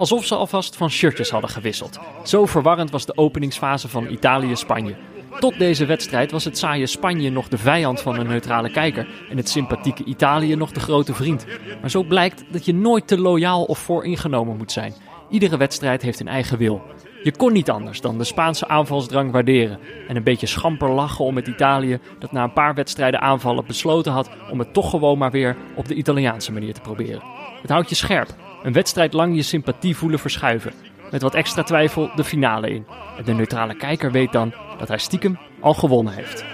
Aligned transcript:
Alsof 0.00 0.24
ze 0.24 0.34
alvast 0.34 0.76
van 0.76 0.90
shirtjes 0.90 1.30
hadden 1.30 1.50
gewisseld. 1.50 1.98
Zo 2.24 2.46
verwarrend 2.46 2.90
was 2.90 3.06
de 3.06 3.16
openingsfase 3.16 3.88
van 3.88 4.10
Italië-Spanje. 4.10 4.94
Tot 5.38 5.58
deze 5.58 5.86
wedstrijd 5.86 6.30
was 6.30 6.44
het 6.44 6.58
saaie 6.58 6.86
Spanje 6.86 7.30
nog 7.30 7.48
de 7.48 7.58
vijand 7.58 8.00
van 8.00 8.18
een 8.18 8.26
neutrale 8.26 8.70
kijker 8.70 9.08
en 9.30 9.36
het 9.36 9.48
sympathieke 9.48 10.04
Italië 10.04 10.56
nog 10.56 10.72
de 10.72 10.80
grote 10.80 11.14
vriend. 11.14 11.46
Maar 11.80 11.90
zo 11.90 12.02
blijkt 12.02 12.44
dat 12.52 12.64
je 12.64 12.74
nooit 12.74 13.06
te 13.06 13.18
loyaal 13.18 13.64
of 13.64 13.78
vooringenomen 13.78 14.56
moet 14.56 14.72
zijn. 14.72 14.94
Iedere 15.28 15.56
wedstrijd 15.56 16.02
heeft 16.02 16.20
een 16.20 16.28
eigen 16.28 16.58
wil. 16.58 16.82
Je 17.22 17.36
kon 17.36 17.52
niet 17.52 17.70
anders 17.70 18.00
dan 18.00 18.18
de 18.18 18.24
Spaanse 18.24 18.68
aanvalsdrang 18.68 19.32
waarderen 19.32 19.78
en 20.08 20.16
een 20.16 20.22
beetje 20.22 20.46
schamper 20.46 20.90
lachen 20.90 21.24
om 21.24 21.36
het 21.36 21.46
Italië 21.46 21.98
dat 22.18 22.32
na 22.32 22.42
een 22.42 22.52
paar 22.52 22.74
wedstrijden 22.74 23.20
aanvallen 23.20 23.66
besloten 23.66 24.12
had 24.12 24.30
om 24.50 24.58
het 24.58 24.72
toch 24.72 24.90
gewoon 24.90 25.18
maar 25.18 25.30
weer 25.30 25.56
op 25.74 25.88
de 25.88 25.94
Italiaanse 25.94 26.52
manier 26.52 26.74
te 26.74 26.80
proberen. 26.80 27.22
Het 27.60 27.70
houdt 27.70 27.88
je 27.88 27.94
scherp. 27.94 28.28
Een 28.62 28.72
wedstrijd 28.72 29.12
lang 29.12 29.36
je 29.36 29.42
sympathie 29.42 29.96
voelen 29.96 30.18
verschuiven. 30.18 30.72
Met 31.10 31.22
wat 31.22 31.34
extra 31.34 31.62
twijfel 31.62 32.10
de 32.14 32.24
finale 32.24 32.70
in. 32.70 32.86
En 33.16 33.24
de 33.24 33.32
neutrale 33.32 33.74
kijker 33.74 34.12
weet 34.12 34.32
dan 34.32 34.54
dat 34.78 34.88
hij 34.88 34.98
stiekem 34.98 35.38
al 35.60 35.74
gewonnen 35.74 36.14
heeft. 36.14 36.44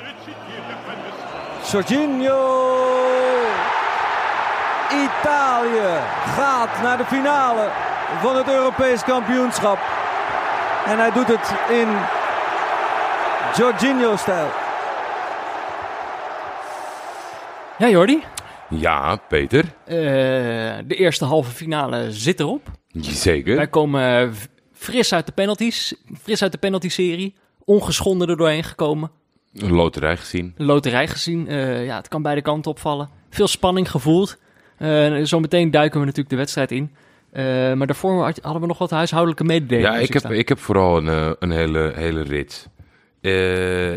Jorginho! 1.70 2.64
Italië 4.90 6.00
gaat 6.36 6.82
naar 6.82 6.96
de 6.96 7.04
finale 7.04 7.70
van 8.20 8.36
het 8.36 8.48
Europees 8.48 9.02
kampioenschap. 9.02 9.78
En 10.86 10.98
hij 10.98 11.12
doet 11.12 11.28
het 11.28 11.54
in 11.68 11.88
Jorginho-stijl. 13.56 14.48
Ja, 17.78 17.88
Jordi. 17.88 18.24
Ja, 18.70 19.16
Peter. 19.16 19.64
Uh, 19.64 19.94
de 20.86 20.94
eerste 20.94 21.24
halve 21.24 21.50
finale 21.50 22.12
zit 22.12 22.40
erop. 22.40 22.70
Zeker. 23.00 23.56
Wij 23.56 23.68
komen 23.68 24.34
fris 24.72 25.12
uit 25.12 25.26
de 25.26 25.32
penalties. 25.32 25.94
Fris 26.22 26.42
uit 26.42 26.52
de 26.52 26.58
penalty-serie. 26.58 27.34
Ongeschonden 27.64 28.28
er 28.28 28.36
doorheen 28.36 28.64
gekomen. 28.64 29.10
Een 29.54 29.72
loterij 29.72 30.16
gezien. 30.16 30.54
Een 30.56 30.66
loterij 30.66 31.08
gezien. 31.08 31.50
Uh, 31.50 31.84
ja, 31.84 31.96
het 31.96 32.08
kan 32.08 32.22
beide 32.22 32.42
kanten 32.42 32.70
opvallen. 32.70 33.08
Veel 33.30 33.48
spanning 33.48 33.90
gevoeld. 33.90 34.38
Uh, 34.78 35.24
Zometeen 35.24 35.70
duiken 35.70 35.98
we 36.00 36.04
natuurlijk 36.06 36.30
de 36.30 36.36
wedstrijd 36.36 36.70
in. 36.70 36.94
Uh, 37.32 37.42
maar 37.72 37.86
daarvoor 37.86 38.22
hadden 38.22 38.60
we 38.60 38.66
nog 38.66 38.78
wat 38.78 38.90
huishoudelijke 38.90 39.44
mededelingen. 39.44 39.92
Ja, 39.92 39.98
ik 39.98 40.12
heb, 40.12 40.30
ik 40.30 40.48
heb 40.48 40.58
vooral 40.58 40.96
een, 40.96 41.36
een 41.38 41.50
hele, 41.50 41.92
hele 41.94 42.22
rit. 42.22 42.68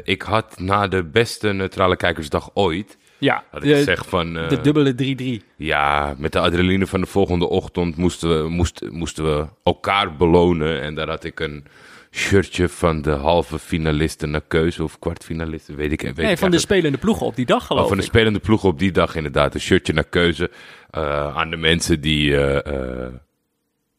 ik 0.03 0.21
had 0.21 0.59
na 0.59 0.87
de 0.87 1.03
beste 1.03 1.51
neutrale 1.53 1.95
kijkersdag 1.95 2.49
ooit 2.53 2.97
ja, 3.19 3.43
dat 3.51 3.63
ik 3.63 3.83
zeg 3.83 4.05
van... 4.07 4.37
Uh, 4.37 4.49
de 4.49 4.61
dubbele 4.61 5.39
3-3. 5.41 5.45
Ja, 5.55 6.15
met 6.17 6.31
de 6.31 6.39
adrenaline 6.39 6.87
van 6.87 7.01
de 7.01 7.07
volgende 7.07 7.49
ochtend 7.49 7.95
moesten 7.95 8.43
we, 8.43 8.49
moest, 8.49 8.81
moesten 8.89 9.23
we 9.23 9.47
elkaar 9.63 10.15
belonen. 10.15 10.81
En 10.81 10.95
daar 10.95 11.09
had 11.09 11.23
ik 11.23 11.39
een 11.39 11.65
shirtje 12.11 12.69
van 12.69 13.01
de 13.01 13.11
halve 13.11 13.59
finalisten 13.59 14.29
naar 14.29 14.41
keuze 14.47 14.83
of 14.83 14.99
kwartfinalisten, 14.99 15.75
weet 15.75 15.91
ik. 15.91 16.01
Weet 16.01 16.15
nee, 16.15 16.31
ik 16.31 16.37
van 16.37 16.51
de 16.51 16.59
spelende 16.59 16.97
ploegen 16.97 17.25
op 17.25 17.35
die 17.35 17.45
dag 17.45 17.65
geloof 17.65 17.83
oh, 17.83 17.89
van 17.89 17.97
de 17.97 18.03
spelende 18.03 18.39
ploegen 18.39 18.69
op 18.69 18.79
die 18.79 18.91
dag 18.91 19.15
inderdaad. 19.15 19.53
Een 19.53 19.61
shirtje 19.61 19.93
naar 19.93 20.03
keuze 20.09 20.51
uh, 20.97 21.37
aan 21.37 21.49
de 21.49 21.57
mensen 21.57 22.01
die... 22.01 22.29
Uh, 22.29 22.57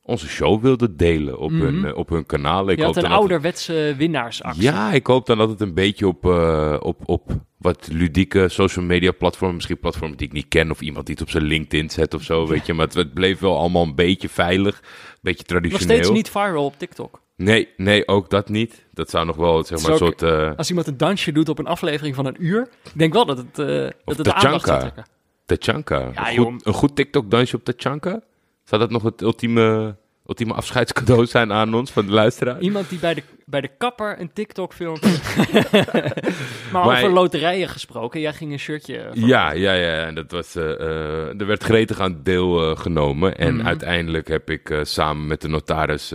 onze 0.03 0.29
show 0.29 0.63
wilden 0.63 0.97
delen 0.97 1.39
op, 1.39 1.51
mm 1.51 1.61
-hmm. 1.61 1.85
hun, 1.85 1.95
op 1.95 2.09
hun 2.09 2.27
kanaal. 2.27 2.71
Ik 2.71 2.79
Je 2.79 2.85
had 2.85 2.97
een 2.97 3.07
ouderwetse 3.07 3.95
winnaarsactie. 3.97 4.63
Ja, 4.63 4.93
ik 4.93 5.07
hoop 5.07 5.27
dan 5.27 5.39
dat 5.39 5.49
het 5.49 5.61
een 5.61 5.75
beetje 5.75 6.07
op, 6.07 6.27
uh, 6.27 6.77
op, 6.81 7.03
op 7.05 7.31
wat 7.57 7.89
ludieke 7.93 8.49
social 8.49 8.85
media 8.85 9.13
platformen, 9.13 9.55
misschien 9.55 9.79
platformen 9.79 10.17
die 10.17 10.27
ik 10.27 10.33
niet 10.33 10.49
ken 10.49 10.71
of 10.71 10.81
iemand 10.81 11.07
die 11.07 11.15
het 11.15 11.25
op 11.25 11.31
zijn 11.31 11.45
LinkedIn 11.45 11.91
zet 11.91 12.15
of 12.15 12.23
zo, 12.23 12.47
weet 12.47 12.67
je. 12.67 12.75
Maar 12.75 12.87
het, 12.87 12.95
het 12.95 13.15
bleef 13.15 13.39
wel 13.39 13.59
allemaal 13.59 13.83
een 13.83 13.95
beetje 13.95 14.29
veilig, 14.29 14.81
een 14.81 15.19
beetje 15.23 15.45
traditioneel. 15.45 15.87
Nog 15.87 15.97
steeds 15.97 16.17
niet 16.17 16.31
viral 16.31 16.65
op 16.65 16.79
TikTok. 16.79 17.21
Nee, 17.37 17.69
nee, 17.77 18.09
ook 18.09 18.31
dat 18.31 18.49
niet. 18.49 18.87
Dat 18.93 19.11
zou 19.11 19.27
nog 19.27 19.37
wel, 19.37 19.65
zeg 19.65 19.83
maar, 19.83 19.91
een 19.91 19.97
soort... 19.97 20.23
Uh... 20.23 20.51
Als 20.57 20.69
iemand 20.69 20.87
een 20.87 20.97
dansje 20.97 21.33
doet 21.33 21.49
op 21.49 21.59
een 21.59 21.67
aflevering 21.67 22.15
van 22.15 22.27
een 22.27 22.37
uur, 22.39 22.69
ik 22.85 22.99
denk 22.99 23.13
wel 23.13 23.25
dat 23.27 23.37
het, 23.37 23.59
uh, 23.59 23.67
dat 24.05 24.17
het 24.17 24.25
de 24.25 24.35
aandacht 24.35 24.67
zou 24.67 24.81
trekken. 24.81 25.05
Tachanka. 25.47 26.11
Ja, 26.15 26.31
een, 26.31 26.37
goed, 26.37 26.67
een 26.67 26.73
goed 26.73 26.97
TikTok-dansje 26.97 27.57
op 27.57 27.65
Tachanka? 27.65 28.21
Zou 28.71 28.83
dat 28.83 28.91
nog 28.91 29.03
het 29.03 29.23
ultieme 29.23 29.97
ultieme 30.27 30.55
afscheidscadeau 30.55 31.27
zijn 31.37 31.53
aan 31.53 31.75
ons, 31.75 31.91
van 31.91 32.07
de 32.07 32.13
luisteraar. 32.13 32.61
Iemand 32.61 32.89
die 32.89 32.99
bij 32.99 33.15
de, 33.15 33.23
bij 33.47 33.61
de 33.61 33.71
kapper 33.79 34.21
een 34.21 34.33
TikTok-filmpje... 34.33 35.11
maar, 36.73 36.85
maar 36.85 36.97
over 36.97 37.11
loterijen 37.11 37.69
gesproken, 37.69 38.21
jij 38.21 38.33
ging 38.33 38.53
een 38.53 38.59
shirtje... 38.59 39.11
Ja, 39.13 39.53
ja, 39.53 39.73
ja, 39.73 40.07
en 40.07 40.15
dat 40.15 40.31
was... 40.31 40.57
Uh, 40.57 40.65
uh, 40.65 41.41
er 41.41 41.47
werd 41.47 41.63
gretig 41.63 42.01
aan 42.01 42.21
deel 42.23 42.71
uh, 42.71 42.77
genomen. 42.77 43.37
En 43.39 43.53
mm 43.53 43.59
-hmm. 43.59 43.67
uiteindelijk 43.67 44.29
heb 44.29 44.51
ik 44.51 44.81
samen 44.83 45.27
met 45.27 45.41
de 45.41 45.49
notaris 45.49 46.13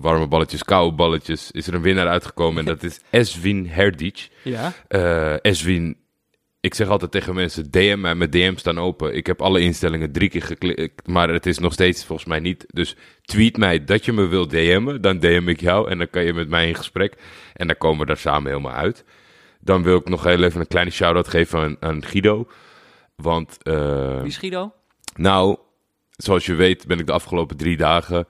warme 0.00 0.26
balletjes, 0.26 0.62
koude 0.64 0.96
balletjes... 0.96 1.50
is 1.50 1.66
er 1.66 1.74
een 1.74 1.82
winnaar 1.82 2.08
uitgekomen 2.08 2.58
en 2.58 2.64
dat 2.64 2.82
is 2.82 3.00
Eswin 3.10 3.66
Herdic. 3.66 4.28
Ja. 4.42 4.72
Eswin 5.40 5.96
ik 6.66 6.74
zeg 6.74 6.88
altijd 6.88 7.10
tegen 7.10 7.34
mensen: 7.34 7.70
DM 7.70 7.96
mij, 8.00 8.14
mijn 8.14 8.30
DM 8.30 8.56
staan 8.56 8.78
open. 8.78 9.14
Ik 9.14 9.26
heb 9.26 9.42
alle 9.42 9.60
instellingen 9.60 10.12
drie 10.12 10.28
keer 10.28 10.42
geklikt, 10.42 11.06
maar 11.06 11.28
het 11.28 11.46
is 11.46 11.58
nog 11.58 11.72
steeds 11.72 12.04
volgens 12.04 12.28
mij 12.28 12.40
niet. 12.40 12.66
Dus 12.72 12.96
tweet 13.22 13.56
mij 13.56 13.84
dat 13.84 14.04
je 14.04 14.12
me 14.12 14.26
wilt 14.26 14.50
DM'en, 14.50 15.00
dan 15.00 15.18
DM 15.18 15.48
ik 15.48 15.60
jou 15.60 15.90
en 15.90 15.98
dan 15.98 16.10
kan 16.10 16.24
je 16.24 16.32
met 16.32 16.48
mij 16.48 16.68
in 16.68 16.74
gesprek. 16.74 17.14
En 17.54 17.66
dan 17.66 17.78
komen 17.78 18.00
we 18.00 18.06
daar 18.06 18.16
samen 18.16 18.50
helemaal 18.50 18.72
uit. 18.72 19.04
Dan 19.60 19.82
wil 19.82 19.96
ik 19.96 20.08
nog 20.08 20.24
heel 20.24 20.42
even 20.42 20.60
een 20.60 20.66
kleine 20.66 20.90
shout-out 20.90 21.28
geven 21.28 21.60
aan, 21.60 21.76
aan 21.80 22.04
Guido. 22.04 22.48
Want, 23.16 23.58
uh, 23.62 24.18
Wie 24.18 24.26
is 24.26 24.38
Guido? 24.38 24.72
Nou, 25.16 25.56
zoals 26.10 26.46
je 26.46 26.54
weet 26.54 26.86
ben 26.86 26.98
ik 26.98 27.06
de 27.06 27.12
afgelopen 27.12 27.56
drie 27.56 27.76
dagen 27.76 28.26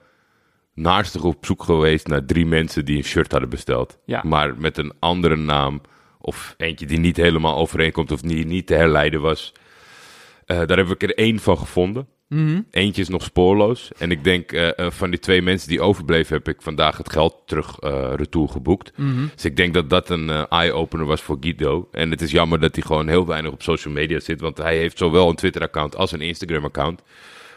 naarstig 0.73 1.23
op 1.23 1.45
zoek 1.45 1.63
geweest 1.63 2.07
naar 2.07 2.25
drie 2.25 2.45
mensen 2.45 2.85
die 2.85 2.97
een 2.97 3.03
shirt 3.03 3.31
hadden 3.31 3.49
besteld. 3.49 3.97
Ja. 4.05 4.21
Maar 4.25 4.57
met 4.57 4.77
een 4.77 4.93
andere 4.99 5.35
naam 5.35 5.81
of 6.27 6.55
eentje 6.57 6.85
die 6.85 6.99
niet 6.99 7.17
helemaal 7.17 7.57
overeenkomt 7.57 8.11
of 8.11 8.21
die 8.21 8.45
niet 8.45 8.67
te 8.67 8.73
herleiden 8.73 9.21
was. 9.21 9.53
Uh, 10.45 10.61
daar 10.65 10.77
heb 10.77 10.89
ik 10.89 11.03
er 11.03 11.15
één 11.15 11.39
van 11.39 11.57
gevonden. 11.57 12.07
Mm 12.27 12.47
-hmm. 12.47 12.65
Eentje 12.71 13.01
is 13.01 13.09
nog 13.09 13.23
spoorloos. 13.23 13.91
En 13.97 14.11
ik 14.11 14.23
denk 14.23 14.51
uh, 14.51 14.69
van 14.77 15.09
die 15.09 15.19
twee 15.19 15.41
mensen 15.41 15.69
die 15.69 15.81
overbleven, 15.81 16.35
heb 16.35 16.47
ik 16.47 16.61
vandaag 16.61 16.97
het 16.97 17.11
geld 17.11 17.35
terug 17.45 17.77
retour 18.15 18.49
geboekt. 18.49 18.91
Mm 18.95 19.15
-hmm. 19.15 19.29
Dus 19.35 19.45
ik 19.45 19.55
denk 19.55 19.73
dat 19.73 19.89
dat 19.89 20.09
een 20.09 20.29
eye-opener 20.29 21.05
was 21.05 21.21
voor 21.21 21.37
Guido. 21.39 21.87
En 21.91 22.11
het 22.11 22.21
is 22.21 22.31
jammer 22.31 22.59
dat 22.59 22.75
hij 22.75 22.83
gewoon 22.83 23.07
heel 23.07 23.25
weinig 23.25 23.51
op 23.51 23.61
social 23.61 23.93
media 23.93 24.19
zit. 24.19 24.41
Want 24.41 24.57
hij 24.57 24.77
heeft 24.77 24.97
zowel 24.97 25.29
een 25.29 25.35
Twitter-account 25.35 25.95
als 25.95 26.11
een 26.11 26.21
Instagram-account. 26.21 27.01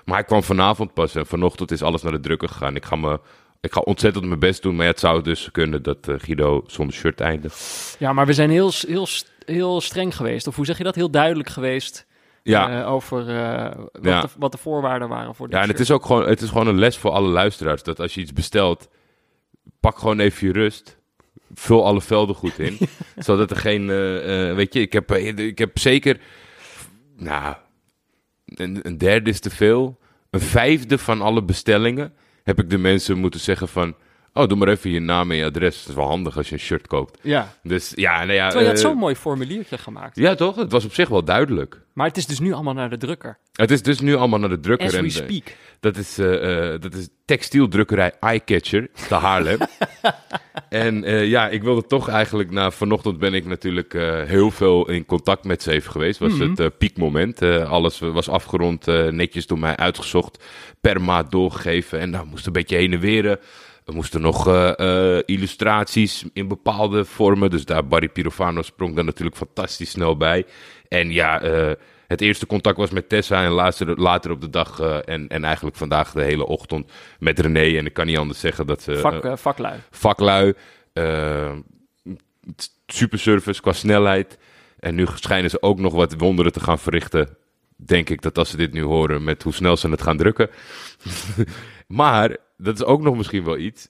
Maar 0.05 0.17
hij 0.17 0.25
kwam 0.25 0.43
vanavond 0.43 0.95
pas 0.95 1.15
en 1.15 1.27
vanochtend 1.27 1.71
is 1.71 1.83
alles 1.83 2.03
naar 2.03 2.13
de 2.13 2.21
drukker 2.21 2.49
gegaan. 2.49 2.77
Ik 2.77 2.85
ga 2.85 2.97
me 2.97 3.21
ik 3.61 3.73
ga 3.73 3.81
ontzettend 3.81 4.25
mijn 4.25 4.39
best 4.39 4.63
doen, 4.63 4.77
maar 4.77 4.87
het 4.87 5.01
zou 5.01 5.23
dus 5.23 5.49
kunnen 5.53 5.83
dat 5.83 6.09
uh, 6.09 6.15
Guido 6.19 6.65
zonder 6.67 6.95
shirt 6.95 7.21
eindigt. 7.21 7.97
Ja, 7.99 8.13
maar 8.13 8.27
we 8.27 8.33
zijn 8.33 8.51
heel, 8.51 8.73
heel, 8.87 9.07
heel 9.45 9.81
streng 9.81 10.17
geweest. 10.17 10.47
Of 10.47 10.57
hoe 10.57 10.65
zeg 10.65 10.79
je 10.79 10.85
dat? 10.85 10.95
Heel 10.95 11.11
duidelijk 11.11 11.49
geweest. 11.49 12.07
Ja. 12.43 12.81
Uh, 12.81 12.93
over 12.93 13.29
uh, 13.29 13.65
wat, 13.93 14.03
ja. 14.03 14.21
de, 14.21 14.29
wat, 14.39 14.53
de, 14.53 14.59
voorwaarden 14.59 15.09
waren 15.09 15.35
voor 15.35 15.47
dit 15.47 15.57
Ja, 15.57 15.63
en 15.63 15.69
het 15.69 15.81
is 15.81 15.91
ook 15.91 16.07
gewoon, 16.07 16.29
het 16.29 16.41
is 16.41 16.49
gewoon 16.49 16.67
een 16.67 16.79
les 16.79 16.97
voor 16.97 17.11
alle 17.11 17.29
luisteraars. 17.29 17.83
Dat 17.83 18.01
als 18.01 18.15
je 18.15 18.21
iets 18.21 18.33
bestelt, 18.33 18.89
pak 19.81 19.99
gewoon 19.99 20.21
even 20.21 20.47
je 20.47 20.53
rust. 20.53 20.99
Vul 21.55 21.87
alle 21.87 22.01
velden 22.01 22.35
goed 22.35 22.59
in. 22.59 22.79
zodat 23.17 23.51
er 23.51 23.57
geen, 23.57 23.87
weet 24.55 24.75
je, 24.75 24.81
ik 24.81 24.93
heb, 24.93 25.13
ik 25.13 25.59
heb 25.59 25.79
zeker, 25.79 26.21
nou, 27.17 27.55
een, 28.45 28.81
een 28.83 28.99
derde 28.99 29.31
is 29.31 29.41
te 29.41 29.51
veel. 29.51 29.99
Een 30.31 30.41
vijfde 30.41 30.99
van 30.99 31.21
alle 31.21 31.43
bestellingen 31.43 32.15
heb 32.51 32.65
ik 32.65 32.71
de 32.71 32.79
mensen 32.79 33.19
moeten 33.19 33.41
zeggen 33.41 33.69
van... 33.69 33.95
Oh, 34.35 34.49
doe 34.49 34.59
maar 34.59 34.69
even 34.69 34.91
je 34.91 35.01
naam 35.01 35.31
en 35.31 35.37
je 35.37 35.45
adres. 35.45 35.79
Dat 35.79 35.89
is 35.89 35.95
wel 35.95 36.07
handig 36.07 36.37
als 36.37 36.49
je 36.49 36.55
een 36.55 36.61
shirt 36.61 36.87
koopt. 36.87 37.19
Ja. 37.23 37.55
Dus 37.63 37.93
ja, 37.95 38.19
nou 38.19 38.33
ja... 38.33 38.49
Terwijl 38.49 38.69
je 38.69 38.73
had 38.73 38.81
zo'n 38.81 38.99
mooi 38.99 39.15
formuliertje 39.15 39.79
gemaakt. 39.79 40.17
Ja, 40.17 40.35
toch? 40.35 40.57
Het 40.57 40.73
was 40.73 40.85
op 40.85 40.95
zich 40.95 41.09
wel 41.09 41.25
duidelijk. 41.25 41.81
Maar 41.93 42.07
het 42.07 42.17
is 42.17 42.27
dus 42.27 42.39
nu 42.39 42.53
allemaal 42.53 42.75
naar 42.75 42.91
de 42.91 42.97
drukker. 42.97 43.39
Het 43.53 43.71
is 43.71 43.83
dus 43.83 44.01
nu 44.01 44.15
allemaal 44.15 44.39
naar 44.39 44.49
de 44.49 44.61
drukker. 44.61 44.87
As 44.87 44.93
we 44.93 44.99
en, 44.99 45.11
speak. 45.11 45.57
Dat 45.81 45.97
is, 45.97 46.19
uh, 46.19 46.31
dat 46.81 46.95
is 46.95 47.09
textieldrukkerij 47.25 48.13
Eyecatcher 48.21 48.89
te 49.09 49.15
Haarlem. 49.15 49.59
en 50.69 51.09
uh, 51.09 51.27
ja, 51.27 51.49
ik 51.49 51.63
wilde 51.63 51.87
toch 51.87 52.09
eigenlijk... 52.09 52.51
Na 52.51 52.71
vanochtend 52.71 53.19
ben 53.19 53.35
ik 53.35 53.47
natuurlijk 53.47 53.93
heel 54.27 54.51
veel 54.51 54.89
in 54.89 55.07
contact 55.07 55.45
met 55.45 55.63
ze 55.63 55.73
even 55.73 55.91
geweest. 55.91 56.19
was 56.19 56.33
Mhm. 56.33 56.51
het 56.55 56.79
piekmoment. 56.79 57.43
alles 57.43 57.99
was 57.99 58.29
afgerond, 58.29 58.87
netjes 59.11 59.47
door 59.47 59.59
mij 59.59 59.77
uitgezocht. 59.77 60.45
Per 60.81 61.01
maat 61.01 61.31
doorgegeven. 61.31 61.99
En 61.99 62.11
nou, 62.11 62.27
moest 62.27 62.47
een 62.47 62.53
beetje 62.53 62.77
heen 62.77 62.93
en 62.93 63.01
weer... 63.01 63.39
We 63.85 63.93
moesten 63.93 64.21
nog 64.21 64.49
uh, 64.49 64.73
uh, 64.77 65.19
illustraties 65.25 66.25
in 66.33 66.49
bepaalde 66.49 67.05
vormen. 67.05 67.51
Dus 67.51 67.65
daar 67.65 67.87
Barry 67.87 68.09
Pirofano 68.09 68.63
sprong 68.63 68.95
daar 68.95 69.05
natuurlijk 69.05 69.37
fantastisch 69.37 69.91
snel 69.91 70.17
bij. 70.17 70.47
En 70.89 71.13
ja, 71.13 71.43
uh, 71.43 71.73
het 72.07 72.21
eerste 72.21 72.47
contact 72.47 72.77
was 72.77 72.91
met 72.91 73.09
Tessa 73.09 73.45
en 73.45 73.51
later, 73.51 74.01
later 74.01 74.31
op 74.31 74.41
de 74.41 74.51
dag 74.51 74.81
en, 75.05 75.29
en 75.29 75.45
eigenlijk 75.45 75.77
vandaag 75.77 76.13
de 76.13 76.23
hele 76.23 76.47
ochtend 76.47 76.93
met 77.19 77.39
René. 77.39 77.79
En 77.79 77.87
ik 77.87 77.93
kan 77.93 78.07
niet 78.07 78.19
anders 78.19 78.41
zeggen 78.41 78.67
dat 78.67 78.83
ze... 78.83 78.97
Vak, 78.97 79.39
vaklui. 79.39 79.79
Vaklui. 79.91 80.55
super 82.87 83.19
service 83.19 83.61
qua 83.61 83.73
snelheid. 83.73 84.39
En 84.81 84.95
nu 84.95 85.07
schijnen 85.15 85.51
ze 85.51 85.63
ook 85.63 85.79
nog 85.79 85.93
wat 85.93 86.15
wonderen 86.17 86.53
te 86.53 86.61
gaan 86.61 86.79
verrichten. 86.79 87.37
Denk 87.77 88.11
ik 88.11 88.23
dat 88.23 88.39
als 88.39 88.51
ze 88.51 88.57
dit 88.57 88.73
nu 88.73 88.83
horen 88.83 89.25
met 89.25 89.43
hoe 89.43 89.53
snel 89.53 89.77
ze 89.77 89.89
het 89.89 90.03
gaan 90.03 90.17
drukken. 90.17 90.51
maar 91.87 92.37
dat 92.63 92.75
is 92.75 92.85
ook 92.85 93.03
nog 93.03 93.17
misschien 93.17 93.45
wel 93.45 93.59
iets. 93.59 93.89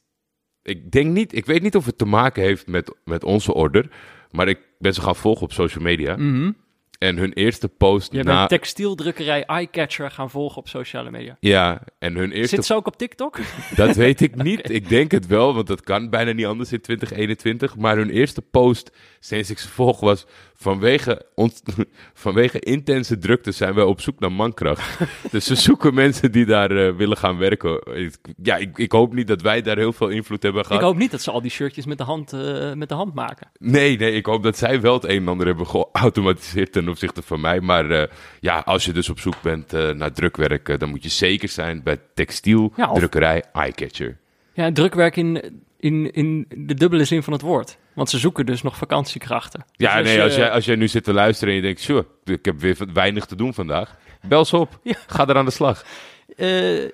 Ik 0.62 0.90
denk 0.90 1.12
niet, 1.12 1.34
ik 1.34 1.46
weet 1.46 1.62
niet 1.62 1.76
of 1.76 1.86
het 1.86 1.98
te 1.98 2.04
maken 2.04 2.42
heeft 2.42 2.66
met, 2.66 2.94
met 3.04 3.24
onze 3.24 3.54
order. 3.54 3.90
Maar 4.30 4.48
ik 4.48 4.58
ben 4.78 4.94
ze 4.94 5.00
gaan 5.00 5.16
volgen 5.16 5.42
op 5.42 5.52
social 5.52 5.84
media. 5.84 6.16
Mhm. 6.16 6.52
En 7.00 7.16
hun 7.16 7.32
eerste 7.32 7.68
post 7.68 8.12
Je 8.12 8.22
na... 8.22 8.36
bent 8.36 8.48
textieldrukkerij 8.48 9.44
Eyecatcher 9.44 10.10
gaan 10.10 10.30
volgen 10.30 10.56
op 10.58 10.68
sociale 10.68 11.10
media. 11.10 11.36
Ja, 11.40 11.82
en 11.98 12.14
hun 12.14 12.32
eerste 12.32 12.56
Zit 12.56 12.64
ze 12.64 12.74
ook 12.74 12.86
op 12.86 12.96
TikTok? 12.96 13.38
Dat 13.76 13.96
weet 13.96 14.20
ik 14.20 14.34
niet. 14.42 14.70
Ik 14.70 14.88
denk 14.88 15.10
het 15.10 15.26
wel, 15.26 15.54
want 15.54 15.66
dat 15.66 15.80
kan 15.80 16.10
bijna 16.10 16.32
niet 16.32 16.46
anders 16.46 16.72
in 16.72 16.80
2021. 16.80 17.76
Maar 17.76 17.96
hun 17.96 18.10
eerste 18.10 18.42
post 18.42 18.90
sinds 19.20 19.50
ik 19.50 19.58
ze 19.58 19.68
volg 19.68 20.00
was... 20.00 20.26
Vanwege, 20.54 21.26
ons, 21.34 21.62
vanwege 22.14 22.58
intense 22.60 23.18
drukte 23.18 23.52
zijn 23.52 23.74
wij 23.74 23.84
op 23.84 24.00
zoek 24.00 24.18
naar 24.20 24.32
mankracht. 24.32 24.98
dus 25.30 25.44
ze 25.44 25.54
zoeken 25.54 25.94
mensen 25.94 26.32
die 26.32 26.44
daar 26.46 26.70
eh, 26.70 26.96
willen 26.96 27.16
gaan 27.16 27.36
werken. 27.38 27.80
Ik- 27.94 28.16
Ja, 28.42 28.56
ik, 28.56 28.78
ik 28.78 28.92
hoop 28.92 29.14
niet 29.14 29.26
dat 29.26 29.42
wij 29.42 29.62
daar 29.62 29.76
heel 29.76 29.92
veel 29.92 30.08
invloed 30.08 30.42
hebben 30.42 30.60
Ik 30.60 30.66
gehad. 30.66 30.82
hoop 30.82 30.96
niet 30.96 31.10
dat 31.10 31.22
ze 31.22 31.30
al 31.30 31.40
die 31.42 31.50
shirtjes 31.50 31.86
met 31.86 31.98
de 31.98 32.04
hand, 32.04 32.32
eh, 32.32 32.72
met 32.72 32.88
de 32.88 32.94
hand 32.94 33.14
maken. 33.14 33.50
Nee, 33.58 33.98
nee, 33.98 34.12
ik 34.12 34.26
hoop 34.26 34.42
dat 34.42 34.58
zij 34.58 34.80
wel 34.80 34.94
het 34.94 35.04
een 35.04 35.16
en 35.16 35.28
ander 35.28 35.46
hebben 35.46 35.66
geautomatiseerd 35.66 36.72
ten 36.72 36.88
opzichte 36.90 37.22
van 37.22 37.40
mij. 37.40 37.60
Maar 37.60 37.90
eh, 37.90 38.08
ja, 38.40 38.58
als 38.64 38.84
je 38.84 38.92
dus 38.92 39.08
op 39.08 39.20
zoek 39.20 39.42
bent 39.42 39.72
eh, 39.72 39.90
naar 39.90 40.12
drukwerk, 40.12 40.68
eh, 40.68 40.78
dan 40.78 40.88
moet 40.88 41.02
je 41.02 41.08
zeker 41.08 41.48
zijn 41.48 41.82
bij 41.82 41.98
textiel, 42.14 42.72
Ja, 42.76 42.90
of- 42.90 42.98
drukkerij, 42.98 43.44
Eyecatcher. 43.52 44.18
Ja, 44.52 44.72
drukwerk 44.72 45.16
in, 45.16 45.62
in, 45.78 46.12
in 46.12 46.46
de 46.56 46.74
dubbele 46.74 47.04
zin 47.04 47.22
van 47.22 47.32
het 47.32 47.42
woord. 47.42 47.78
Want 47.92 48.10
ze 48.10 48.18
zoeken 48.18 48.46
dus 48.46 48.62
nog 48.62 48.76
vakantiekrachten. 48.76 49.64
Ja, 49.72 49.96
Dus 49.96 50.06
nee, 50.06 50.22
als 50.22 50.34
jij, 50.34 50.50
als 50.50 50.64
jij 50.64 50.76
nu 50.76 50.88
zit 50.88 51.04
te 51.04 51.12
luisteren 51.12 51.48
en 51.54 51.56
je 51.60 51.62
denkt, 51.66 51.80
sure, 51.80 52.06
ik 52.24 52.44
heb 52.44 52.60
weer 52.60 52.76
weinig 52.92 53.24
te 53.26 53.36
doen 53.36 53.54
vandaag. 53.54 53.96
Bel 54.28 54.44
ze 54.44 54.56
op. 54.56 54.78
Ja. 54.82 54.94
Ga 55.06 55.28
er 55.28 55.36
aan 55.36 55.44
de 55.44 55.50
slag. 55.50 55.84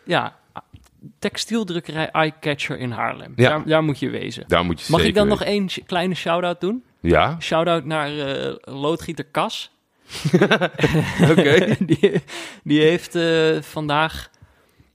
ja, 0.05 0.37
textieldrukkerij 1.19 2.11
Eyecatcher 2.11 2.79
in 2.79 2.91
Haarlem. 2.91 3.33
Ja. 3.37 3.49
Daar, 3.49 3.67
daar 3.67 3.83
moet 3.85 3.99
je 3.99 4.11
wezen. 4.11 4.45
Daar 4.47 4.65
moet 4.65 4.81
je 4.81 4.87
Mag 4.93 5.05
ik 5.05 5.15
dan 5.15 5.29
nog 5.29 5.43
één 5.43 5.69
kleine 5.87 6.15
shout-out 6.15 6.61
doen? 6.61 6.85
Ja? 7.01 7.37
Shout-out 7.41 7.85
naar 7.85 8.11
loodgieter 8.61 9.25
Kas. 9.25 9.76
Oké. 11.31 11.77
die, 11.81 12.23
die 12.65 12.81
heeft 12.81 13.15
eh, 13.15 13.63
vandaag... 13.63 14.31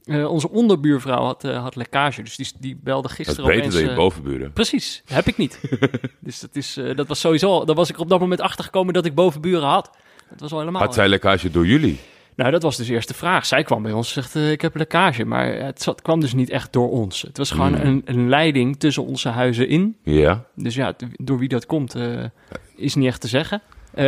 eh, 0.04 0.32
onze 0.32 0.50
onderbuurvrouw 0.50 1.24
had, 1.24 1.44
eh, 1.44 1.62
had 1.62 1.76
lekkage, 1.76 2.24
dus 2.24 2.36
die, 2.36 2.48
die 2.60 2.80
belde 2.84 3.08
Dat 3.08 3.12
gisteren 3.18 3.46
beter 3.46 3.60
opeens... 3.60 3.76
dan 3.76 3.90
je 3.90 3.96
bovenburen. 3.96 4.54
Precies, 4.54 5.02
heb 5.06 5.28
ik 5.28 5.38
niet. 5.38 5.60
dus 6.20 6.40
dat, 6.40 6.56
is, 6.56 6.78
dat 6.96 7.08
was 7.08 7.20
sowieso... 7.20 7.66
Daar 7.66 7.76
was 7.76 7.90
ik 7.90 8.00
op 8.00 8.10
dat 8.10 8.20
moment 8.20 8.42
achtergekomen 8.42 8.94
dat 8.94 9.06
ik 9.06 9.16
bovenburen 9.16 9.68
had. 9.68 9.90
Dat 10.30 10.40
was 10.40 10.52
al 10.52 10.60
helemaal... 10.60 10.82
Had 10.82 10.94
zij 10.94 11.08
lekkage 11.08 11.52
door 11.52 11.68
jullie? 11.68 12.00
Nou, 12.36 12.52
dat 12.52 12.62
was 12.64 12.78
dus 12.78 12.88
de 12.88 12.94
eerste 12.94 13.14
vraag. 13.14 13.46
Zij 13.46 13.64
kwam 13.64 13.84
bij 13.84 13.92
ons 13.92 14.16
en 14.16 14.24
zegt, 14.24 14.52
ik 14.52 14.62
heb 14.62 14.76
lekkage. 14.76 15.26
Maar 15.26 15.54
het 15.54 15.82
zat, 15.82 16.02
kwam 16.02 16.20
dus 16.20 16.34
niet 16.34 16.50
echt 16.50 16.74
door 16.74 16.90
ons. 16.90 17.22
Het 17.22 17.38
was 17.38 17.52
gewoon 17.52 17.76
Hmm. 17.76 17.86
een, 17.86 18.02
een 18.06 18.30
leiding 18.30 18.80
tussen 18.80 19.06
onze 19.06 19.30
huizen 19.30 19.68
in. 19.68 19.96
Ja. 20.04 20.46
Dus 20.56 20.76
ja, 20.76 20.96
door 21.18 21.38
wie 21.40 21.48
dat 21.50 21.66
komt, 21.66 21.96
is 22.76 22.96
niet 22.96 23.08
echt 23.08 23.22
te 23.22 23.28
zeggen. 23.28 23.62
Eh, 23.94 24.04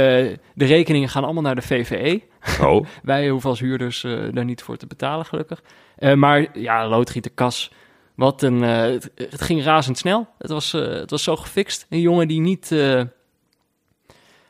de 0.53 0.65
rekeningen 0.65 1.09
gaan 1.09 1.23
allemaal 1.23 1.43
naar 1.43 1.55
de 1.55 1.61
VVE. 1.61 2.21
Oh, 2.61 2.85
Wij 3.03 3.29
hoeven 3.29 3.49
als 3.49 3.59
huurders 3.59 4.03
eh, 4.03 4.19
daar 4.31 4.45
niet 4.45 4.61
voor 4.61 4.77
te 4.77 4.87
betalen, 4.87 5.25
gelukkig. 5.25 5.61
Eh, 5.95 6.13
maar 6.13 6.59
ja, 6.59 6.87
loodgieter 6.87 7.31
Kas, 7.31 7.71
wat 8.15 8.41
een... 8.41 8.61
het, 8.61 9.11
het 9.15 9.41
ging 9.41 9.63
razendsnel. 9.63 10.27
Het 10.37 10.51
was, 10.51 10.71
het 10.71 11.09
was 11.09 11.23
zo 11.23 11.35
gefixt. 11.35 11.85
Een 11.89 11.99
jongen 11.99 12.27
die 12.27 12.39
niet... 12.39 12.69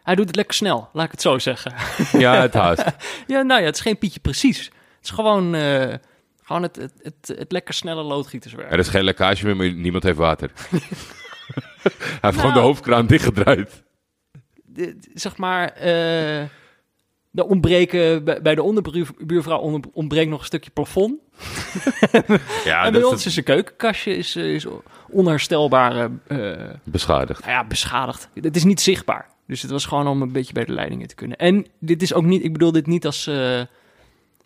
hij 0.03 0.15
doet 0.15 0.27
het 0.27 0.35
lekker 0.35 0.55
snel, 0.55 0.89
laat 0.93 1.05
ik 1.05 1.11
het 1.11 1.21
zo 1.21 1.39
zeggen. 1.39 1.73
ja, 2.21 2.41
het 2.41 2.53
haast. 2.53 2.85
ja, 3.27 3.41
nou 3.41 3.59
ja, 3.59 3.65
het 3.65 3.75
is 3.75 3.81
geen 3.81 3.97
Pietje 3.97 4.19
precies. 4.19 4.65
Het 4.65 5.03
is 5.03 5.09
gewoon, 5.09 5.55
gewoon 6.43 6.61
het, 6.61 6.75
het, 6.75 6.93
het, 7.01 7.37
het 7.37 7.51
lekker 7.51 7.73
snelle 7.73 8.03
loodgieterswerk. 8.03 8.71
Er 8.71 8.79
is 8.79 8.87
geen 8.87 9.03
lekkage 9.03 9.45
meer, 9.45 9.55
maar 9.55 9.73
niemand 9.73 10.03
heeft 10.03 10.17
water. 10.17 10.51
Hij 10.63 11.91
heeft 12.21 12.35
gewoon 12.35 12.53
de 12.53 12.59
Nou. 12.59 12.59
hoofdkraan 12.59 13.07
dichtgedraaid. 13.07 13.83
De- 14.73 14.97
zeg 15.13 15.37
maar, 15.37 15.67
eh 15.69 16.43
de 17.35 17.45
ontbreken, 17.47 18.23
bij 18.23 18.55
de 18.55 18.63
onderbuurvrouw 18.63 19.59
onder- 19.59 19.89
ontbreekt 19.93 20.29
nog 20.29 20.39
een 20.39 20.45
stukje 20.45 20.71
plafond. 20.71 21.19
Ja, 22.65 22.85
en 22.85 22.91
bij 22.91 23.01
dat 23.01 23.11
ons 23.11 23.25
is 23.25 23.35
een 23.37 23.43
keukenkastje 23.43 24.15
is, 24.15 24.35
eh, 24.35 24.53
is 24.53 24.65
onherstelbaar 25.09 26.09
eh, 26.27 26.69
beschadigd. 26.83 27.39
nou 27.41 27.51
ja, 27.51 27.63
beschadigd. 27.63 28.29
Het 28.33 28.55
is 28.55 28.63
niet 28.63 28.81
zichtbaar. 28.81 29.27
Dus 29.47 29.61
het 29.61 29.71
was 29.71 29.85
gewoon 29.85 30.07
om 30.07 30.21
een 30.21 30.31
beetje 30.31 30.53
bij 30.53 30.65
de 30.65 30.71
leidingen 30.73 31.07
te 31.07 31.15
kunnen. 31.15 31.37
En 31.37 31.65
dit 31.79 32.01
is 32.01 32.13
ook 32.13 32.23
niet, 32.23 32.43
ik 32.43 32.51
bedoel 32.53 32.71
dit 32.71 32.87
niet 32.87 33.05
als, 33.05 33.29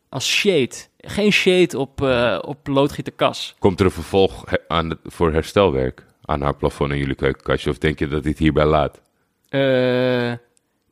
als 0.09 0.27
shade. 0.31 0.71
Geen 0.97 1.31
shade 1.31 1.79
op, 1.79 2.01
eh 2.01 2.39
op 2.41 2.67
loodgieterkas. 2.67 3.55
Komt 3.59 3.79
er 3.79 3.85
een 3.85 3.91
vervolg 3.91 4.43
aan 4.67 4.97
voor 5.03 5.31
herstelwerk 5.33 6.05
aan 6.25 6.41
haar 6.41 6.55
plafond 6.55 6.91
in 6.91 6.97
jullie 6.97 7.15
keukenkastje? 7.15 7.69
Of 7.69 7.77
denk 7.77 7.99
je 7.99 8.07
dat 8.07 8.23
dit 8.23 8.37
hierbij 8.37 8.65
laat? 8.65 9.01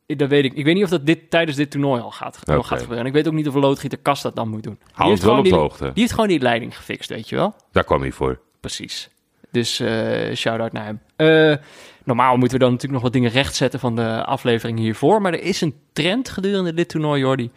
Dat 0.06 0.28
weet 0.28 0.44
ik. 0.44 0.52
Ik 0.54 0.64
weet 0.64 0.74
niet 0.74 0.84
of 0.84 0.90
dat 0.90 1.06
dit, 1.06 1.30
tijdens 1.30 1.56
dit 1.56 1.70
toernooi 1.70 2.00
al 2.02 2.10
gaat, 2.10 2.38
Oké. 2.48 2.62
gaat 2.62 2.78
gebeuren. 2.78 2.98
En 2.98 3.06
ik 3.06 3.12
weet 3.12 3.26
ook 3.26 3.32
niet 3.32 3.48
of 3.48 3.54
een 3.54 3.60
loodgieterkas 3.60 4.22
dat 4.22 4.36
dan 4.36 4.48
moet 4.48 4.62
doen. 4.62 4.78
Hou 4.92 5.10
ons 5.10 5.20
wel 5.20 5.36
op 5.36 5.44
de 5.44 5.50
die- 5.50 5.58
hoogte. 5.58 5.84
Die 5.84 5.92
heeft 5.94 6.12
gewoon 6.12 6.28
die 6.28 6.40
leiding 6.40 6.76
gefixt, 6.76 7.10
weet 7.10 7.28
je 7.28 7.36
wel? 7.36 7.54
Daar 7.72 7.84
kwam 7.84 8.00
hij 8.00 8.12
voor. 8.12 8.40
Precies. 8.60 9.08
Dus 9.50 9.80
eh 9.80 10.34
shout-out 10.34 10.72
naar 10.72 10.84
hem. 10.84 11.00
Eh, 11.16 11.56
normaal 12.04 12.36
moeten 12.36 12.58
we 12.58 12.64
dan 12.64 12.72
natuurlijk 12.72 12.92
nog 12.94 13.02
wat 13.02 13.12
dingen 13.12 13.30
rechtzetten 13.30 13.80
van 13.80 13.96
de 13.96 14.24
aflevering 14.24 14.78
hiervoor. 14.78 15.20
Maar 15.22 15.32
er 15.32 15.42
is 15.42 15.60
een 15.60 15.74
trend 15.92 16.28
gedurende 16.28 16.74
dit 16.74 16.88
toernooi, 16.88 17.20
Jordi. 17.20 17.50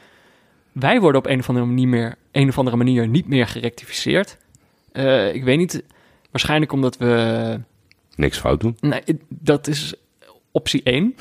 Wij 0.71 0.99
worden 0.99 1.21
op 1.21 1.27
een 1.27 1.39
of 1.39 1.47
andere 1.49 1.65
manier, 1.67 1.87
meer, 1.87 2.15
een 2.31 2.49
of 2.49 2.57
andere 2.57 2.77
manier 2.77 3.07
niet 3.07 3.27
meer 3.27 3.47
gerectificeerd. 3.47 4.37
Ik 5.33 5.43
weet 5.43 5.57
niet, 5.57 5.83
waarschijnlijk 6.31 6.71
omdat 6.71 6.97
we... 6.97 7.59
Niks 8.15 8.37
fout 8.37 8.59
doen. 8.59 8.77
Nee, 8.79 9.03
dat 9.29 9.67
is 9.67 9.93
optie 10.51 10.83
1. 10.83 11.15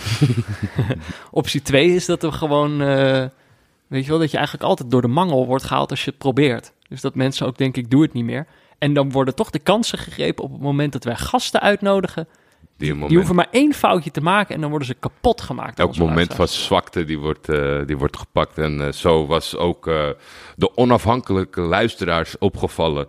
optie 1.31 1.63
2 1.63 1.95
is 1.95 2.07
dat 2.07 2.23
we 2.23 2.33
gewoon... 2.33 2.81
eh, 2.83 3.25
weet 3.87 4.05
je 4.05 4.11
wel, 4.11 4.19
dat 4.19 4.31
je 4.31 4.37
eigenlijk 4.37 4.69
altijd 4.69 4.91
door 4.91 5.03
de 5.03 5.09
mangel 5.09 5.47
wordt 5.47 5.65
gehaald 5.65 5.91
als 5.91 6.05
je 6.05 6.11
het 6.11 6.19
probeert. 6.19 6.73
Dus 6.89 7.01
dat 7.01 7.15
mensen 7.15 7.47
ook 7.47 7.59
denken, 7.59 7.83
ik 7.83 7.91
doe 7.91 8.03
het 8.03 8.13
niet 8.13 8.25
meer. 8.25 8.47
En 8.79 8.93
dan 8.93 9.11
worden 9.11 9.35
toch 9.35 9.51
de 9.51 9.59
kansen 9.59 9.99
gegrepen 9.99 10.45
op 10.45 10.53
het 10.53 10.61
moment 10.61 10.93
dat 10.93 11.05
wij 11.05 11.17
gasten 11.17 11.61
uitnodigen. 11.61 12.29
Die, 12.77 12.91
moment, 12.91 13.09
Die 13.09 13.19
hoeven 13.19 13.37
maar 13.37 13.49
één 13.51 13.73
foutje 13.75 14.11
te 14.11 14.21
maken 14.21 14.55
en 14.55 14.61
dan 14.61 14.71
worden 14.71 14.89
ze 14.89 14.95
kapot 14.95 15.41
gemaakt. 15.41 15.79
elk 15.79 15.97
moment 15.97 16.35
van 16.35 16.49
zwakte 16.49 17.05
die 17.05 17.19
wordt, 17.19 17.49
eh, 17.49 17.87
die 17.87 17.97
wordt 17.99 18.17
gepakt. 18.17 18.59
En 18.59 18.87
eh, 18.87 18.93
zo 18.93 19.27
was 19.27 19.57
ook 19.57 19.85
de 20.57 20.77
onafhankelijke 20.77 21.61
luisteraars 21.61 22.39
opgevallen 22.39 23.09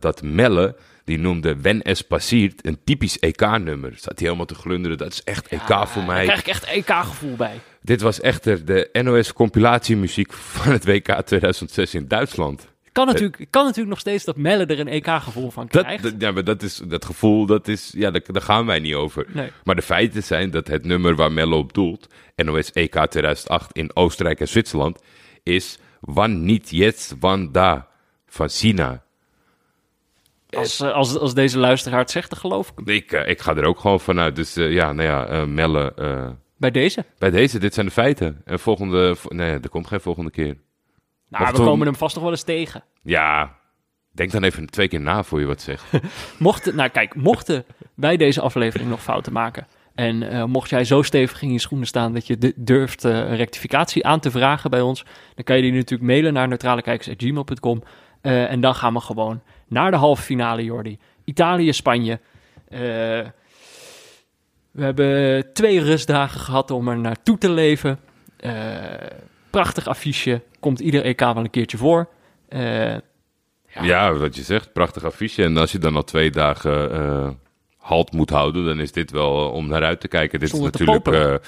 dat 0.00 0.22
Melle, 0.22 0.76
die 1.04 1.18
noemde 1.18 1.60
Wen 1.60 1.82
es 1.82 2.02
passiert 2.02 2.66
een 2.66 2.78
typisch 2.84 3.18
EK-nummer. 3.18 3.92
Zat 3.96 4.04
hij 4.18 4.26
helemaal 4.26 4.46
te 4.46 4.54
glunderen, 4.54 4.98
dat 4.98 5.12
is 5.12 5.22
echt 5.24 5.46
EK 5.48 5.68
Ja, 5.68 5.86
voor 5.86 6.02
Daar 6.02 6.10
mij. 6.14 6.24
krijg 6.24 6.40
ik 6.40 6.46
echt 6.46 6.64
EK-gevoel 6.64 7.36
bij. 7.36 7.60
Dit 7.82 8.00
was 8.00 8.20
echter 8.20 8.64
de 8.64 8.88
NOS-compilatiemuziek 9.02 10.32
van 10.32 10.72
het 10.72 10.84
WK 10.84 11.12
2006 11.24 11.94
in 11.94 12.08
Duitsland. 12.08 12.68
Kan 12.92 13.06
natuurlijk, 13.06 13.46
kan 13.50 13.62
natuurlijk 13.62 13.88
nog 13.90 13.98
steeds 14.00 14.24
dat 14.24 14.36
Melle 14.36 14.66
er 14.66 14.80
een 14.80 14.88
EK-gevoel 14.88 15.50
van 15.50 15.68
krijgt. 15.68 16.02
dat- 16.02 16.14
ja, 16.18 16.30
maar 16.30 16.44
dat, 16.44 16.62
is, 16.62 16.80
dat 16.88 17.04
gevoel, 17.04 17.46
dat 17.46 17.68
is, 17.68 17.90
ja, 17.96 18.10
daar, 18.10 18.22
daar 18.26 18.42
gaan 18.42 18.66
wij 18.66 18.78
niet 18.78 18.94
over. 18.94 19.26
Nee. 19.28 19.50
Maar 19.64 19.74
de 19.74 19.82
feiten 19.82 20.22
zijn 20.22 20.50
dat 20.50 20.66
het 20.68 20.84
nummer 20.84 21.14
waar 21.14 21.32
Mello 21.32 21.58
op 21.58 21.72
doelt, 21.72 22.06
NOS 22.36 22.72
EK 22.72 22.92
2008 23.06 23.72
in 23.76 23.96
Oostenrijk 23.96 24.40
en 24.40 24.48
Zwitserland, 24.48 25.00
is 25.42 25.78
Wann 26.00 26.44
niet 26.44 26.70
jetzt, 26.70 27.14
wann 27.20 27.52
da 27.52 27.88
van 28.26 28.50
Sina. 28.50 29.02
Als, 30.56 30.80
eh, 30.80 30.92
als, 30.92 31.18
als 31.18 31.34
deze 31.34 31.58
luisteraar 31.58 31.98
het 31.98 32.10
zegt, 32.10 32.30
dan 32.30 32.38
geloof 32.38 32.68
ik 32.68 32.72
hem. 32.84 32.94
Ik, 32.94 33.12
eh, 33.12 33.28
ik 33.30 33.40
ga 33.40 33.54
er 33.56 33.64
ook 33.64 33.80
gewoon 33.80 34.00
vanuit. 34.00 34.36
Dus 34.36 34.56
eh, 34.56 34.72
ja, 34.72 34.92
nou 34.92 35.08
ja, 35.08 35.46
Melle, 35.46 35.94
eh, 35.94 36.28
Bij 36.56 36.70
deze. 36.70 37.04
bij 37.18 37.30
deze, 37.30 37.58
dit 37.58 37.74
zijn 37.74 37.86
de 37.86 37.92
feiten. 37.92 38.40
En 38.44 38.58
volgende, 38.58 39.16
vo- 39.16 39.34
nee, 39.34 39.50
er 39.52 39.68
komt 39.68 39.86
geen 39.86 40.00
volgende 40.00 40.30
keer. 40.30 40.56
Nou, 41.28 41.44
Of 41.44 41.50
we 41.50 41.56
toen- 41.56 41.64
komen 41.66 41.86
hem 41.86 41.96
vast 41.96 42.14
nog 42.14 42.22
wel 42.24 42.32
eens 42.32 42.42
tegen. 42.42 42.84
Ja, 43.02 43.56
denk 44.12 44.30
dan 44.30 44.42
even 44.42 44.66
twee 44.66 44.88
keer 44.88 45.00
na 45.00 45.22
voor 45.22 45.40
je 45.40 45.46
wat 45.46 45.60
zegt. 45.62 45.84
Mochten, 46.38 46.76
nou 46.76 46.88
kijk, 46.88 47.14
mochten 47.14 47.64
wij 47.94 48.16
deze 48.16 48.40
aflevering 48.40 48.88
nog 48.90 49.02
fouten 49.02 49.32
maken. 49.32 49.66
En 49.94 50.50
mocht 50.50 50.70
jij 50.70 50.84
zo 50.84 51.02
stevig 51.02 51.42
in 51.42 51.52
je 51.52 51.58
schoenen 51.58 51.86
staan 51.86 52.12
dat 52.12 52.26
je 52.26 52.54
durft 52.56 53.02
een 53.02 53.36
rectificatie 53.36 54.06
aan 54.06 54.20
te 54.20 54.30
vragen 54.30 54.70
bij 54.70 54.80
ons, 54.80 55.04
dan 55.34 55.44
kan 55.44 55.56
je 55.56 55.62
die 55.62 55.72
natuurlijk 55.72 56.10
mailen 56.10 56.32
naar 56.32 56.48
neutralekijkers.gmail.com. 56.48 57.82
Eh 58.20 58.50
en 58.50 58.60
dan 58.60 58.74
gaan 58.74 58.92
we 58.92 59.00
gewoon 59.00 59.42
naar 59.70 59.90
de 59.90 59.96
halve 59.96 60.22
finale, 60.22 60.64
Jordi. 60.64 60.98
Italië, 61.24 61.72
Spanje. 61.72 62.20
Eh, 62.68 62.78
we 64.70 64.82
hebben 64.82 65.52
twee 65.52 65.80
rustdagen 65.82 66.40
gehad 66.40 66.70
om 66.70 66.88
er 66.88 66.98
naartoe 66.98 67.38
te 67.38 67.50
leven. 67.50 67.98
Eh, 68.36 68.52
prachtig 69.50 69.86
affiche. 69.86 70.42
Komt 70.60 70.80
ieder 70.80 71.04
EK 71.04 71.20
wel 71.20 71.36
een 71.36 71.50
keertje 71.50 71.76
voor. 71.76 72.08
Eh, 72.48 72.94
Ja. 73.82 74.12
wat 74.12 74.36
je 74.36 74.42
zegt, 74.42 74.72
prachtig 74.72 75.04
affiche. 75.04 75.42
En 75.44 75.56
als 75.56 75.72
je 75.72 75.78
dan 75.78 75.96
al 75.96 76.04
twee 76.04 76.30
dagen 76.30 77.38
halt 77.76 78.12
moet 78.12 78.30
houden, 78.30 78.64
dan 78.64 78.80
is 78.80 78.92
dit 78.92 79.10
wel 79.10 79.50
om 79.50 79.66
naar 79.68 79.84
uit 79.84 80.00
te 80.00 80.08
kijken. 80.08 80.40
Dit 80.40 80.48
Zonder 80.50 80.72
is 80.72 80.78
natuurlijk, 80.86 81.42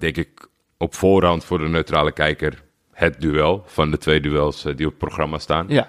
denk 0.00 0.16
ik, 0.16 0.48
op 0.78 0.94
voorhand 0.94 1.44
voor 1.44 1.58
de 1.58 1.68
neutrale 1.68 2.12
kijker 2.12 2.62
het 2.92 3.20
duel 3.20 3.62
van 3.66 3.90
de 3.90 3.98
twee 3.98 4.20
duels 4.20 4.62
die 4.62 4.72
op 4.86 4.92
het 4.92 4.98
programma 4.98 5.38
staan. 5.38 5.66
ja. 5.68 5.88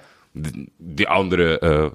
Die 0.78 1.08
andere 1.08 1.60
eh, 1.60 1.86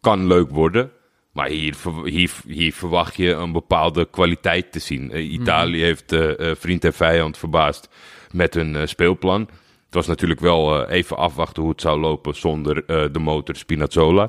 kan 0.00 0.26
leuk 0.26 0.50
worden. 0.50 0.90
Maar 1.36 1.48
hier, 1.48 1.76
hier, 2.04 2.32
hier 2.46 2.72
verwacht 2.72 3.16
je 3.16 3.32
een 3.32 3.52
bepaalde 3.52 4.04
kwaliteit 4.10 4.72
te 4.72 4.78
zien. 4.78 5.12
Eh, 5.12 5.32
Italië 5.32 5.82
heeft 5.82 6.12
eh, 6.12 6.50
eh, 6.50 6.56
vriend 6.56 6.84
en 6.84 6.92
vijand 6.92 7.38
verbaasd 7.38 7.88
met 8.30 8.54
hun 8.54 8.88
speelplan. 8.88 9.40
Het 9.84 9.94
was 9.94 10.06
natuurlijk 10.06 10.40
wel 10.40 10.86
even 10.86 11.16
afwachten 11.16 11.62
hoe 11.62 11.70
het 11.70 11.80
zou 11.80 12.00
lopen 12.00 12.34
zonder 12.34 12.86
de 13.12 13.18
motor 13.18 13.56
Spinazzola. 13.56 14.28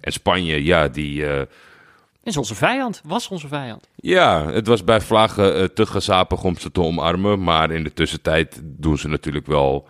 En 0.00 0.12
Spanje, 0.12 0.64
ja, 0.64 0.88
die... 0.88 1.24
Is 2.22 2.36
onze 2.36 2.54
vijand, 2.54 3.00
was 3.04 3.28
onze 3.28 3.48
vijand. 3.48 3.88
ja, 3.96 4.46
het 4.50 4.66
was 4.66 4.84
bij 4.84 5.00
Vlagen 5.00 5.74
te 5.74 5.86
gezapig 5.86 6.44
om 6.44 6.58
ze 6.58 6.70
te 6.70 6.80
omarmen. 6.80 7.42
Maar 7.42 7.70
in 7.70 7.84
de 7.84 7.92
tussentijd 7.92 8.60
doen 8.64 8.98
ze 8.98 9.08
natuurlijk 9.08 9.46
wel 9.46 9.88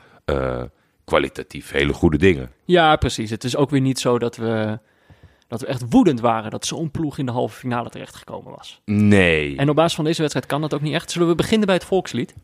kwalitatief 1.09 1.71
hele 1.71 1.93
goede 1.93 2.19
dingen. 2.19 2.51
Ja, 2.65 2.97
precies. 2.97 3.31
Het 3.31 3.45
is 3.45 3.57
ook 3.57 3.71
weer 3.71 3.81
niet 3.81 3.99
zo 3.99 4.19
dat 4.19 4.37
we, 4.37 4.79
dat 5.49 5.61
we 5.61 5.67
echt 5.67 5.85
woedend 5.89 6.21
waren 6.21 6.51
dat 6.51 6.67
zo'n 6.67 6.91
ploeg 6.91 7.19
in 7.19 7.27
de 7.27 7.33
halve 7.33 7.59
finale 7.59 7.89
terechtgekomen 7.89 8.55
was. 8.57 8.81
Nee. 8.85 9.57
En 9.57 9.69
op 9.69 9.77
basis 9.77 9.95
van 9.95 10.05
deze 10.05 10.21
wedstrijd 10.21 10.47
kan 10.47 10.61
dat 10.61 10.75
ook 10.75 10.81
niet 10.81 10.95
echt. 10.95 11.11
Zullen 11.11 11.29
we 11.29 11.35
beginnen 11.35 11.67
bij 11.67 11.77
het 11.77 11.85
volkslied? 11.85 12.35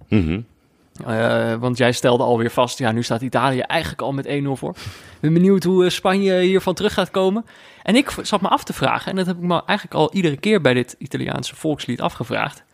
Eh, 1.06 1.54
want 1.54 1.78
jij 1.78 1.92
stelde 1.92 2.23
alweer 2.23 2.50
vast, 2.50 2.78
ja, 2.78 2.92
nu 2.92 3.02
staat 3.02 3.23
Italië 3.23 3.61
eigenlijk 3.61 4.02
al 4.02 4.12
met 4.12 4.26
1-0 4.26 4.30
voor. 4.52 4.71
Ik 4.71 5.21
ben 5.21 5.33
benieuwd 5.33 5.64
hoe 5.64 5.85
eh, 5.85 5.90
Spanje 5.90 6.40
hiervan 6.40 6.75
terug 6.75 6.94
gaat 6.94 7.11
komen. 7.11 7.44
En 7.83 7.97
ik 7.97 8.11
zat 8.23 8.40
me 8.40 8.49
af 8.49 8.64
te 8.64 8.73
vragen, 8.73 9.11
en 9.11 9.16
dat 9.16 9.26
heb 9.26 9.37
ik 9.37 9.42
me 9.42 9.62
eigenlijk 9.64 9.99
al 9.99 10.12
iedere 10.12 10.37
keer 10.37 10.61
bij 10.61 10.75
dit 10.75 10.94
Italiaanse 10.99 11.56
volkslied 11.56 12.00
afgevraagd. 12.00 12.64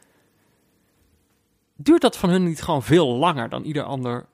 Duurt 1.76 2.00
dat 2.00 2.16
van 2.16 2.30
hun 2.30 2.44
niet 2.44 2.62
gewoon 2.62 2.82
veel 2.82 3.06
langer 3.06 3.48
dan 3.48 3.62
ieder 3.62 3.82
ander? 3.82 4.26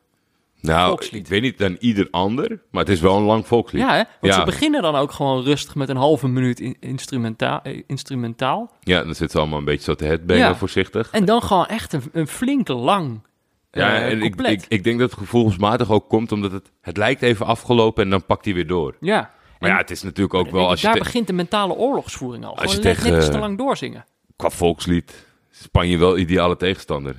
Nou, 0.66 0.88
Volkslied. 0.88 1.20
ik 1.20 1.26
weet 1.28 1.42
niet 1.42 1.58
dan 1.58 1.76
ieder 1.80 2.08
ander, 2.10 2.60
maar 2.70 2.84
het 2.84 2.92
is 2.92 3.00
wel 3.00 3.16
een 3.16 3.22
lang 3.22 3.46
volkslied. 3.46 3.82
Ja, 3.82 3.88
hè? 3.90 4.02
Want 4.20 4.32
Ja. 4.34 4.38
ze 4.38 4.44
beginnen 4.44 4.82
dan 4.82 4.94
ook 4.96 5.12
gewoon 5.12 5.42
rustig 5.42 5.74
met 5.74 5.88
een 5.88 5.96
halve 5.96 6.28
minuut 6.28 6.60
in- 6.60 6.76
instrumentaal. 6.80 7.60
eh, 7.62 7.82
instrumentaal. 7.86 8.70
Ja, 8.80 8.96
dan 8.98 9.06
zitten 9.08 9.30
ze 9.30 9.38
allemaal 9.38 9.58
een 9.58 9.64
beetje 9.64 9.84
zo 9.84 9.94
te 9.94 10.04
headbangen, 10.04 10.42
Ja. 10.42 10.54
voorzichtig. 10.56 11.10
En 11.10 11.24
dan 11.24 11.42
gewoon 11.42 11.66
echt 11.66 11.92
een, 11.92 12.02
een 12.12 12.26
flink 12.28 12.68
lang 12.68 13.20
Ja, 13.70 13.94
eh, 13.96 14.10
en 14.12 14.22
ik, 14.22 14.40
ik, 14.40 14.64
ik 14.68 14.84
denk 14.84 14.98
dat 14.98 15.10
het 15.10 15.18
gevoelsmatig 15.18 15.90
ook 15.90 16.08
komt 16.08 16.32
omdat 16.32 16.52
het, 16.52 16.70
het 16.80 16.96
lijkt 16.96 17.22
even 17.22 17.46
afgelopen 17.46 18.04
en 18.04 18.10
dan 18.10 18.26
pakt 18.26 18.44
hij 18.44 18.54
weer 18.54 18.66
door. 18.66 18.96
ja. 19.00 19.34
Maar 19.58 19.70
ja, 19.70 19.76
het 19.76 19.90
is 19.90 20.02
natuurlijk 20.02 20.34
ook 20.34 20.50
wel 20.50 20.68
als 20.68 20.80
je 20.80 20.86
daar 20.86 20.98
begint 20.98 21.26
de 21.26 21.32
mentale 21.32 21.72
oorlogsvoering 21.74 22.44
al. 22.44 22.50
Als 22.50 22.60
Gewoon 22.60 22.76
je 22.76 22.82
tegen- 22.82 23.10
net 23.12 23.22
iets 23.22 23.30
te 23.30 23.38
lang 23.38 23.58
doorzingen. 23.58 24.04
qua 24.36 24.50
volkslied 24.50 25.26
Spanje 25.50 25.98
wel 25.98 26.18
ideale 26.18 26.56
tegenstander. 26.56 27.16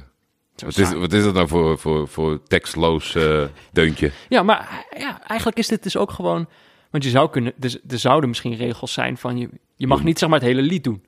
Wat 0.66 0.78
is, 0.78 0.94
wat 0.94 1.14
is 1.14 1.24
dat 1.24 1.34
nou 1.34 1.48
voor, 1.48 1.78
voor, 1.80 2.08
voor 2.08 2.44
tekstloos 2.44 3.16
eh, 3.16 3.44
deuntje? 3.72 4.12
Ja, 4.30 4.44
maar 4.44 4.86
eh, 4.90 5.00
ja, 5.02 5.22
eigenlijk 5.28 5.58
is 5.60 5.68
dit 5.68 5.84
dus 5.84 5.98
ook 5.98 6.12
gewoon... 6.12 6.48
Want 6.90 7.04
je 7.04 7.10
zou 7.10 7.30
kunnen... 7.30 7.54
Dus, 7.56 7.78
er 7.90 8.00
zouden 8.00 8.30
misschien 8.30 8.56
regels 8.56 8.94
zijn 8.94 9.18
van... 9.18 9.38
Je, 9.38 9.50
je 9.76 9.88
mag 9.88 10.04
niet 10.04 10.20
zeg 10.20 10.30
maar 10.30 10.40
het 10.40 10.48
hele 10.48 10.62
lied 10.62 10.84
doen. 10.84 11.06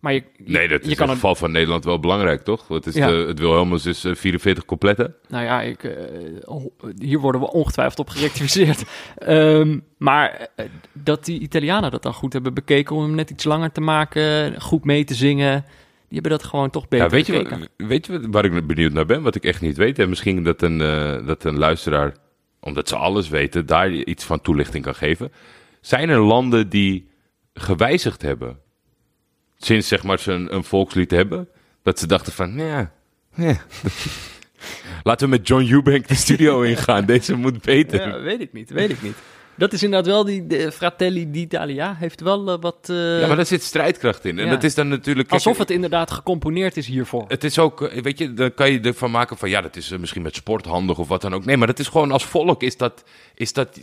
Maar 0.00 0.12
je, 0.12 0.22
je- 0.36 0.42
Nee, 0.52 0.68
dat 0.68 0.84
je 0.84 0.90
is 0.90 0.96
kan 0.96 1.04
in 1.06 1.10
het... 1.12 1.20
geval 1.20 1.34
van 1.34 1.50
Nederland 1.52 1.84
wel 1.84 2.00
belangrijk, 2.00 2.42
toch? 2.44 2.68
Wat 2.68 2.86
is 2.86 2.94
Ja. 2.94 3.06
de, 3.06 3.12
het 3.14 3.38
Wilhelmus 3.38 3.86
is 3.86 4.04
eh, 4.04 4.14
44 4.14 4.64
coupletten. 4.64 5.14
Nou 5.28 5.44
ja, 5.44 5.60
ik, 5.62 5.84
eh, 5.84 5.94
hier 6.98 7.18
worden 7.18 7.40
we 7.40 7.50
ongetwijfeld 7.52 7.98
op 7.98 8.08
gerectificeerd. 8.08 8.82
Ehm, 9.16 9.78
maar 9.96 10.48
eh, 10.56 10.64
dat 10.92 11.24
die 11.24 11.40
Italianen 11.40 11.90
dat 11.90 12.02
dan 12.02 12.14
goed 12.14 12.32
hebben 12.32 12.54
bekeken... 12.54 12.96
om 12.96 13.02
hem 13.02 13.14
net 13.14 13.30
iets 13.30 13.44
langer 13.44 13.72
te 13.72 13.80
maken, 13.80 14.60
goed 14.60 14.84
mee 14.84 15.04
te 15.04 15.14
zingen... 15.14 15.64
Die 16.08 16.20
hebben 16.20 16.38
dat 16.38 16.44
gewoon 16.48 16.70
toch 16.70 16.88
beter 16.88 17.06
Ja, 17.06 17.12
weet, 17.12 17.26
je, 17.26 17.32
wat- 17.32 17.68
weet 17.76 18.06
je 18.06 18.12
wat- 18.20 18.26
waar 18.30 18.44
ik 18.44 18.66
benieuwd 18.66 18.92
naar 18.92 19.06
ben? 19.06 19.22
Wat 19.22 19.34
ik 19.34 19.44
echt 19.44 19.60
niet 19.60 19.76
weet. 19.76 19.98
En 19.98 20.08
misschien 20.08 20.42
dat 20.44 20.62
een, 20.62 20.80
eh, 20.80 21.26
dat 21.26 21.44
een 21.44 21.58
luisteraar, 21.58 22.14
omdat 22.60 22.88
ze 22.88 22.96
alles 22.96 23.28
weten, 23.28 23.66
daar 23.66 23.90
iets 23.92 24.24
van 24.24 24.40
toelichting 24.40 24.84
kan 24.84 24.94
geven. 24.94 25.32
Zijn 25.80 26.08
er 26.08 26.18
landen 26.20 26.68
die 26.68 27.08
gewijzigd 27.54 28.22
hebben? 28.22 28.58
Sinds 29.56 29.88
zeg 29.88 30.02
maar 30.02 30.18
ze 30.18 30.32
een, 30.32 30.54
een 30.54 30.64
volkslied 30.64 31.10
hebben. 31.10 31.48
Dat 31.82 31.98
ze 31.98 32.06
dachten 32.06 32.32
van, 32.32 32.52
ja, 32.56 32.92
ja. 33.34 33.56
Laten 35.02 35.28
we 35.28 35.36
met 35.36 35.48
John 35.48 35.66
Eubank 35.72 36.08
de 36.08 36.14
studio 36.14 36.62
ingaan. 36.72 37.04
Deze 37.06 37.34
moet 37.36 37.62
beter. 37.62 38.08
Ja, 38.08 38.20
weet 38.20 38.40
ik 38.40 38.52
niet, 38.52 38.70
weet 38.70 38.90
ik 38.90 39.02
niet. 39.02 39.16
Dat 39.58 39.72
is 39.72 39.82
inderdaad 39.82 40.12
wel 40.12 40.24
die 40.24 40.46
de 40.46 40.72
Fratelli 40.72 41.30
d'Italia. 41.30 41.94
Heeft 41.98 42.20
wel 42.20 42.50
eh, 42.50 42.56
wat... 42.60 42.86
eh, 42.88 43.20
Ja, 43.20 43.26
maar 43.26 43.36
daar 43.36 43.46
zit 43.46 43.62
strijdkracht 43.62 44.24
in. 44.24 44.38
En 44.38 44.44
Ja. 44.44 44.50
dat 44.50 44.64
is 44.64 44.74
dan 44.74 44.88
natuurlijk... 44.88 45.28
kijk, 45.28 45.40
alsof 45.44 45.58
het 45.58 45.70
inderdaad 45.70 46.10
gecomponeerd 46.10 46.76
is 46.76 46.86
hiervoor. 46.86 47.24
Het 47.28 47.44
is 47.44 47.58
ook, 47.58 47.82
eh, 47.82 48.02
weet 48.02 48.18
je, 48.18 48.34
dan 48.34 48.54
kan 48.54 48.72
je 48.72 48.80
ervan 48.80 49.10
maken 49.10 49.36
van 49.36 49.50
ja, 49.50 49.60
dat 49.60 49.76
is 49.76 49.88
misschien 49.88 50.22
met 50.22 50.34
sport 50.34 50.64
handig 50.66 50.98
of 50.98 51.08
wat 51.08 51.20
dan 51.20 51.34
ook. 51.34 51.44
Nee, 51.44 51.56
maar 51.56 51.66
dat 51.66 51.78
is 51.78 51.88
gewoon 51.88 52.12
als 52.12 52.24
volk 52.24 52.62
is 52.62 52.76
dat, 52.76 53.04
is 53.34 53.52
dat 53.52 53.78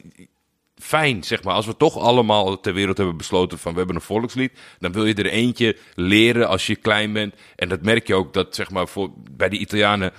fijn, 0.77 1.23
zeg 1.23 1.43
maar. 1.43 1.53
Als 1.53 1.65
we 1.65 1.77
toch 1.77 1.97
allemaal 1.97 2.59
ter 2.59 2.73
wereld 2.73 2.97
hebben 2.97 3.17
besloten 3.17 3.57
van 3.57 3.71
we 3.71 3.77
hebben 3.77 3.95
een 3.95 4.01
volkslied, 4.01 4.51
dan 4.79 4.91
wil 4.91 5.05
je 5.05 5.13
er 5.13 5.25
eentje 5.25 5.77
leren 5.95 6.47
als 6.47 6.67
je 6.67 6.75
klein 6.75 7.13
bent. 7.13 7.35
En 7.55 7.69
dat 7.69 7.81
merk 7.81 8.07
je 8.07 8.15
ook 8.15 8.33
dat, 8.33 8.55
zeg 8.55 8.71
maar, 8.71 8.87
voor, 8.87 9.09
bij 9.31 9.49
die 9.49 9.59
Italianen 9.59 10.11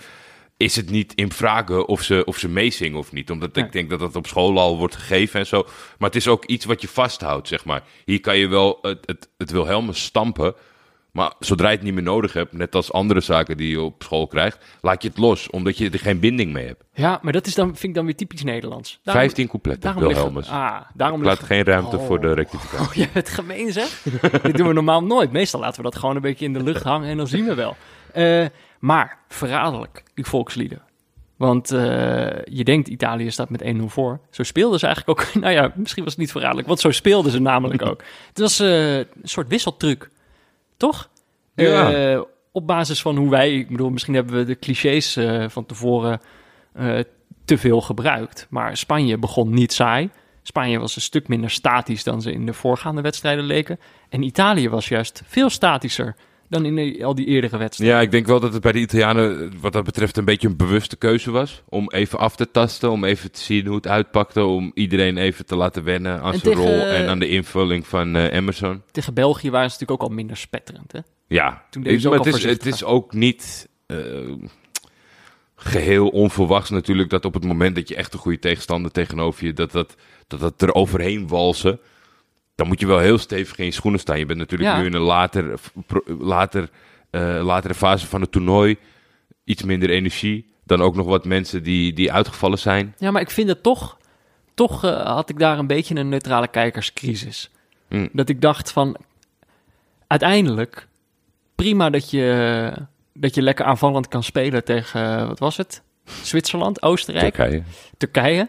is 0.56 0.76
het 0.76 0.90
niet 0.90 1.12
in 1.14 1.32
vragen 1.32 1.88
of 1.88 2.02
ze, 2.02 2.22
of 2.24 2.38
ze 2.38 2.48
meezingen 2.48 2.98
of 2.98 3.12
niet. 3.12 3.30
Omdat 3.30 3.56
ik 3.56 3.72
denk 3.72 3.90
dat 3.90 3.98
dat 3.98 4.16
op 4.16 4.26
school 4.26 4.58
al 4.58 4.78
wordt 4.78 4.96
gegeven 4.96 5.40
en 5.40 5.46
zo. 5.46 5.62
Maar 5.98 6.08
het 6.08 6.18
is 6.18 6.28
ook 6.28 6.44
iets 6.44 6.64
wat 6.64 6.80
je 6.80 6.88
vasthoudt, 6.88 7.48
zeg 7.48 7.64
maar. 7.64 7.82
Hier 8.04 8.20
kan 8.20 8.38
je 8.38 8.48
wel 8.48 8.78
het, 8.82 8.98
het, 9.06 9.28
het 9.38 9.50
Wilhelmus 9.50 10.02
stampen. 10.04 10.54
Maar 11.12 11.32
zodra 11.38 11.68
je 11.68 11.74
het 11.76 11.84
niet 11.84 11.94
meer 11.94 12.02
nodig 12.02 12.32
hebt, 12.32 12.52
net 12.52 12.74
als 12.74 12.92
andere 12.92 13.20
zaken 13.20 13.56
die 13.56 13.68
je 13.70 13.80
op 13.80 14.02
school 14.02 14.26
krijgt, 14.26 14.58
laat 14.80 15.02
je 15.02 15.08
het 15.08 15.18
los, 15.18 15.50
omdat 15.50 15.78
je 15.78 15.90
er 15.90 15.98
geen 15.98 16.20
binding 16.20 16.52
mee 16.52 16.66
hebt. 16.66 16.84
Ja, 16.94 17.18
maar 17.22 17.32
dat 17.32 17.46
is 17.46 17.54
dan, 17.54 17.66
vind 17.66 17.82
ik 17.82 17.94
dan 17.94 18.04
weer 18.04 18.16
typisch 18.16 18.42
Nederlands. 18.42 19.00
Daarom- 19.02 19.24
15 19.24 19.48
coupletten, 19.48 19.98
Wilhelmus. 19.98 20.48
Ah, 20.48 20.80
daarom 20.94 21.20
Ik 21.20 21.26
laat 21.26 21.42
geen 21.42 21.62
ruimte 21.64 21.96
Oh. 21.96 22.06
voor 22.06 22.20
de 22.20 22.32
rectificatie. 22.32 22.86
Oh, 22.88 22.92
je 22.94 23.08
het 23.12 23.28
gemeen 23.28 23.72
zeg. 23.72 24.02
Dit 24.42 24.56
doen 24.56 24.66
we 24.66 24.72
normaal 24.72 25.04
nooit. 25.04 25.32
Meestal 25.32 25.60
laten 25.60 25.76
we 25.76 25.82
dat 25.90 25.96
gewoon 25.96 26.16
een 26.16 26.22
beetje 26.22 26.44
in 26.44 26.52
de 26.52 26.62
lucht 26.62 26.82
hangen 26.82 27.08
en 27.08 27.16
dan 27.16 27.26
zien 27.26 27.44
we 27.44 27.54
wel. 27.54 27.76
Eh, 28.12 28.46
maar 28.78 29.18
verraderlijk, 29.28 30.02
die 30.14 30.24
volkslieden. 30.24 30.82
Want 31.36 31.70
eh, 31.70 32.44
je 32.44 32.64
denkt 32.64 32.88
Italië 32.88 33.30
staat 33.30 33.50
met 33.50 33.62
1-0 33.62 33.76
voor. 33.86 34.20
Zo 34.30 34.42
speelden 34.42 34.78
ze 34.78 34.86
eigenlijk 34.86 35.20
ook. 35.20 35.34
Nou 35.42 35.52
ja, 35.52 35.72
misschien 35.74 36.02
was 36.02 36.12
het 36.12 36.20
niet 36.20 36.30
verraderlijk, 36.30 36.66
want 36.66 36.80
zo 36.80 36.90
speelden 36.90 37.32
ze 37.32 37.40
namelijk 37.40 37.86
ook. 37.86 38.02
Het 38.28 38.38
was 38.38 38.60
eh, 38.60 38.96
een 38.98 39.06
soort 39.22 39.48
wisseltruc, 39.48 40.10
toch? 40.76 41.08
Ja. 41.54 41.92
Eh, 41.92 42.20
op 42.52 42.66
basis 42.66 43.02
van 43.02 43.16
hoe 43.16 43.30
wij, 43.30 43.54
ik 43.54 43.68
bedoel, 43.68 43.90
misschien 43.90 44.14
hebben 44.14 44.34
we 44.34 44.44
de 44.44 44.58
clichés 44.58 45.18
van 45.48 45.66
tevoren 45.66 46.20
te 47.44 47.58
veel 47.58 47.80
gebruikt. 47.80 48.46
Maar 48.50 48.76
Spanje 48.76 49.18
begon 49.18 49.50
niet 49.50 49.72
saai. 49.72 50.10
Spanje 50.42 50.78
was 50.78 50.96
een 50.96 51.02
stuk 51.02 51.28
minder 51.28 51.50
statisch 51.50 52.04
dan 52.04 52.22
ze 52.22 52.32
in 52.32 52.46
de 52.46 52.52
voorgaande 52.52 53.00
wedstrijden 53.00 53.44
leken. 53.44 53.78
En 54.08 54.22
Italië 54.22 54.68
was 54.68 54.88
juist 54.88 55.22
veel 55.26 55.50
statischer 55.50 56.16
dan 56.48 56.64
in 56.64 57.04
al 57.04 57.14
die 57.14 57.26
eerdere 57.26 57.56
wedstrijden. 57.56 57.96
Ja, 57.96 58.02
ik 58.02 58.10
denk 58.10 58.26
wel 58.26 58.40
dat 58.40 58.52
het 58.52 58.62
bij 58.62 58.72
de 58.72 58.78
Italianen 58.78 59.42
eh, 59.52 59.58
wat 59.60 59.72
dat 59.72 59.84
betreft 59.84 60.16
een 60.16 60.24
beetje 60.24 60.48
een 60.48 60.56
bewuste 60.56 60.96
keuze 60.96 61.30
was. 61.30 61.62
Om 61.68 61.90
even 61.90 62.18
af 62.18 62.36
te 62.36 62.50
tasten, 62.50 62.90
om 62.90 63.04
even 63.04 63.32
te 63.32 63.40
zien 63.40 63.66
hoe 63.66 63.76
het 63.76 63.86
uitpakte. 63.88 64.44
Om 64.44 64.70
iedereen 64.74 65.16
even 65.18 65.46
te 65.46 65.56
laten 65.56 65.84
wennen 65.84 66.20
aan 66.20 66.32
En 66.32 66.38
zijn 66.38 66.54
tegen- 66.56 66.70
rol 66.70 66.80
en 66.86 67.08
aan 67.08 67.18
de 67.18 67.28
invulling 67.28 67.86
van 67.86 68.16
eh, 68.16 68.32
Emerson. 68.32 68.82
Tegen 68.90 69.14
België 69.14 69.50
waren 69.50 69.70
ze 69.70 69.76
natuurlijk 69.78 70.02
ook 70.02 70.08
al 70.08 70.14
minder 70.14 70.36
spetterend. 70.36 70.92
Hè? 70.92 71.00
Ja, 71.28 71.64
Toen 71.70 71.82
deden 71.82 72.00
ze 72.00 72.08
maar 72.08 72.18
ook 72.18 72.24
het, 72.24 72.34
is, 72.34 72.44
het 72.44 72.66
is 72.66 72.84
ook 72.84 73.12
niet 73.12 73.68
eh, 73.86 73.96
geheel 75.56 76.08
onverwachts 76.08 76.70
natuurlijk 76.70 77.10
dat 77.10 77.24
op 77.24 77.34
het 77.34 77.44
moment 77.44 77.74
dat 77.74 77.88
je 77.88 77.94
echt 77.96 78.12
een 78.12 78.18
goede 78.18 78.38
tegenstander 78.38 78.90
tegenover 78.90 79.44
je, 79.46 79.52
dat 79.52 79.72
dat, 79.72 79.94
dat, 80.26 80.40
dat 80.40 80.62
er 80.62 80.74
overheen 80.74 81.28
walsen. 81.28 81.80
Dan 82.56 82.66
moet 82.66 82.80
je 82.80 82.86
wel 82.86 82.98
heel 82.98 83.18
stevig 83.18 83.58
in 83.58 83.64
je 83.64 83.70
schoenen 83.70 84.00
staan. 84.00 84.18
Je 84.18 84.26
bent 84.26 84.38
natuurlijk 84.38 84.70
Ja. 84.70 84.78
nu 84.78 84.86
in 84.86 84.94
een 84.94 85.00
later, 85.00 85.58
later, 86.18 86.68
eh, 87.10 87.40
latere 87.44 87.74
fase 87.74 88.06
van 88.06 88.20
het 88.20 88.32
toernooi. 88.32 88.76
Iets 89.44 89.62
minder 89.62 89.90
energie. 89.90 90.54
Dan 90.64 90.80
ook 90.82 90.94
nog 90.94 91.06
wat 91.06 91.24
mensen 91.24 91.62
die, 91.62 91.92
die 91.92 92.12
uitgevallen 92.12 92.58
zijn. 92.58 92.94
Ja, 92.98 93.10
maar 93.10 93.22
ik 93.22 93.30
vind 93.30 93.48
het 93.48 93.62
toch... 93.62 93.98
Toch 94.54 94.84
eh, 94.84 95.06
had 95.14 95.30
ik 95.30 95.38
daar 95.38 95.58
een 95.58 95.66
beetje 95.66 95.94
een 95.94 96.08
neutrale 96.08 96.48
kijkerscrisis. 96.48 97.50
Mm. 97.88 98.08
Dat 98.12 98.28
ik 98.28 98.40
dacht 98.40 98.72
van... 98.72 98.96
Uiteindelijk, 100.06 100.86
prima 101.54 101.90
dat 101.90 102.10
je, 102.10 102.72
dat 103.12 103.34
je 103.34 103.42
lekker 103.42 103.64
aanvallend 103.64 104.08
kan 104.08 104.22
spelen 104.22 104.64
tegen... 104.64 105.26
wat 105.28 105.38
was 105.38 105.56
het? 105.56 105.82
Zwitserland, 106.22 106.82
Oostenrijk, 106.82 107.34
Turkije. 107.34 107.62
Turkije. 107.96 108.48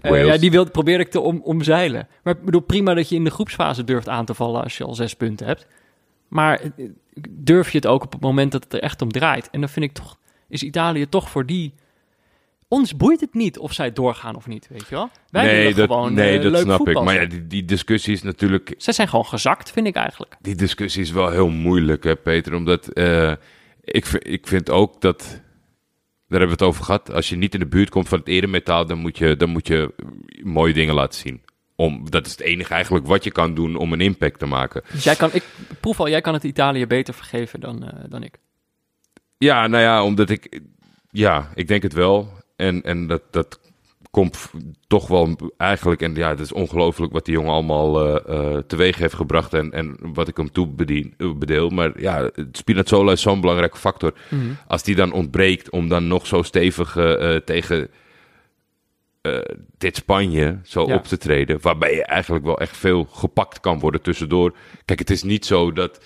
Eh, 0.00 0.26
ja, 0.26 0.36
die 0.36 0.50
wilde, 0.50 0.70
probeerde 0.70 1.04
ik 1.04 1.10
te 1.10 1.20
om, 1.20 1.40
omzeilen. 1.44 2.08
Maar 2.22 2.34
ik 2.34 2.44
bedoel, 2.44 2.60
prima 2.60 2.94
dat 2.94 3.08
je 3.08 3.14
in 3.14 3.24
de 3.24 3.30
groepsfase 3.30 3.84
durft 3.84 4.08
aan 4.08 4.24
te 4.24 4.34
vallen 4.34 4.62
als 4.62 4.78
je 4.78 4.84
al 4.84 4.94
zes 4.94 5.14
punten 5.14 5.46
hebt. 5.46 5.66
Maar 6.28 6.60
eh, 6.60 6.70
durf 7.28 7.70
je 7.70 7.76
het 7.76 7.86
ook 7.86 8.04
op 8.04 8.12
het 8.12 8.20
moment 8.20 8.52
dat 8.52 8.64
het 8.64 8.72
er 8.72 8.80
echt 8.80 9.02
om 9.02 9.12
draait? 9.12 9.50
En 9.50 9.60
dan 9.60 9.68
vind 9.68 9.84
ik 9.84 9.92
toch, 9.92 10.18
is 10.48 10.62
Italië 10.62 11.08
toch 11.08 11.30
voor 11.30 11.46
die... 11.46 11.74
Ons 12.68 12.96
boeit 12.96 13.20
het 13.20 13.34
niet 13.34 13.58
of 13.58 13.72
zij 13.72 13.92
doorgaan 13.92 14.36
of 14.36 14.46
niet, 14.46 14.68
weet 14.68 14.88
je 14.88 14.94
wel? 14.94 15.10
Wij 15.30 15.44
nee, 15.44 15.56
willen 15.56 15.76
dat, 15.76 15.86
gewoon 15.86 16.14
nee, 16.14 16.36
eh, 16.36 16.42
dat 16.42 16.52
leuk 16.52 16.62
snap 16.62 16.76
voetbal 16.76 17.02
ik. 17.02 17.08
Maar 17.08 17.20
ja, 17.20 17.26
die, 17.26 17.46
die 17.46 17.64
discussie 17.64 18.12
is 18.12 18.22
natuurlijk 18.22 18.74
Zij 18.76 18.92
zijn 18.92 19.08
gewoon 19.08 19.26
gezakt, 19.26 19.70
vind 19.70 19.86
ik 19.86 19.96
eigenlijk. 19.96 20.36
Die 20.40 20.54
discussie 20.54 21.02
is 21.02 21.10
wel 21.10 21.30
heel 21.30 21.48
moeilijk, 21.48 22.04
hè, 22.04 22.16
Peter. 22.16 22.54
Omdat 22.54 22.98
ik, 23.84 24.06
ik 24.06 24.46
vind 24.46 24.70
ook 24.70 25.00
dat. 25.00 25.40
Daar 26.30 26.38
hebben 26.38 26.58
we 26.58 26.64
het 26.64 26.72
over 26.72 26.84
gehad. 26.84 27.12
Als 27.12 27.28
je 27.28 27.36
niet 27.36 27.54
in 27.54 27.60
de 27.60 27.66
buurt 27.66 27.90
komt 27.90 28.08
van 28.08 28.18
het 28.18 28.28
eremetaal, 28.28 28.86
dan 28.86 28.98
moet 28.98 29.18
je, 29.18 29.36
dan 29.36 29.48
moet 29.48 29.66
je 29.66 29.94
mooie 30.42 30.72
dingen 30.72 30.94
laten 30.94 31.20
zien. 31.20 31.42
om, 31.76 32.10
dat 32.10 32.26
is 32.26 32.32
het 32.32 32.40
enige 32.40 32.74
eigenlijk 32.74 33.06
wat 33.06 33.24
je 33.24 33.30
kan 33.30 33.54
doen 33.54 33.76
om 33.76 33.92
een 33.92 34.00
impact 34.00 34.38
te 34.38 34.46
maken. 34.46 34.82
Dus 34.92 35.04
jij 35.04 35.16
kan, 35.16 35.30
ik 35.32 35.44
proef 35.80 36.00
al, 36.00 36.08
jij 36.08 36.20
kan 36.20 36.34
het 36.34 36.44
Italië 36.44 36.86
beter 36.86 37.14
vergeven 37.14 37.60
dan, 37.60 37.84
eh, 37.84 38.04
dan 38.08 38.22
ik. 38.22 38.38
Ja, 39.38 39.66
nou 39.66 39.82
ja, 39.82 40.04
omdat 40.04 40.30
ik, 40.30 40.60
ja, 41.10 41.50
ik 41.54 41.68
denk 41.68 41.82
het 41.82 41.92
wel. 41.92 42.32
En, 42.56 42.82
en 42.82 43.06
dat, 43.06 43.22
dat 43.30 43.60
komt 44.10 44.50
toch 44.86 45.08
wel 45.08 45.52
eigenlijk, 45.56 46.02
en 46.02 46.14
ja, 46.14 46.28
het 46.28 46.40
is 46.40 46.52
ongelooflijk 46.52 47.12
wat 47.12 47.24
die 47.24 47.34
jongen 47.34 47.52
allemaal 47.52 48.18
eh, 48.26 48.56
teweeg 48.66 48.98
heeft 48.98 49.14
gebracht 49.14 49.54
en, 49.54 49.72
en 49.72 49.96
wat 50.00 50.28
ik 50.28 50.36
hem 50.36 50.52
toe 50.52 50.66
bedien, 50.66 51.14
eh, 51.18 51.32
bedeel. 51.32 51.68
Maar 51.68 52.00
ja, 52.00 52.30
Spinazzola 52.52 53.12
is 53.12 53.20
zo'n 53.22 53.40
belangrijke 53.40 53.76
factor. 53.76 54.14
Als 54.66 54.82
die 54.82 54.94
dan 54.94 55.12
ontbreekt 55.12 55.70
om 55.70 55.88
dan 55.88 56.08
nog 56.08 56.26
zo 56.26 56.42
stevig 56.42 56.96
tegen 57.44 57.88
dit 59.78 59.96
Spanje 59.96 60.58
zo 60.64 60.86
Ja. 60.86 60.94
op 60.94 61.04
te 61.04 61.16
treden, 61.18 61.58
waarbij 61.60 61.94
je 61.94 62.04
eigenlijk 62.04 62.44
wel 62.44 62.58
echt 62.58 62.76
veel 62.76 63.04
gepakt 63.04 63.60
kan 63.60 63.78
worden 63.78 64.02
tussendoor. 64.02 64.54
Kijk, 64.84 64.98
het 64.98 65.10
is 65.10 65.22
niet 65.22 65.46
zo 65.46 65.72
dat 65.72 66.00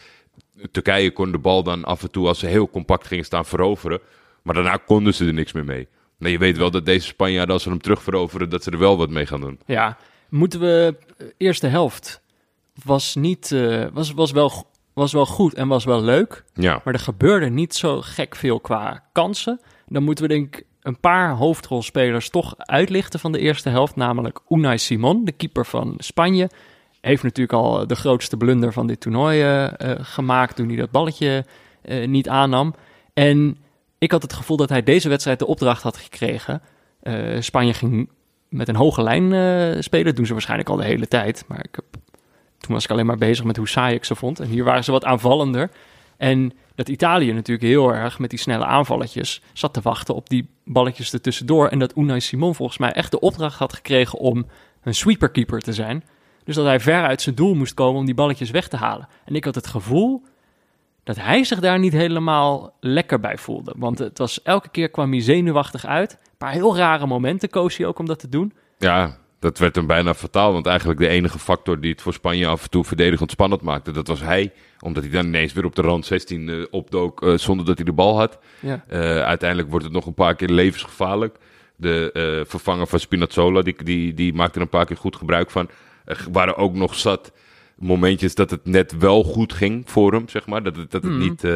Turkije 0.71 1.11
kon 1.13 1.33
de 1.33 1.39
bal 1.39 1.63
dan 1.63 1.85
af 1.85 2.03
en 2.03 2.11
toe 2.11 2.27
als 2.27 2.39
ze 2.39 2.47
heel 2.47 2.69
compact 2.71 3.07
gingen 3.07 3.25
staan 3.25 3.45
veroveren, 3.45 4.01
maar 4.43 4.55
daarna 4.55 4.77
konden 4.77 5.15
ze 5.15 5.27
er 5.27 5.33
niks 5.33 5.53
meer 5.53 5.65
mee. 5.65 5.89
Nee, 6.19 6.33
je 6.33 6.39
weet 6.39 6.57
wel 6.57 6.71
dat 6.71 6.87
deze 6.87 7.07
Spanjaarden, 7.07 7.55
als 7.55 7.63
ze 7.63 7.69
hem 7.69 7.81
terug 7.81 8.03
veroveren, 8.03 8.49
dat 8.51 8.63
ze 8.63 8.71
er 8.71 8.79
wel 8.79 8.97
wat 8.97 9.11
mee 9.11 9.27
gaan 9.27 9.41
doen. 9.41 9.59
Ja, 9.67 9.97
moeten 10.29 10.61
we... 10.61 10.97
eh, 11.19 11.27
Eerste 11.37 11.67
helft 11.67 12.21
was 12.85 13.15
niet... 13.15 13.53
eh, 13.53 13.85
was, 13.93 14.13
was, 14.13 14.33
wel, 14.33 14.67
was 14.93 15.13
wel 15.13 15.27
goed 15.27 15.55
en 15.55 15.69
was 15.69 15.85
wel 15.85 16.03
leuk. 16.03 16.45
Ja, 16.55 16.81
Maar 16.85 16.95
er 16.95 17.01
gebeurde 17.01 17.49
niet 17.51 17.75
zo 17.75 18.01
gek 18.01 18.37
veel 18.37 18.61
qua 18.61 19.03
kansen. 19.13 19.61
Dan 19.89 20.03
moeten 20.03 20.25
we 20.29 20.35
denk 20.35 20.57
ik 20.57 20.65
een 20.83 21.01
paar 21.01 21.31
hoofdrolspelers 21.35 22.31
toch 22.31 22.55
uitlichten 22.57 23.21
van 23.21 23.33
de 23.33 23.39
eerste 23.39 23.69
helft. 23.69 23.97
Namelijk 23.97 24.41
Unai 24.49 24.79
Simon, 24.79 25.25
de 25.25 25.33
keeper 25.33 25.67
van 25.67 25.95
Spanje. 25.99 26.51
Heeft 27.01 27.23
natuurlijk 27.23 27.53
al 27.53 27.87
de 27.87 27.95
grootste 27.95 28.37
blunder 28.37 28.73
van 28.73 28.87
dit 28.87 29.01
toernooi 29.01 29.41
eh, 29.43 29.65
eh, 29.91 29.99
gemaakt 30.03 30.57
toen 30.57 30.69
hij 30.69 30.77
dat 30.77 30.91
balletje 30.91 31.45
eh, 31.83 32.07
niet 32.09 32.29
aannam. 32.29 32.75
En 33.13 33.57
ik 34.05 34.11
had 34.11 34.23
het 34.23 34.33
gevoel 34.33 34.57
dat 34.57 34.69
hij 34.69 34.83
deze 34.83 35.09
wedstrijd 35.09 35.39
de 35.39 35.47
opdracht 35.47 35.83
had 35.83 35.97
gekregen. 35.97 36.63
Eh, 37.01 37.41
Spanje 37.41 37.75
ging 37.75 38.11
met 38.49 38.69
een 38.69 38.77
hoge 38.77 39.03
lijn 39.03 39.33
eh, 39.33 39.83
spelen. 39.83 40.15
Doen 40.15 40.27
ze 40.27 40.33
waarschijnlijk 40.33 40.69
al 40.69 40.77
de 40.77 40.85
hele 40.85 41.09
tijd. 41.09 41.45
Maar 41.49 41.65
ik 41.65 41.75
heb, 41.75 41.85
toen 42.59 42.75
was 42.75 42.85
ik 42.85 42.91
alleen 42.91 43.07
maar 43.07 43.19
bezig 43.19 43.45
met 43.45 43.57
hoe 43.57 43.69
saai 43.69 43.95
ik 43.95 44.05
ze 44.05 44.15
vond. 44.15 44.41
En 44.41 44.47
hier 44.47 44.65
waren 44.65 44.85
ze 44.85 44.91
wat 44.91 45.05
aanvallender. 45.05 45.71
En 46.17 46.53
dat 46.75 46.89
Italië 46.89 47.33
natuurlijk 47.33 47.67
heel 47.67 47.95
erg 47.95 48.19
met 48.19 48.31
die 48.31 48.39
snelle 48.39 48.65
aanvalletjes 48.65 49.43
zat 49.53 49.75
te 49.75 49.81
wachten 49.81 50.15
op 50.15 50.29
die 50.29 50.49
balletjes 50.65 51.13
ertussendoor. 51.13 51.69
En 51.69 51.79
dat 51.79 51.97
Unai 51.97 52.21
Simon 52.21 52.55
volgens 52.55 52.79
mij 52.79 52.93
echt 52.93 53.11
de 53.11 53.21
opdracht 53.21 53.59
had 53.59 53.73
gekregen 53.73 54.19
om 54.19 54.47
een 54.83 54.95
sweeperkeeper 54.95 55.61
te 55.61 55.73
zijn. 55.73 56.05
Dus 56.45 56.55
dat 56.55 56.65
hij 56.65 56.81
ver 56.81 57.05
uit 57.05 57.23
zijn 57.23 57.35
doel 57.35 57.55
moest 57.55 57.75
komen 57.75 57.99
om 57.99 58.05
die 58.05 58.15
balletjes 58.15 58.51
weg 58.51 58.69
te 58.69 58.77
halen. 58.77 59.09
En 59.25 59.35
ik 59.35 59.45
had 59.45 59.55
het 59.55 59.67
gevoel 59.67 60.23
dat 61.05 61.17
hij 61.17 61.45
zich 61.45 61.61
daar 61.61 61.79
niet 61.79 61.93
helemaal 61.93 62.77
lekker 62.81 63.21
bij 63.21 63.39
voelde. 63.39 63.75
Want 63.77 63.99
het 63.99 64.19
was 64.19 64.43
elke 64.43 64.69
keer 64.69 64.91
kwam 64.91 65.11
hij 65.11 65.21
zenuwachtig 65.21 65.87
uit. 65.87 66.13
Een 66.13 66.37
paar 66.39 66.53
heel 66.53 66.77
rare 66.77 67.07
momenten 67.07 67.51
koos 67.51 67.77
hij 67.77 67.87
ook 67.87 67.99
om 67.99 68.07
dat 68.07 68.19
te 68.19 68.29
doen. 68.29 68.53
ja, 68.79 69.17
dat 69.39 69.59
werd 69.59 69.75
hem 69.75 69.87
bijna 69.87 70.15
fataal. 70.15 70.53
Want 70.53 70.67
eigenlijk 70.67 71.01
de 71.01 71.09
enige 71.09 71.39
factor 71.39 71.81
die 71.81 71.91
het 71.91 72.03
voor 72.03 72.13
Spanje 72.13 72.47
af 72.47 72.63
en 72.63 72.71
toe 72.71 72.85
verdedigend 72.85 73.31
spannend 73.31 73.63
maakte, 73.63 73.91
dat 73.91 74.07
was 74.07 74.21
hij. 74.21 74.53
Omdat 74.81 75.03
hij 75.03 75.13
dan 75.13 75.27
ineens 75.27 75.53
weer 75.53 75.65
op 75.65 75.75
de 75.75 75.83
rand 75.83 76.07
16 76.07 76.49
eh, 76.49 76.65
opdook 76.71 77.23
eh, 77.23 77.37
zonder 77.37 77.67
dat 77.67 77.77
hij 77.77 77.85
de 77.85 77.93
bal 77.93 78.19
had. 78.19 78.39
Ja. 78.61 78.85
Eh, 78.89 79.01
uiteindelijk 79.23 79.71
wordt 79.71 79.85
het 79.85 79.95
nog 79.95 80.07
een 80.07 80.15
paar 80.15 80.35
keer 80.35 80.49
levensgevaarlijk. 80.49 81.37
De 81.77 82.11
eh, 82.13 82.51
vervanger 82.51 82.87
van 82.87 83.01
Spinazzola, 83.01 83.63
die, 83.63 83.85
die, 83.85 84.15
die 84.15 84.35
maakte 84.35 84.57
er 84.57 84.63
een 84.63 84.69
paar 84.69 84.87
keer 84.87 84.97
goed 84.97 85.17
gebruik 85.17 85.51
van. 85.51 85.69
Er 86.05 86.27
waren 86.33 86.57
ook 86.57 86.75
nog 86.75 86.95
zat 86.95 87.33
momentjes 87.77 88.35
dat 88.35 88.51
het 88.51 88.65
net 88.67 88.99
wel 88.99 89.23
goed 89.25 89.53
ging 89.53 89.83
voor 89.91 90.13
hem, 90.13 90.29
zeg 90.29 90.47
maar. 90.47 90.63
Dat 90.63 90.77
het, 90.77 90.91
dat 90.91 91.03
het, 91.03 91.13
Mhm. 91.13 91.21
niet, 91.21 91.45
eh, 91.45 91.53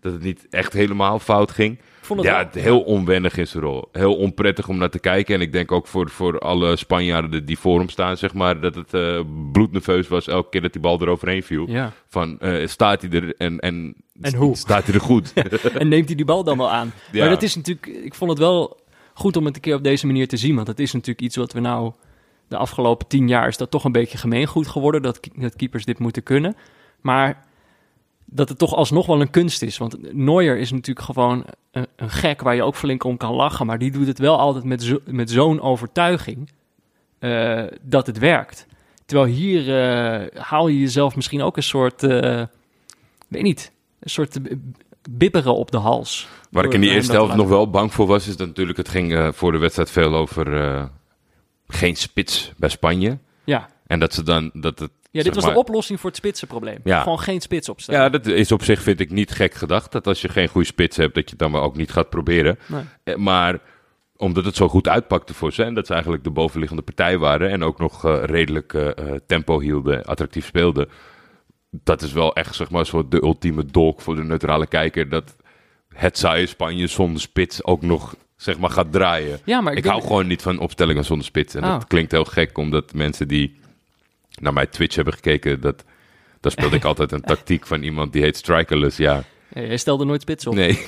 dat 0.00 0.12
het 0.12 0.22
niet 0.22 0.46
echt 0.50 0.72
helemaal 0.72 1.18
fout 1.18 1.50
ging. 1.50 1.78
Het 2.08 2.22
Ja, 2.22 2.30
wel- 2.30 2.38
het 2.44 2.54
heel 2.54 2.80
onwennig 2.80 3.36
in 3.36 3.46
zijn 3.46 3.62
rol. 3.62 3.88
Heel 3.92 4.16
onprettig 4.16 4.68
om 4.68 4.78
naar 4.78 4.90
te 4.90 4.98
kijken. 4.98 5.34
En 5.34 5.40
ik 5.40 5.52
denk 5.52 5.72
ook 5.72 5.86
voor, 5.86 6.10
voor 6.10 6.38
alle 6.38 6.76
Spanjaarden 6.76 7.44
die 7.44 7.58
voor 7.58 7.78
hem 7.78 7.88
staan, 7.88 8.16
zeg 8.16 8.34
maar, 8.34 8.60
dat 8.60 8.74
het 8.74 8.94
eh 8.94 9.20
bloednerveus 9.52 10.08
was 10.08 10.26
elke 10.28 10.48
keer 10.50 10.60
dat 10.60 10.72
die 10.72 10.80
bal 10.82 11.00
eroverheen 11.00 11.42
viel. 11.42 11.68
Ja. 11.68 11.92
Van, 12.08 12.38
eh, 12.40 12.66
staat 12.66 13.02
hij 13.02 13.10
er 13.10 13.34
en, 13.36 13.58
en, 13.58 13.94
En 14.20 14.34
hoe? 14.34 14.56
staat 14.56 14.84
hij 14.86 14.94
er 14.94 15.00
goed? 15.00 15.32
en 15.78 15.88
neemt 15.88 16.06
hij 16.06 16.14
die 16.16 16.24
bal 16.24 16.44
dan 16.44 16.58
wel 16.58 16.70
aan. 16.70 16.92
Ja. 17.12 17.20
Maar 17.20 17.28
dat 17.28 17.42
is 17.42 17.56
natuurlijk, 17.56 17.86
ik 17.86 18.14
vond 18.14 18.30
het 18.30 18.38
wel 18.38 18.80
goed 19.14 19.36
om 19.36 19.44
het 19.44 19.54
een 19.56 19.60
keer 19.62 19.74
op 19.74 19.82
deze 19.84 20.06
manier 20.06 20.28
te 20.28 20.36
zien. 20.36 20.54
Want 20.54 20.66
dat 20.66 20.78
is 20.78 20.92
natuurlijk 20.92 21.20
iets 21.20 21.36
wat 21.36 21.52
we 21.52 21.60
nou 21.60 21.92
de 22.50 22.56
afgelopen 22.56 23.06
tien 23.06 23.28
jaar 23.28 23.48
is 23.48 23.56
dat 23.56 23.70
toch 23.70 23.84
een 23.84 23.92
beetje 23.92 24.18
gemeengoed 24.18 24.66
geworden. 24.66 25.02
Dat, 25.02 25.20
dat 25.34 25.56
keepers 25.56 25.84
dit 25.84 25.98
moeten 25.98 26.22
kunnen. 26.22 26.56
Maar 27.00 27.44
dat 28.24 28.48
het 28.48 28.58
toch 28.58 28.74
alsnog 28.74 29.06
wel 29.06 29.20
een 29.20 29.30
kunst 29.30 29.62
is. 29.62 29.78
Want 29.78 30.14
Neuer 30.14 30.58
is 30.58 30.70
natuurlijk 30.70 31.06
gewoon 31.06 31.44
een, 31.72 31.86
een 31.96 32.10
gek 32.10 32.40
waar 32.40 32.54
je 32.54 32.62
ook 32.62 32.76
flink 32.76 33.04
om 33.04 33.16
kan 33.16 33.34
lachen. 33.34 33.66
Maar 33.66 33.78
die 33.78 33.90
doet 33.90 34.06
het 34.06 34.18
wel 34.18 34.38
altijd 34.38 34.64
met, 34.64 34.82
zo, 34.82 34.98
met 35.04 35.30
zo'n 35.30 35.60
overtuiging 35.60 36.50
eh, 37.18 37.64
dat 37.82 38.06
het 38.06 38.18
werkt. 38.18 38.66
Terwijl 39.04 39.28
hier 39.28 39.82
eh, 39.82 40.42
haal 40.42 40.68
je 40.68 40.80
jezelf 40.80 41.16
misschien 41.16 41.42
ook 41.42 41.56
een 41.56 41.62
soort, 41.62 42.02
eh, 42.02 42.42
weet 43.28 43.42
niet, 43.42 43.72
een 44.00 44.10
soort 44.10 44.38
bibberen 45.10 45.54
op 45.54 45.70
de 45.70 45.78
hals. 45.78 46.28
Waar 46.50 46.64
ik 46.64 46.72
in 46.72 46.80
die 46.80 46.90
eerste 46.90 47.12
helft 47.12 47.34
nog 47.34 47.48
wel 47.48 47.70
bang 47.70 47.92
voor 47.92 48.06
was, 48.06 48.28
is 48.28 48.36
dat 48.36 48.46
natuurlijk, 48.46 48.78
het 48.78 48.88
ging 48.88 49.34
voor 49.34 49.52
de 49.52 49.58
wedstrijd 49.58 49.90
veel 49.90 50.14
over 50.14 50.46
geen 51.72 51.96
spits 51.96 52.52
bij 52.56 52.68
Spanje. 52.68 53.18
Ja, 53.44 53.68
En 53.86 53.98
dat 54.00 54.14
ze 54.14 54.22
dan, 54.22 54.50
dat 54.54 54.78
het... 54.78 54.90
ja 55.10 55.22
dit 55.22 55.34
was 55.34 55.44
maar- 55.44 55.52
de 55.52 55.58
oplossing 55.58 56.00
voor 56.00 56.08
het 56.10 56.18
spitsenprobleem. 56.18 56.78
Ja. 56.84 57.02
Gewoon 57.02 57.20
geen 57.20 57.40
spits 57.40 57.68
opstellen. 57.68 58.00
Ja, 58.00 58.08
dat 58.08 58.26
is 58.26 58.52
op 58.52 58.62
zich, 58.64 58.82
vind 58.82 59.00
ik, 59.00 59.10
niet 59.10 59.30
gek 59.30 59.54
gedacht. 59.54 59.92
Dat 59.92 60.06
als 60.06 60.20
je 60.20 60.28
geen 60.28 60.48
goede 60.48 60.66
spits 60.66 60.96
hebt, 60.96 61.14
dat 61.14 61.24
je 61.24 61.30
het 61.30 61.38
dan 61.38 61.50
maar 61.50 61.62
ook 61.62 61.76
niet 61.76 61.92
gaat 61.92 62.10
proberen. 62.10 62.58
Nee. 62.66 62.82
Eh, 63.04 63.14
Maar 63.16 63.58
omdat 64.16 64.44
het 64.44 64.56
zo 64.56 64.68
goed 64.68 64.88
uitpakte 64.88 65.34
voor 65.34 65.52
ze 65.52 65.62
en 65.62 65.74
dat 65.74 65.86
ze 65.86 65.92
eigenlijk 65.92 66.24
de 66.24 66.30
bovenliggende 66.30 66.82
partij 66.82 67.18
waren 67.18 67.50
en 67.50 67.62
ook 67.62 67.78
nog 67.78 68.04
eh, 68.04 68.24
redelijk 68.24 68.74
eh, 68.74 68.88
tempo 69.26 69.60
hielden, 69.60 70.04
attractief 70.04 70.46
speelden. 70.46 70.88
Dat 71.70 72.02
is 72.02 72.12
wel 72.12 72.34
echt, 72.34 72.54
zeg 72.54 72.70
maar, 72.70 72.86
zo 72.86 73.08
de 73.08 73.22
ultieme 73.22 73.64
dolk 73.64 74.00
voor 74.00 74.16
de 74.16 74.24
neutrale 74.24 74.66
kijker. 74.66 75.08
Dat 75.08 75.36
het 75.88 76.18
saaie 76.18 76.46
Spanje 76.46 76.86
zonder 76.86 77.20
spits 77.20 77.64
ook 77.64 77.82
nog, 77.82 78.14
zeg 78.40 78.58
maar, 78.58 78.70
gaat 78.70 78.92
draaien. 78.92 79.40
Ja, 79.44 79.60
maar 79.60 79.72
ik, 79.72 79.78
Ik 79.78 79.84
denk- 79.84 79.94
hou 79.94 80.06
gewoon 80.06 80.26
niet 80.26 80.42
van 80.42 80.58
opstellingen 80.58 81.04
zonder 81.04 81.26
spits. 81.26 81.54
En 81.54 81.64
Oh. 81.64 81.70
dat 81.70 81.86
klinkt 81.86 82.12
heel 82.12 82.24
gek, 82.24 82.58
omdat 82.58 82.94
mensen 82.94 83.28
die 83.28 83.58
naar 84.40 84.52
mijn 84.52 84.68
Twitch 84.68 84.94
hebben 84.94 85.14
gekeken, 85.14 85.60
dat, 85.60 85.84
daar 86.40 86.52
speelde 86.52 86.76
ik 86.76 86.84
altijd 86.92 87.12
een 87.12 87.20
tactiek 87.20 87.66
van 87.66 87.82
iemand 87.82 88.12
die 88.12 88.22
heet 88.22 88.36
Strikerless. 88.36 88.96
Ja, 88.96 89.22
Ja, 89.54 89.60
jij 89.60 89.76
stelde 89.76 90.04
nooit 90.04 90.20
spits 90.20 90.46
op. 90.46 90.54
nee, 90.54 90.78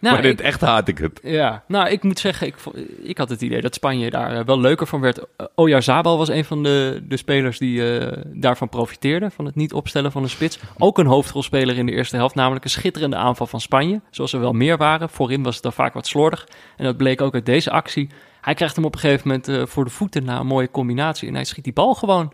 Nou, 0.00 0.14
maar 0.14 0.24
in 0.24 0.30
het 0.30 0.40
echt 0.40 0.60
haat 0.60 0.88
ik 0.88 0.98
het. 0.98 1.20
Ja, 1.22 1.64
nou, 1.66 1.88
ik 1.88 2.02
moet 2.02 2.18
zeggen, 2.18 2.46
ik, 2.46 2.56
ik 3.02 3.18
had 3.18 3.28
het 3.28 3.42
idee 3.42 3.60
dat 3.60 3.74
Spanje 3.74 4.10
daar 4.10 4.38
eh, 4.38 4.44
wel 4.44 4.60
leuker 4.60 4.86
van 4.86 5.00
werd. 5.00 5.18
Uh, 5.18 5.46
Oyarzabal 5.54 6.18
was 6.18 6.28
een 6.28 6.44
van 6.44 6.62
de, 6.62 7.02
de 7.08 7.16
spelers 7.16 7.58
die 7.58 7.98
eh, 7.98 8.22
daarvan 8.32 8.68
profiteerde, 8.68 9.30
van 9.30 9.44
het 9.44 9.54
niet 9.54 9.72
opstellen 9.72 10.12
van 10.12 10.22
een 10.22 10.28
spits. 10.28 10.58
Ook 10.78 10.98
een 10.98 11.06
hoofdrolspeler 11.06 11.78
in 11.78 11.86
de 11.86 11.92
eerste 11.92 12.16
helft, 12.16 12.34
namelijk 12.34 12.64
een 12.64 12.70
schitterende 12.70 13.16
aanval 13.16 13.46
van 13.46 13.60
Spanje, 13.60 14.00
zoals 14.10 14.32
er 14.32 14.40
wel 14.40 14.52
meer 14.52 14.76
waren. 14.76 15.08
Voorin 15.08 15.42
was 15.42 15.54
het 15.54 15.62
dan 15.62 15.72
vaak 15.72 15.94
wat 15.94 16.06
slordig. 16.06 16.48
En 16.76 16.84
dat 16.84 16.96
bleek 16.96 17.20
ook 17.20 17.34
uit 17.34 17.46
deze 17.46 17.70
actie. 17.70 18.08
Hij 18.42 18.54
krijgt 18.54 18.76
hem 18.76 18.84
op 18.84 18.94
een 18.94 19.00
gegeven 19.00 19.28
moment 19.28 19.48
eh, 19.48 19.66
voor 19.66 19.84
de 19.84 19.90
voeten 19.90 20.24
na 20.24 20.40
een 20.40 20.46
mooie 20.46 20.70
combinatie 20.70 21.28
en 21.28 21.34
hij 21.34 21.44
schiet 21.44 21.64
die 21.64 21.72
bal 21.72 21.94
gewoon 21.94 22.32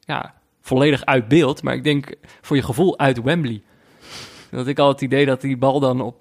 ja, 0.00 0.34
volledig 0.60 1.04
uit 1.04 1.28
beeld. 1.28 1.62
Maar 1.62 1.74
ik 1.74 1.84
denk 1.84 2.14
voor 2.40 2.56
je 2.56 2.62
gevoel 2.62 2.98
uit 2.98 3.22
Wembley. 3.22 3.62
Dat 4.54 4.66
ik 4.66 4.78
al 4.78 4.88
het 4.88 5.00
idee 5.00 5.26
dat 5.26 5.40
die 5.40 5.56
bal 5.56 5.80
dan 5.80 6.00
op, 6.00 6.16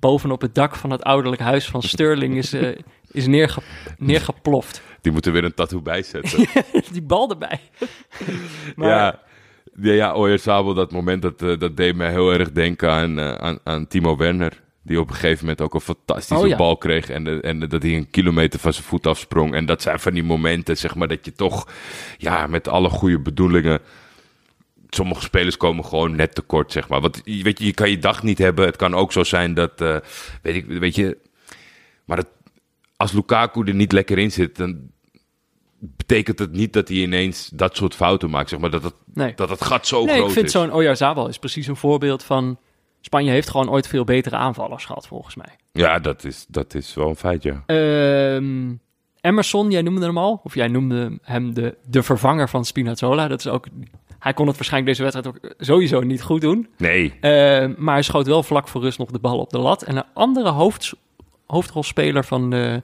bovenop 0.00 0.40
het 0.40 0.54
dak 0.54 0.76
van 0.76 0.90
het 0.90 1.02
ouderlijk 1.02 1.42
huis 1.42 1.66
van 1.68 1.82
Sterling 1.82 2.36
is, 2.36 2.52
eh, 2.52 2.76
is 3.10 3.26
neerge, 3.26 3.60
neergeploft. 3.98 4.82
Die 5.00 5.12
moeten 5.12 5.32
weer 5.32 5.44
een 5.44 5.54
tattoo 5.54 5.80
bijzetten. 5.80 6.46
die 6.92 7.02
bal 7.02 7.30
erbij. 7.30 7.60
maar, 8.76 8.88
Ja, 8.88 9.20
ja, 9.80 9.92
ja 9.92 10.14
Oyarzabal, 10.14 10.74
dat 10.74 10.92
moment, 10.92 11.22
dat, 11.22 11.42
eh, 11.42 11.58
dat 11.58 11.76
deed 11.76 11.96
mij 11.96 12.10
heel 12.10 12.32
erg 12.32 12.52
denken 12.52 12.90
aan, 12.90 13.18
eh, 13.18 13.34
aan, 13.34 13.58
aan 13.64 13.86
Timo 13.86 14.16
Werner. 14.16 14.60
Die 14.82 15.00
op 15.00 15.08
een 15.08 15.14
gegeven 15.14 15.40
moment 15.40 15.60
ook 15.60 15.74
een 15.74 15.80
fantastische 15.80 16.42
Oh 16.42 16.48
ja. 16.48 16.56
bal 16.56 16.76
kreeg. 16.76 17.10
En, 17.10 17.24
de- 17.24 17.40
en 17.40 17.58
dat 17.58 17.82
hij 17.82 17.96
een 17.96 18.10
kilometer 18.10 18.60
van 18.60 18.72
zijn 18.72 18.84
voet 18.84 19.06
afsprong. 19.06 19.54
En 19.54 19.66
dat 19.66 19.82
zijn 19.82 19.98
van 20.00 20.12
die 20.14 20.22
momenten, 20.22 20.76
zeg 20.76 20.94
maar, 20.94 21.08
dat 21.08 21.24
je 21.24 21.32
toch, 21.32 21.68
ja, 22.18 22.46
met 22.46 22.68
alle 22.68 22.88
goede 22.88 23.18
bedoelingen. 23.20 23.80
Sommige 24.90 25.20
spelers 25.22 25.56
komen 25.56 25.84
gewoon 25.84 26.16
net 26.16 26.34
tekort, 26.34 26.72
zeg 26.72 26.88
maar. 26.88 27.00
Want 27.00 27.20
je- 27.24 27.42
weet 27.42 27.58
je, 27.58 27.64
je 27.64 27.72
kan 27.74 27.90
je 27.90 27.98
dag 27.98 28.22
niet 28.22 28.38
hebben. 28.38 28.66
Het 28.66 28.76
kan 28.76 28.94
ook 28.94 29.12
zo 29.12 29.24
zijn 29.24 29.54
dat, 29.54 29.80
eh, 29.80 29.96
weet, 30.42 30.54
ik, 30.54 30.66
weet 30.66 30.94
je, 30.94 31.18
maar 32.04 32.16
het, 32.16 32.28
als 32.96 33.12
Lukaku 33.12 33.62
er 33.64 33.74
niet 33.74 33.92
lekker 33.92 34.18
in 34.18 34.32
zit, 34.32 34.56
dan 34.56 34.78
betekent 35.80 36.38
het 36.38 36.52
niet 36.52 36.72
dat 36.72 36.88
hij 36.88 36.96
ineens 36.96 37.48
dat 37.54 37.76
soort 37.76 37.94
fouten 37.94 38.30
maakt. 38.30 38.48
Zeg 38.48 38.58
maar 38.58 38.70
dat 38.70 38.82
het, 38.82 38.94
nee. 39.14 39.32
dat 39.34 39.50
het 39.50 39.64
gat 39.64 39.86
zo 39.86 40.04
nee, 40.04 40.14
groot 40.16 40.26
ik 40.26 40.32
vind 40.32 40.46
is. 40.46 40.52
zo'n 40.52 40.72
Oyarzabal 40.72 41.28
is 41.28 41.38
precies 41.38 41.66
een 41.66 41.76
voorbeeld 41.76 42.22
van... 42.24 42.58
Spanje 43.00 43.30
heeft 43.30 43.50
gewoon 43.50 43.70
ooit 43.70 43.86
veel 43.86 44.04
betere 44.04 44.36
aanvallers 44.36 44.84
gehad, 44.84 45.06
volgens 45.06 45.34
mij. 45.34 45.56
Ja, 45.72 45.98
dat 45.98 46.24
is, 46.24 46.46
dat 46.48 46.74
is 46.74 46.94
wel 46.94 47.08
een 47.08 47.16
feit, 47.16 47.42
ja. 47.42 47.62
Ehm, 47.66 48.72
Emerson, 49.20 49.70
jij 49.70 49.82
noemde 49.82 50.06
hem 50.06 50.18
al. 50.18 50.40
Of 50.44 50.54
jij 50.54 50.68
noemde 50.68 51.18
hem 51.22 51.54
de, 51.54 51.76
de 51.88 52.02
vervanger 52.02 52.48
van 52.48 52.64
Spinazzola. 52.64 53.28
Dat 53.28 53.38
is 53.38 53.46
ook, 53.48 53.66
hij 54.18 54.32
kon 54.32 54.46
het 54.46 54.56
waarschijnlijk 54.56 54.96
deze 54.96 55.10
wedstrijd 55.10 55.36
ook 55.36 55.54
sowieso 55.58 56.00
niet 56.00 56.22
goed 56.22 56.40
doen. 56.40 56.68
Nee. 56.76 57.04
Uh, 57.04 57.76
maar 57.76 57.94
hij 57.94 58.02
schoot 58.02 58.26
wel 58.26 58.42
vlak 58.42 58.68
voor 58.68 58.80
rust 58.80 58.98
nog 58.98 59.10
de 59.10 59.18
bal 59.18 59.38
op 59.38 59.50
de 59.50 59.58
lat. 59.58 59.82
En 59.82 59.96
een 59.96 60.04
andere 60.14 60.50
hoofd, 60.50 60.94
hoofdrolspeler 61.46 62.24
van 62.24 62.50
de 62.50 62.82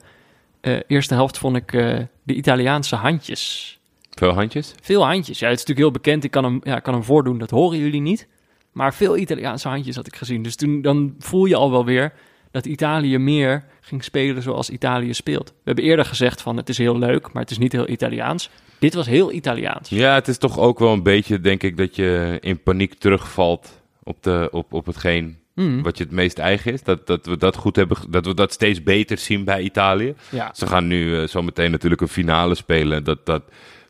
uh, 0.61 0.79
eerste 0.87 1.13
helft 1.13 1.37
vond 1.37 1.55
ik 1.55 1.73
uh, 1.73 1.99
de 2.23 2.33
Italiaanse 2.33 2.95
handjes. 2.95 3.73
Veel 4.11 4.33
handjes? 4.33 4.73
Veel 4.81 5.05
handjes. 5.05 5.39
Ja, 5.39 5.47
het 5.47 5.59
is 5.59 5.65
natuurlijk 5.65 5.87
heel 5.87 6.01
bekend. 6.01 6.23
Ik 6.23 6.31
kan 6.31 6.43
hem, 6.43 6.59
ja, 6.63 6.79
kan 6.79 6.93
hem 6.93 7.03
voordoen, 7.03 7.37
dat 7.37 7.49
horen 7.49 7.77
jullie 7.77 8.01
niet. 8.01 8.27
Maar 8.71 8.93
veel 8.93 9.17
Italiaanse 9.17 9.67
handjes 9.67 9.95
had 9.95 10.07
ik 10.07 10.15
gezien. 10.15 10.41
Dus 10.41 10.55
toen 10.55 10.81
dan 10.81 11.15
voel 11.19 11.45
je 11.45 11.55
al 11.55 11.71
wel 11.71 11.85
weer 11.85 12.13
dat 12.51 12.65
Italië 12.65 13.17
meer 13.17 13.63
ging 13.81 14.03
spelen 14.03 14.41
zoals 14.41 14.69
Italië 14.69 15.13
speelt. 15.13 15.47
We 15.49 15.61
hebben 15.63 15.83
eerder 15.83 16.05
gezegd 16.05 16.41
van 16.41 16.57
het 16.57 16.69
is 16.69 16.77
heel 16.77 16.97
leuk, 16.97 17.33
maar 17.33 17.41
het 17.41 17.51
is 17.51 17.57
niet 17.57 17.71
heel 17.71 17.89
Italiaans. 17.89 18.49
Dit 18.79 18.93
was 18.93 19.05
heel 19.05 19.31
Italiaans. 19.31 19.89
Ja, 19.89 20.13
het 20.13 20.27
is 20.27 20.37
toch 20.37 20.59
ook 20.59 20.79
wel 20.79 20.93
een 20.93 21.03
beetje, 21.03 21.39
denk 21.39 21.63
ik, 21.63 21.77
dat 21.77 21.95
je 21.95 22.37
in 22.41 22.63
paniek 22.63 22.93
terugvalt 22.93 23.81
op, 24.03 24.23
de, 24.23 24.47
op, 24.51 24.73
op 24.73 24.85
hetgeen 24.85 25.43
Mm. 25.55 25.83
wat 25.83 25.97
je 25.97 26.03
het 26.03 26.13
meest 26.13 26.37
eigen 26.37 26.73
is. 26.73 26.83
Dat, 26.83 27.07
dat 27.07 27.25
we 27.25 27.37
dat 27.37 27.55
goed 27.55 27.75
hebben, 27.75 27.97
dat 28.09 28.25
we 28.25 28.33
dat 28.33 28.53
steeds 28.53 28.83
beter 28.83 29.17
zien 29.17 29.43
bij 29.43 29.61
Italië. 29.61 30.15
Ja. 30.29 30.51
Ze 30.53 30.67
gaan 30.67 30.87
nu 30.87 31.21
uh, 31.21 31.27
zometeen 31.27 31.71
natuurlijk 31.71 32.01
een 32.01 32.07
finale 32.07 32.55
spelen. 32.55 33.03
Dat, 33.03 33.25
dat, 33.25 33.43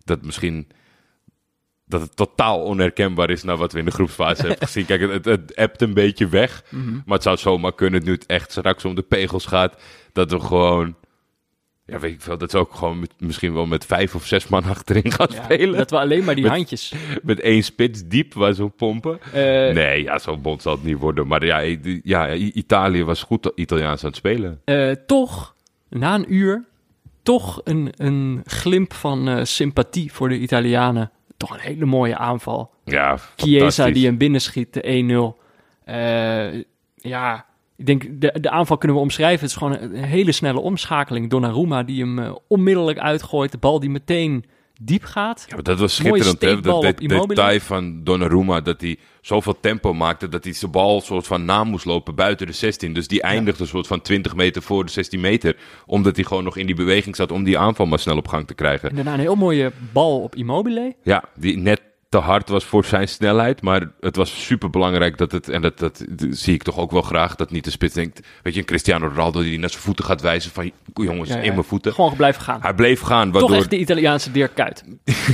dat 0.04 0.22
misschien 0.22 0.68
dat 1.86 2.02
het 2.02 2.16
totaal 2.16 2.62
onherkenbaar 2.62 3.30
is 3.30 3.44
naar 3.44 3.58
wat 3.58 3.72
we 3.72 3.80
in 3.80 3.86
de 3.86 3.92
groepsfase 3.92 4.42
hebben 4.42 4.68
gezien. 4.68 4.86
Kijk, 4.86 5.02
het, 5.02 5.12
het, 5.12 5.26
het 5.26 5.54
ebt 5.54 5.82
een 5.82 5.94
beetje 5.94 6.28
weg. 6.28 6.64
Mhm. 6.70 6.94
Maar 6.94 7.14
het 7.14 7.24
zou 7.24 7.38
zomaar 7.38 7.74
kunnen, 7.76 8.04
nu 8.04 8.12
het 8.12 8.26
echt 8.26 8.52
straks 8.52 8.86
om 8.86 8.96
de 8.96 9.02
pegels 9.02 9.46
gaat, 9.46 9.82
dat 10.14 10.32
we 10.32 10.40
gewoon... 10.40 10.96
Ja, 11.88 12.00
weet 12.00 12.12
ik 12.14 12.22
veel, 12.22 12.38
dat 12.38 12.52
ze 12.52 12.58
ook 12.58 12.74
gewoon 12.76 13.00
met, 13.00 13.14
misschien 13.18 13.54
wel 13.54 13.66
met 13.66 13.86
vijf 13.86 14.16
of 14.16 14.26
zes 14.26 14.48
man 14.48 14.64
achterin 14.76 15.12
gaan 15.12 15.28
Ja, 15.32 15.44
spelen. 15.44 15.78
Dat 15.78 15.90
we 15.90 16.00
alleen 16.00 16.24
maar 16.24 16.36
die 16.36 16.44
Met- 16.44 16.54
handjes. 16.54 16.94
Met 17.24 17.40
één 17.40 17.64
spits 17.64 18.08
diep 18.08 18.34
waar 18.34 18.54
ze 18.54 18.64
op 18.64 18.78
pompen. 18.78 19.20
Eh, 19.34 19.34
nee, 19.74 20.04
ja, 20.04 20.18
zo 20.18 20.38
bond 20.38 20.62
zal 20.62 20.74
het 20.76 20.84
niet 20.84 20.98
worden. 20.98 21.28
Maar 21.28 21.46
ja, 21.46 21.60
ja, 22.04 22.34
Italië 22.34 23.04
was 23.04 23.24
goed 23.24 23.52
Italiaans 23.56 24.02
aan 24.04 24.08
het 24.10 24.18
spelen. 24.18 24.62
eh, 24.66 24.92
toch, 24.92 25.56
na 25.90 26.16
een 26.16 26.34
uur, 26.34 26.64
toch 27.24 27.62
een, 27.64 27.94
een 27.96 28.42
glimp 28.46 28.94
van 28.94 29.28
eh, 29.30 29.44
sympathie 29.44 30.12
voor 30.14 30.30
de 30.30 30.38
Italianen. 30.40 31.12
Toch 31.38 31.54
een 31.54 31.60
hele 31.60 31.86
mooie 31.86 32.18
aanval. 32.18 32.74
Ja, 32.84 33.18
Chiesa 33.36 33.90
die 33.90 34.06
hem 34.06 34.18
binnenschiet, 34.18 34.74
de 34.74 35.36
1-0. 35.38 35.42
Eh, 35.86 36.64
ja, 36.96 37.46
ik 37.78 37.86
denk 37.86 38.22
de, 38.22 38.38
de 38.42 38.50
aanval 38.50 38.78
kunnen 38.78 38.98
we 38.98 39.04
omschrijven. 39.04 39.40
Het 39.40 39.50
is 39.50 39.58
gewoon 39.58 39.78
een, 39.78 40.04
hele 40.04 40.32
snelle 40.32 40.60
omschakeling. 40.60 41.30
Donnarumma 41.30 41.84
die 41.84 42.02
hem 42.02 42.20
eh, 42.20 42.36
onmiddellijk 42.48 43.00
uitgooit. 43.00 43.52
De 43.52 43.58
bal 43.58 43.80
die 43.80 43.90
meteen 43.90 44.46
diep 44.82 45.04
gaat. 45.04 45.46
Ja, 45.48 45.54
maar 45.54 45.64
dat 45.64 45.80
was 45.80 45.96
schitterend, 45.96 46.42
hè? 46.42 46.60
Dat 46.60 46.82
de, 46.82 46.94
detail 47.08 47.60
van 47.60 48.04
Donnarumma, 48.04 48.62
dat 48.62 48.82
hij 48.82 48.98
zoveel 49.22 49.60
tempo 49.60 49.94
maakte, 49.94 50.30
dat 50.30 50.44
hij 50.44 50.54
zijn 50.54 50.72
bal 50.72 51.02
soort 51.02 51.28
van 51.28 51.46
na 51.46 51.64
moest 51.64 51.86
lopen 51.86 52.16
buiten 52.16 52.48
de 52.48 52.54
16. 52.54 52.94
Dus 52.94 53.08
die 53.08 53.22
eindigde 53.22 53.62
een 53.64 53.70
soort 53.70 53.88
van 53.88 54.02
20 54.02 54.36
meter 54.36 54.62
voor 54.62 54.86
de 54.86 54.92
16 54.92 55.20
meter, 55.20 55.56
omdat 55.86 56.16
hij 56.16 56.26
gewoon 56.26 56.44
nog 56.44 56.58
in 56.58 56.66
die 56.66 56.76
beweging 56.76 57.16
zat 57.16 57.32
om 57.32 57.44
die 57.44 57.58
aanval 57.58 57.86
maar 57.86 58.00
snel 58.00 58.18
op 58.18 58.28
gang 58.28 58.48
te 58.48 58.54
krijgen. 58.54 58.90
En 58.90 58.96
daarna 58.96 59.14
een 59.14 59.20
heel 59.20 59.36
mooie 59.36 59.72
bal 59.94 60.22
op 60.22 60.36
Immobile. 60.36 60.96
Ja, 61.04 61.24
die 61.36 61.58
net 61.58 61.82
te 62.10 62.18
hard 62.18 62.50
was 62.50 62.66
voor 62.66 62.86
zijn 62.86 63.08
snelheid, 63.08 63.62
maar 63.62 63.92
het 64.00 64.16
was 64.16 64.46
super 64.46 64.70
belangrijk 64.70 65.18
dat 65.18 65.32
het, 65.32 65.50
en 65.50 65.62
dat, 65.62 65.80
dat, 65.80 66.06
zie 66.30 66.54
ik 66.54 66.64
toch 66.64 66.78
ook 66.78 66.92
wel 66.92 67.02
graag, 67.02 67.36
dat 67.36 67.52
niet 67.52 67.64
de 67.64 67.70
spits 67.72 67.94
denkt, 67.94 68.28
weet 68.44 68.54
je, 68.54 68.60
een 68.60 68.66
Cristiano 68.66 69.08
Ronaldo 69.08 69.42
die 69.42 69.60
naar 69.60 69.70
zijn 69.70 69.82
voeten 69.82 70.06
gaat 70.06 70.22
wijzen 70.22 70.52
van, 70.52 70.72
jongens, 70.94 71.30
Ja, 71.30 71.36
ja. 71.36 71.42
in 71.42 71.52
mijn 71.54 71.64
voeten. 71.64 71.94
Gewoon 71.94 72.16
blijven 72.16 72.42
gaan. 72.42 72.62
Hij 72.62 72.74
bleef 72.74 73.00
gaan, 73.00 73.32
Toch 73.32 73.42
waardoor... 73.42 73.58
echt 73.60 73.70
de 73.70 73.80
Italiaanse 73.80 74.32
Dirk 74.32 74.56
Kuyt. 74.56 74.84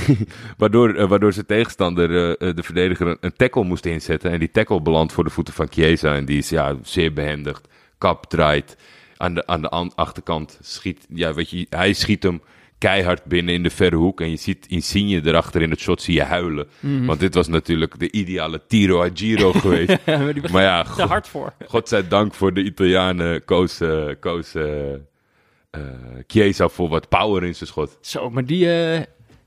Waardoor, 0.57 0.95
eh, 0.95 1.07
waardoor 1.07 1.34
zijn 1.34 1.45
tegenstander, 1.45 2.10
eh, 2.39 2.49
eh, 2.49 2.55
de 2.55 2.63
verdediger, 2.63 3.07
een, 3.07 3.17
een 3.19 3.34
tackle 3.36 3.63
moest 3.63 3.86
inzetten. 3.86 4.31
En 4.31 4.39
die 4.39 4.51
tackle 4.51 4.81
belandt 4.81 5.13
voor 5.13 5.23
de 5.23 5.29
voeten 5.29 5.53
van 5.53 5.67
Chiesa. 5.69 6.15
En 6.15 6.25
die 6.25 6.38
is 6.38 6.49
ja, 6.49 6.75
zeer 6.84 7.13
behendigd. 7.13 7.67
Kap 7.97 8.25
draait. 8.29 8.75
Aan 9.17 9.34
de, 9.34 9.47
aan 9.47 9.62
de 9.62 9.69
an- 9.69 9.91
achterkant 9.95 10.60
schiet. 10.62 11.05
Ja, 11.13 11.34
weet 11.34 11.49
je, 11.49 11.65
hij 11.69 11.93
schiet 11.93 12.23
hem 12.23 12.41
keihard 12.81 13.23
binnen 13.23 13.53
in 13.53 13.63
de 13.63 13.69
verre 13.69 13.95
hoek. 13.95 14.21
En 14.21 14.29
je 14.29 14.35
ziet 14.37 14.65
Insigne 14.67 15.21
erachter 15.23 15.61
in 15.61 15.69
het 15.69 15.79
shot 15.79 16.01
zie 16.01 16.13
je 16.13 16.23
huilen. 16.23 16.67
Mhm. 16.79 17.05
Want 17.05 17.19
dit 17.19 17.33
was 17.33 17.47
natuurlijk 17.47 17.99
de 17.99 18.11
ideale 18.11 18.61
tiro 18.67 19.03
a 19.03 19.09
giro 19.13 19.51
geweest. 19.63 19.97
maar 20.05 20.17
die 20.17 20.33
begint 20.33 20.51
maar 20.51 20.63
ja, 20.63 20.83
te 20.83 20.89
god, 20.89 21.09
hard 21.09 21.27
voor. 21.27 21.53
godzijdank 21.67 22.33
voor 22.33 22.53
de 22.53 22.63
Italianen 22.63 23.45
koos, 23.45 23.79
koos 24.19 24.55
eh, 24.55 25.81
Chiesa 26.27 26.67
voor 26.67 26.89
wat 26.89 27.09
power 27.09 27.43
in 27.43 27.55
zijn 27.55 27.69
schot. 27.69 27.97
Zo, 28.01 28.29
maar 28.29 28.45
die... 28.45 28.67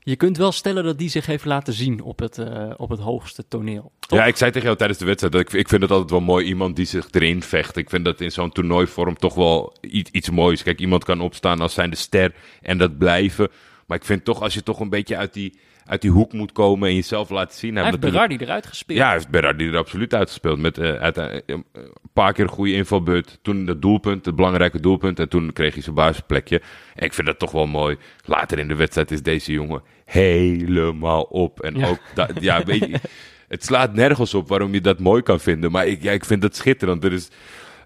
je 0.05 0.15
kunt 0.15 0.37
wel 0.37 0.51
stellen 0.51 0.83
dat 0.83 0.97
die 0.97 1.09
zich 1.09 1.25
heeft 1.25 1.45
laten 1.45 1.73
zien 1.73 2.01
op 2.01 2.19
het, 2.19 2.37
eh, 2.37 2.71
op 2.77 2.89
het 2.89 2.99
hoogste 2.99 3.47
toneel. 3.47 3.91
Ja, 3.99 4.25
ik 4.25 4.35
zei 4.35 4.51
tegen 4.51 4.65
jou 4.65 4.77
tijdens 4.77 4.99
de 4.99 5.05
wedstrijd 5.05 5.33
dat 5.33 5.41
ik, 5.41 5.53
ik 5.53 5.69
vind 5.69 5.81
het 5.81 5.91
altijd 5.91 6.09
wel 6.09 6.19
mooi 6.19 6.45
iemand 6.45 6.75
die 6.75 6.85
zich 6.85 7.07
erin 7.11 7.43
vecht. 7.43 7.77
Ik 7.77 7.89
vind 7.89 8.05
dat 8.05 8.21
in 8.21 8.31
zo'n 8.31 8.51
toernooivorm 8.51 9.17
toch 9.17 9.33
wel 9.33 9.77
iets, 9.81 10.11
iets 10.11 10.29
moois. 10.29 10.63
Kijk, 10.63 10.79
iemand 10.79 11.03
kan 11.03 11.21
opstaan 11.21 11.61
als 11.61 11.73
zijn 11.73 11.89
de 11.89 11.95
ster 11.95 12.33
en 12.61 12.77
dat 12.77 12.97
blijven. 12.97 13.49
Maar 13.87 13.97
ik 13.97 14.05
vind 14.05 14.25
toch, 14.25 14.41
als 14.41 14.53
je 14.53 14.63
toch 14.63 14.79
een 14.79 14.89
beetje 14.89 15.17
uit 15.17 15.33
die, 15.33 15.59
uit 15.85 16.01
die 16.01 16.11
hoek 16.11 16.33
moet 16.33 16.51
komen 16.51 16.89
en 16.89 16.95
jezelf 16.95 17.29
laten 17.29 17.57
zien. 17.57 17.75
Hij 17.75 17.85
heeft 17.85 17.99
Berardi 17.99 18.37
eruit 18.37 18.65
gespeeld. 18.67 18.99
Ja, 18.99 19.05
hij 19.05 19.13
heeft 19.13 19.29
Berardi 19.29 19.67
er 19.67 19.77
absoluut 19.77 20.13
uitgespeeld. 20.13 20.59
Met 20.59 20.77
eh, 20.77 21.07
eh, 21.17 21.39
een 21.45 21.65
paar 22.13 22.33
keer 22.33 22.43
een 22.43 22.49
goede 22.49 22.73
invalbeurt. 22.73 23.39
Toen 23.41 23.67
het 23.67 23.81
doelpunt, 23.81 24.25
het 24.25 24.35
belangrijke 24.35 24.79
doelpunt. 24.79 25.19
En 25.19 25.29
toen 25.29 25.53
kreeg 25.53 25.73
hij 25.73 25.83
zijn 25.83 25.95
basisplekje. 25.95 26.61
En 26.95 27.05
ik 27.05 27.13
vind 27.13 27.27
dat 27.27 27.39
toch 27.39 27.51
wel 27.51 27.65
mooi. 27.67 27.97
Later 28.25 28.59
in 28.59 28.67
de 28.67 28.75
wedstrijd 28.75 29.11
is 29.11 29.21
deze 29.21 29.51
jongen 29.51 29.81
helemaal 30.05 31.21
op. 31.23 31.61
En 31.61 31.75
Ja. 31.75 31.87
ook, 31.87 31.99
ja, 32.39 32.63
weet 32.63 32.79
je, 32.85 32.99
het 33.47 33.63
slaat 33.65 33.93
nergens 33.93 34.33
op 34.33 34.47
waarom 34.47 34.73
je 34.73 34.81
dat 34.81 34.99
mooi 34.99 35.21
kan 35.21 35.39
vinden. 35.39 35.71
Maar 35.71 35.87
ik, 35.87 36.03
ja, 36.03 36.11
ik 36.11 36.25
vind 36.25 36.41
dat 36.41 36.55
schitterend. 36.55 37.03
Er 37.03 37.13
is, 37.13 37.29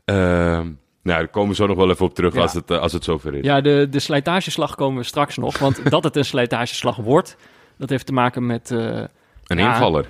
ehm, 0.06 0.66
nou, 1.04 1.20
daar 1.20 1.28
komen 1.28 1.50
we 1.50 1.56
zo 1.56 1.68
nog 1.68 1.78
wel 1.78 1.90
even 1.90 2.06
op 2.06 2.16
terug 2.16 2.34
Ja. 2.34 2.42
als, 2.42 2.54
het, 2.54 2.72
eh, 2.72 2.80
als 2.80 2.94
het 2.94 3.04
zover 3.04 3.34
is. 3.36 3.44
Ja, 3.44 3.62
de, 3.62 3.88
de 3.90 4.00
slijtageslag 4.00 4.76
komen 4.76 4.98
we 4.98 5.04
straks 5.08 5.38
nog. 5.38 5.58
Want 5.58 5.90
dat 5.92 6.04
het 6.04 6.16
een 6.16 6.26
slijtageslag 6.26 6.96
wordt, 6.96 7.38
dat 7.80 7.90
heeft 7.90 8.06
te 8.06 8.14
maken 8.14 8.46
met 8.46 8.72
eh, 8.72 9.04
Een 9.48 9.58
ja. 9.58 9.74
invaller. 9.74 10.08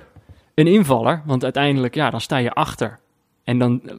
een 0.54 0.66
invaller. 0.66 1.22
Want 1.24 1.44
uiteindelijk, 1.44 1.94
ja, 1.94 2.10
dan 2.10 2.20
sta 2.20 2.36
je 2.36 2.52
achter. 2.52 2.98
En 3.44 3.58
dan 3.58 3.80
eh, 3.86 3.94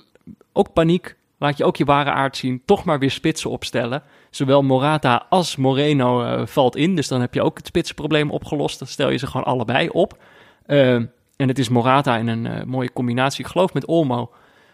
ook 0.54 0.74
paniek. 0.74 1.16
Laat 1.38 1.58
je 1.58 1.64
ook 1.64 1.76
je 1.76 1.86
ware 1.86 2.12
aard 2.12 2.38
zien. 2.38 2.62
Toch 2.66 2.84
maar 2.84 3.00
weer 3.00 3.12
spitsen 3.12 3.50
opstellen. 3.50 4.04
Zowel 4.30 4.64
Morata 4.64 5.26
als 5.30 5.56
Moreno 5.56 6.24
eh, 6.24 6.46
valt 6.46 6.76
in. 6.76 6.96
Dus 6.96 7.08
dan 7.08 7.22
heb 7.22 7.34
je 7.34 7.42
ook 7.42 7.58
het 7.58 7.68
spitsenprobleem 7.68 8.32
opgelost. 8.32 8.80
Dan 8.80 8.88
stel 8.88 9.10
je 9.10 9.18
ze 9.18 9.28
gewoon 9.28 9.46
allebei 9.46 9.90
op. 9.90 10.18
En 10.66 11.48
het 11.48 11.60
is 11.60 11.70
Morata 11.70 12.18
in 12.18 12.28
een 12.28 12.68
mooie 12.68 12.94
combinatie. 12.94 13.46
Ik 13.46 13.52
geloof 13.52 13.74
met 13.74 13.86
Olmo. 13.86 14.32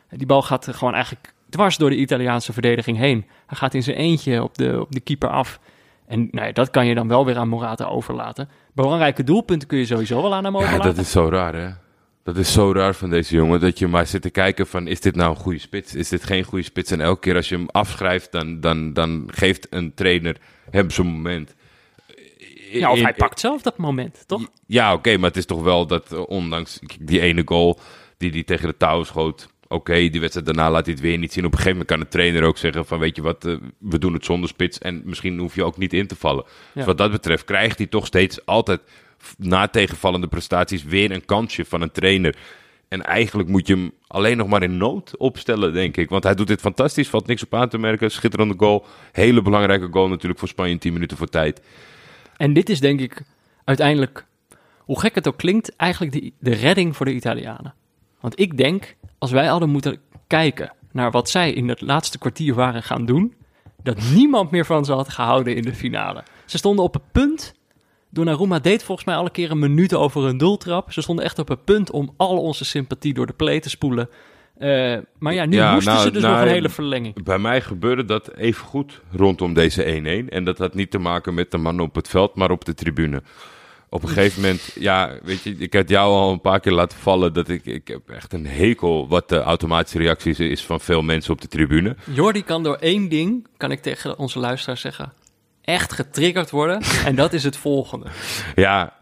Die 0.09 0.25
bal 0.25 0.41
gaat 0.41 0.67
gewoon 0.71 0.93
eigenlijk 0.93 1.33
dwars 1.49 1.77
door 1.77 1.89
de 1.89 1.95
Italiaanse 1.95 2.53
verdediging 2.53 2.97
heen. 2.97 3.25
Hij 3.45 3.57
gaat 3.57 3.73
in 3.73 3.83
zijn 3.83 3.97
eentje 3.97 4.43
op 4.43 4.57
de, 4.57 4.81
op 4.81 4.91
de 4.91 4.99
keeper 4.99 5.29
af. 5.29 5.59
En 6.07 6.27
nou 6.31 6.45
ja, 6.47 6.51
dat 6.51 6.69
kan 6.69 6.85
je 6.85 6.95
dan 6.95 7.07
wel 7.07 7.25
weer 7.25 7.37
aan 7.37 7.47
Morata 7.49 7.85
overlaten. 7.85 8.49
Belangrijke 8.73 9.23
doelpunten 9.23 9.67
kun 9.67 9.77
je 9.77 9.85
sowieso 9.85 10.21
wel 10.21 10.33
aan 10.35 10.43
hem 10.43 10.53
Ja, 10.53 10.59
overlaten. 10.59 10.95
dat 10.95 11.05
is 11.05 11.11
zo 11.11 11.29
raar, 11.29 11.55
hè? 11.55 11.69
Dat 12.23 12.37
is 12.37 12.51
zo 12.53 12.71
raar 12.71 12.93
van 12.95 13.09
deze 13.09 13.35
jongen. 13.35 13.59
Dat 13.59 13.79
je 13.79 13.87
maar 13.87 14.07
zit 14.07 14.21
te 14.21 14.29
kijken 14.29 14.67
van, 14.67 14.87
is 14.87 15.01
dit 15.01 15.15
nou 15.15 15.29
een 15.29 15.35
goede 15.35 15.59
spits? 15.59 15.95
Is 15.95 16.09
dit 16.09 16.23
geen 16.23 16.43
goede 16.43 16.63
spits? 16.63 16.91
En 16.91 17.01
elke 17.01 17.19
keer 17.19 17.35
als 17.35 17.49
je 17.49 17.55
hem 17.55 17.69
afschrijft, 17.69 18.31
dan, 18.31 18.59
dan, 18.59 18.93
dan 18.93 19.23
geeft 19.33 19.67
een 19.69 19.93
trainer 19.93 20.37
hem 20.69 20.89
zijn 20.89 21.07
moment. 21.07 21.55
Ja, 22.71 22.91
of 22.91 23.01
hij 23.01 23.13
pakt 23.13 23.39
zelf 23.39 23.61
dat 23.61 23.77
moment, 23.77 24.23
toch? 24.27 24.41
Ja, 24.65 24.93
oké, 24.93 25.17
maar 25.17 25.27
het 25.29 25.37
is 25.37 25.45
toch 25.45 25.61
wel 25.63 25.87
dat 25.87 26.11
eh, 26.11 26.27
ondanks 26.27 26.79
die 26.99 27.19
ene 27.19 27.41
goal 27.45 27.79
die 28.17 28.31
hij 28.31 28.43
tegen 28.43 28.67
de 28.67 28.77
touw 28.77 29.03
schoot... 29.03 29.47
Oké, 29.67 29.93
die 29.93 30.19
wedstrijd 30.19 30.45
daarna 30.45 30.71
laat 30.71 30.85
hij 30.85 30.93
het 30.93 31.03
weer 31.03 31.17
niet 31.17 31.33
zien. 31.33 31.45
Op 31.45 31.51
een 31.51 31.57
gegeven 31.57 31.77
moment 31.77 31.89
kan 31.89 31.99
de 31.99 32.07
trainer 32.07 32.43
ook 32.43 32.57
zeggen 32.57 32.85
van... 32.85 32.99
weet 32.99 33.15
je 33.15 33.21
wat, 33.21 33.45
eh, 33.45 33.55
we 33.77 33.99
doen 33.99 34.13
het 34.13 34.25
zonder 34.25 34.49
spits 34.49 34.77
en 34.77 35.01
misschien 35.05 35.39
hoef 35.39 35.55
je 35.55 35.63
ook 35.63 35.77
niet 35.77 35.93
in 35.93 36.07
te 36.07 36.15
vallen. 36.15 36.45
Dus 36.73 36.85
wat 36.85 36.97
dat 36.97 37.11
betreft 37.11 37.43
krijgt 37.43 37.77
hij 37.77 37.87
toch 37.87 38.05
steeds 38.05 38.45
altijd... 38.45 38.81
na 39.37 39.67
tegenvallende 39.67 40.27
prestaties 40.27 40.83
weer 40.83 41.11
een 41.11 41.25
kansje 41.25 41.65
van 41.65 41.81
een 41.81 41.91
trainer. 41.91 42.35
En 42.87 43.03
eigenlijk 43.03 43.49
moet 43.49 43.67
je 43.67 43.73
hem 43.73 43.91
alleen 44.07 44.37
nog 44.37 44.47
maar 44.47 44.63
in 44.63 44.77
nood 44.77 45.17
opstellen, 45.17 45.73
denk 45.73 45.97
ik. 45.97 46.09
Want 46.09 46.23
hij 46.23 46.35
doet 46.35 46.47
dit 46.47 46.59
fantastisch, 46.59 47.09
valt 47.09 47.27
niks 47.27 47.43
op 47.43 47.53
aan 47.53 47.69
te 47.69 47.77
merken. 47.77 48.11
Schitterende 48.11 48.55
goal. 48.57 48.85
Hele 49.11 49.41
belangrijke 49.41 49.87
goal 49.91 50.07
natuurlijk 50.07 50.39
voor 50.39 50.47
Spanje, 50.47 50.77
10 50.77 50.93
minuten 50.93 51.17
voor 51.17 51.29
tijd. 51.29 51.61
En 52.37 52.53
dit 52.53 52.69
is 52.69 52.79
denk 52.79 52.99
ik 52.99 53.21
uiteindelijk, 53.63 54.25
hoe 54.77 54.99
gek 54.99 55.15
het 55.15 55.27
ook 55.27 55.37
klinkt, 55.37 55.75
eigenlijk 55.75 56.11
de, 56.11 56.31
de 56.39 56.53
redding 56.53 56.95
voor 56.95 57.05
de 57.05 57.13
Italianen. 57.13 57.73
Want 58.19 58.39
ik 58.39 58.57
denk, 58.57 58.95
als 59.17 59.31
wij 59.31 59.45
hadden 59.45 59.69
moeten 59.69 59.99
kijken 60.27 60.73
naar 60.91 61.11
wat 61.11 61.29
zij 61.29 61.51
in 61.51 61.69
het 61.69 61.81
laatste 61.81 62.17
kwartier 62.17 62.53
waren 62.53 62.83
gaan 62.83 63.05
doen, 63.05 63.33
dat 63.83 63.97
niemand 64.13 64.51
meer 64.51 64.65
van 64.65 64.85
ze 64.85 64.93
had 64.93 65.09
gehouden 65.09 65.55
in 65.55 65.61
de 65.61 65.73
finale. 65.73 66.23
Ze 66.45 66.57
stonden 66.57 66.85
op 66.85 66.93
het 66.93 67.11
punt. 67.11 67.55
Donnarumma 68.09 68.59
deed 68.59 68.83
volgens 68.83 69.07
mij 69.07 69.15
alle 69.15 69.31
keer 69.31 69.51
een 69.51 69.59
minuut 69.59 69.93
over 69.93 70.23
een 70.23 70.37
doeltrap. 70.37 70.91
Ze 70.93 71.01
stonden 71.01 71.25
echt 71.25 71.39
op 71.39 71.47
het 71.47 71.63
punt 71.63 71.91
om 71.91 72.13
al 72.17 72.37
onze 72.37 72.65
sympathie 72.65 73.13
door 73.13 73.25
de 73.25 73.33
play 73.33 73.59
te 73.59 73.69
spoelen. 73.69 74.09
Eh, 74.57 74.97
maar 75.19 75.33
ja, 75.33 75.45
nu 75.45 75.55
Ja, 75.55 75.73
moesten 75.73 75.93
nou, 75.93 76.05
ze 76.05 76.11
dus 76.11 76.21
nou, 76.21 76.33
nog 76.33 76.43
een 76.43 76.51
hele 76.51 76.69
verlenging. 76.69 77.23
Bij 77.23 77.37
mij 77.39 77.61
gebeurde 77.61 78.05
dat 78.05 78.33
even 78.33 78.65
goed 78.65 79.01
rondom 79.11 79.53
deze 79.53 79.83
1-1. 79.83 80.29
En 80.29 80.43
dat 80.43 80.57
had 80.57 80.73
niet 80.73 80.91
te 80.91 80.97
maken 80.97 81.33
met 81.33 81.51
de 81.51 81.57
man 81.57 81.79
op 81.79 81.95
het 81.95 82.07
veld, 82.07 82.35
maar 82.35 82.51
op 82.51 82.65
de 82.65 82.73
tribune. 82.73 83.21
Op 83.89 84.03
een 84.03 84.09
gegeven 84.09 84.41
moment, 84.41 84.71
ja, 84.79 85.19
weet 85.23 85.41
je, 85.41 85.55
ik 85.57 85.73
had 85.73 85.89
jou 85.89 86.13
al 86.13 86.31
een 86.31 86.41
paar 86.41 86.59
keer 86.59 86.71
laten 86.71 86.97
vallen 86.97 87.33
dat 87.33 87.49
ik, 87.49 87.65
ik 87.65 87.87
heb 87.87 88.09
echt 88.09 88.33
een 88.33 88.47
hekel 88.47 89.07
wat 89.07 89.29
de 89.29 89.39
automatische 89.39 89.97
reacties 89.97 90.39
is 90.39 90.65
van 90.65 90.79
veel 90.79 91.01
mensen 91.01 91.33
op 91.33 91.41
de 91.41 91.47
tribune. 91.47 91.95
Jordi 92.13 92.43
kan 92.43 92.63
door 92.63 92.75
één 92.75 93.09
ding, 93.09 93.47
kan 93.57 93.71
ik 93.71 93.81
tegen 93.81 94.17
onze 94.17 94.39
luisteraars 94.39 94.81
zeggen, 94.81 95.13
echt 95.61 95.93
getriggerd 95.93 96.49
worden. 96.49 96.81
en 97.05 97.15
dat 97.15 97.33
is 97.33 97.43
het 97.43 97.57
volgende. 97.57 98.07
Ja, 98.55 98.97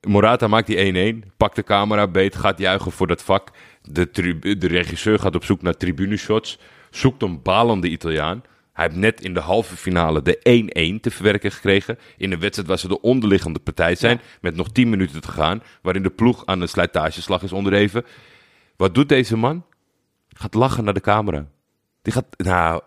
Morata 0.00 0.46
maakt 0.46 0.66
die 0.66 1.22
1-1, 1.24 1.26
pakt 1.36 1.56
de 1.56 1.64
camera 1.64 2.06
beet, 2.08 2.36
gaat 2.36 2.58
juichen 2.58 2.92
voor 2.92 3.06
dat 3.06 3.22
vak. 3.22 3.50
De, 3.82 4.10
de 4.58 4.66
regisseur 4.66 5.18
gaat 5.18 5.34
op 5.34 5.44
zoek 5.44 5.62
naar 5.62 5.76
tribuneshots, 5.76 6.58
zoekt 6.90 7.22
een 7.22 7.42
balende 7.42 7.88
Italiaan. 7.88 8.42
Hij 8.74 8.84
heeft 8.84 8.96
net 8.96 9.20
in 9.20 9.34
de 9.34 9.40
halve 9.40 9.76
finale 9.76 10.22
de 10.22 10.98
1-1 10.98 11.00
te 11.00 11.10
verwerken 11.10 11.52
gekregen. 11.52 11.98
In 12.16 12.32
een 12.32 12.40
wedstrijd 12.40 12.68
waar 12.68 12.78
ze 12.78 12.88
de 12.88 13.00
onderliggende 13.00 13.58
partij 13.58 13.94
zijn, 13.94 14.20
met 14.40 14.56
nog 14.56 14.72
10 14.72 14.90
minuten 14.90 15.20
te 15.20 15.30
gaan. 15.30 15.62
Waarin 15.82 16.02
de 16.02 16.10
ploeg 16.10 16.46
aan 16.46 16.60
een 16.60 16.68
slijtageslag 16.68 17.42
is 17.42 17.52
onderheven. 17.52 18.04
Wat 18.76 18.94
doet 18.94 19.08
deze 19.08 19.36
man? 19.36 19.64
Gaat 20.28 20.54
lachen 20.54 20.84
naar 20.84 20.94
de 20.94 21.00
camera. 21.00 21.46
Die 22.02 22.12
gaat, 22.12 22.26
nou, 22.36 22.82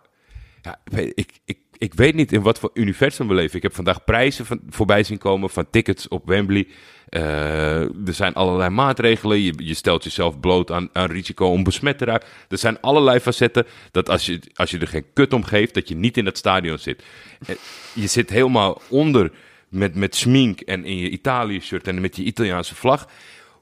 ja, 0.62 0.80
ik, 1.13 1.39
ik, 1.45 1.60
ik 1.78 1.93
weet 1.93 2.15
niet 2.15 2.32
in 2.32 2.41
wat 2.41 2.60
voor 2.60 2.71
universum 2.73 3.28
we 3.28 3.34
leven. 3.34 3.58
Ik 3.58 3.63
heb 3.63 3.76
vandaag 3.76 4.04
prijzen 4.04 4.45
van, 4.45 4.62
voorbij 4.69 5.04
zien 5.04 5.17
komen 5.17 5.50
van 5.50 5.69
tickets 5.69 6.08
op 6.08 6.26
Wembley. 6.26 6.67
Eh, 7.10 7.80
er 7.82 8.13
zijn 8.13 8.34
allerlei 8.34 8.70
maatregelen. 8.70 9.39
Je, 9.39 9.54
je 9.58 9.74
stelt 9.74 10.04
jezelf 10.04 10.39
bloot 10.39 10.72
aan, 10.72 10.89
aan 10.93 11.06
risico 11.12 11.46
om 11.48 11.63
besmet 11.63 11.98
te 11.98 12.06
raken. 12.06 12.28
Er 12.50 12.58
zijn 12.58 12.82
allerlei 12.82 13.20
facetten 13.20 13.65
dat 13.91 14.10
als 14.10 14.26
je, 14.26 14.39
als 14.56 14.72
je 14.72 14.78
er 14.80 14.88
geen 14.88 15.06
kut 15.13 15.34
om 15.34 15.43
geeft, 15.43 15.74
dat 15.74 15.88
je 15.88 15.96
niet 15.96 16.17
in 16.17 16.26
dat 16.26 16.38
stadion 16.38 16.78
zit. 16.78 17.04
Eh, 17.48 17.56
Je 17.93 18.08
zit 18.08 18.30
helemaal 18.30 18.82
onder 18.89 19.32
met, 19.70 19.96
met 19.96 20.15
smink 20.15 20.60
en 20.62 20.86
in 20.86 20.98
je 20.98 21.10
Italië-shirt 21.10 21.88
en 21.88 22.02
met 22.02 22.15
je 22.15 22.24
Italiaanse 22.24 22.76
vlag. 22.76 23.08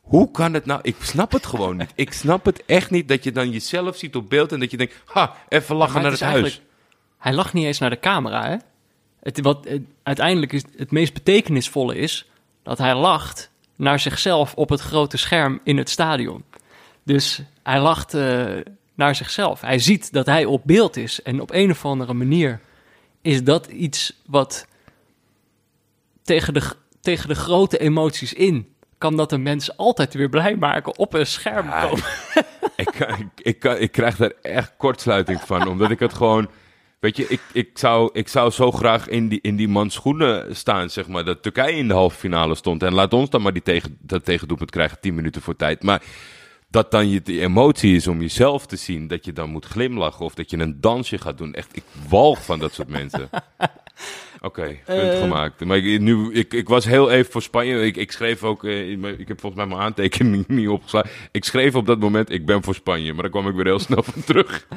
Hoe 0.01 0.31
kan 0.31 0.53
het 0.53 0.65
nou? 0.65 0.79
Ik 0.83 0.95
snap 0.99 1.31
het 1.31 1.45
gewoon 1.45 1.77
niet. 1.77 1.91
Ik 1.95 2.13
snap 2.13 2.45
het 2.45 2.63
echt 2.65 2.91
niet 2.91 3.07
dat 3.07 3.23
je 3.23 3.31
dan 3.31 3.51
jezelf 3.51 3.97
ziet 3.97 4.15
op 4.15 4.29
beeld 4.29 4.51
en 4.51 4.59
dat 4.59 4.71
je 4.71 4.77
denkt, 4.77 4.93
ha, 5.05 5.35
even 5.49 5.75
lachen 5.75 5.93
Maar 5.93 6.01
naar 6.01 6.11
het 6.11 6.19
het, 6.19 6.29
is 6.29 6.35
huis. 6.35 6.61
Hij 7.17 7.33
lacht 7.33 7.53
niet 7.53 7.65
eens 7.65 7.79
naar 7.79 7.89
de 7.89 7.99
camera, 7.99 8.47
hè? 8.49 8.55
Het, 9.21 9.41
wat, 9.41 9.65
het- 9.69 9.81
uiteindelijk 10.03 10.53
is 10.53 10.63
het 10.77 10.91
meest 10.91 11.13
betekenisvolle 11.13 11.95
is 11.97 12.29
dat 12.65 12.77
hij 12.77 12.95
lacht 12.95 13.51
naar 13.75 13.99
zichzelf 13.99 14.53
op 14.53 14.69
het 14.69 14.81
grote 14.81 15.17
scherm 15.17 15.59
in 15.63 15.77
het 15.77 15.89
stadion. 15.89 16.43
Dus 17.03 17.41
hij 17.63 17.79
lacht 17.79 18.13
eh, 18.13 18.45
naar 18.95 19.15
zichzelf. 19.15 19.61
Hij 19.61 19.79
ziet 19.79 20.11
dat 20.11 20.25
hij 20.25 20.45
op 20.45 20.61
beeld 20.65 20.97
is. 20.97 21.21
En 21.21 21.41
op 21.41 21.51
een 21.51 21.71
of 21.71 21.85
andere 21.85 22.13
manier 22.13 22.59
is 23.21 23.43
dat 23.43 23.65
iets 23.67 24.21
wat 24.25 24.67
tegen 26.23 26.53
de, 26.53 26.71
tegen 27.01 27.27
de 27.27 27.35
grote 27.35 27.77
emoties 27.77 28.33
in... 28.33 28.73
kan 28.97 29.15
dat 29.15 29.31
een 29.31 29.43
mens 29.43 29.77
altijd 29.77 30.13
weer 30.13 30.29
blij 30.29 30.55
maken 30.55 30.97
op 30.97 31.13
een 31.13 31.27
scherm 31.27 31.67
Ja, 31.67 31.81
komen. 31.81 32.05
ik, 32.75 33.27
ik, 33.35 33.63
ik 33.63 33.91
krijg 33.91 34.15
daar 34.15 34.33
echt 34.41 34.73
kortsluiting 34.77 35.41
van, 35.41 35.67
omdat 35.67 35.91
ik 35.91 35.99
het 35.99 36.13
gewoon... 36.13 36.49
Weet 37.05 37.17
je, 37.17 37.25
ik, 37.27 37.41
ik, 37.51 37.69
zou, 37.73 38.09
ik 38.13 38.27
zou 38.27 38.51
zo 38.51 38.71
graag 38.71 39.07
in 39.07 39.27
die, 39.27 39.39
in 39.41 39.55
die 39.55 39.67
mans 39.67 39.93
schoenen 39.93 40.55
staan, 40.55 40.89
zeg 40.89 41.07
maar. 41.07 41.25
Dat 41.25 41.41
Turkije 41.41 41.77
in 41.77 41.87
de 41.87 41.93
halve 41.93 42.17
finale 42.17 42.55
stond. 42.55 42.83
En 42.83 42.93
laat 42.93 43.13
ons 43.13 43.29
dan 43.29 43.41
maar 43.41 43.53
die 43.53 43.61
tegen, 43.61 43.97
dat 44.01 44.25
tegendoelpunt 44.25 44.71
krijgen, 44.71 44.97
10 45.01 45.15
minuten 45.15 45.41
voor 45.41 45.55
tijd. 45.55 45.83
Maar 45.83 46.01
dat 46.69 46.91
dan 46.91 47.09
je 47.09 47.21
die 47.21 47.41
emotie 47.41 47.95
is 47.95 48.07
om 48.07 48.21
jezelf 48.21 48.65
te 48.65 48.75
zien, 48.75 49.07
dat 49.07 49.25
je 49.25 49.33
dan 49.33 49.49
moet 49.49 49.65
glimlachen 49.65 50.25
of 50.25 50.33
dat 50.33 50.49
je 50.49 50.57
een 50.59 50.81
dansje 50.81 51.17
gaat 51.17 51.37
doen. 51.37 51.53
Echt, 51.53 51.75
ik 51.75 51.83
walg 52.09 52.45
van 52.45 52.59
dat 52.59 52.73
soort 52.73 52.89
mensen. 52.89 53.29
Oké, 54.41 54.77
punt 54.85 54.99
Eh. 55.13 55.19
gemaakt. 55.19 55.65
Maar 55.65 55.77
ik, 55.77 55.99
nu, 56.01 56.33
ik, 56.33 56.53
ik 56.53 56.67
was 56.67 56.85
heel 56.85 57.11
even 57.11 57.31
voor 57.31 57.41
Spanje. 57.41 57.85
Ik, 57.85 57.97
ik 57.97 58.11
schreef 58.11 58.43
ook, 58.43 58.63
mijn- 58.63 59.19
ik 59.19 59.27
heb 59.27 59.39
volgens 59.39 59.61
mij 59.61 59.65
mijn 59.71 59.85
aantekening 59.87 60.47
niet 60.57 60.67
opgeslagen. 60.67 61.09
Ik 61.31 61.43
schreef 61.45 61.75
op 61.75 61.85
dat 61.85 61.99
moment, 61.99 62.31
ik 62.31 62.45
ben 62.45 62.63
voor 62.63 62.75
Spanje. 62.75 63.13
Maar 63.13 63.21
daar 63.21 63.31
kwam 63.31 63.47
ik 63.47 63.55
weer 63.55 63.65
heel 63.65 63.79
snel 63.79 64.03
van 64.03 64.23
terug. 64.23 64.67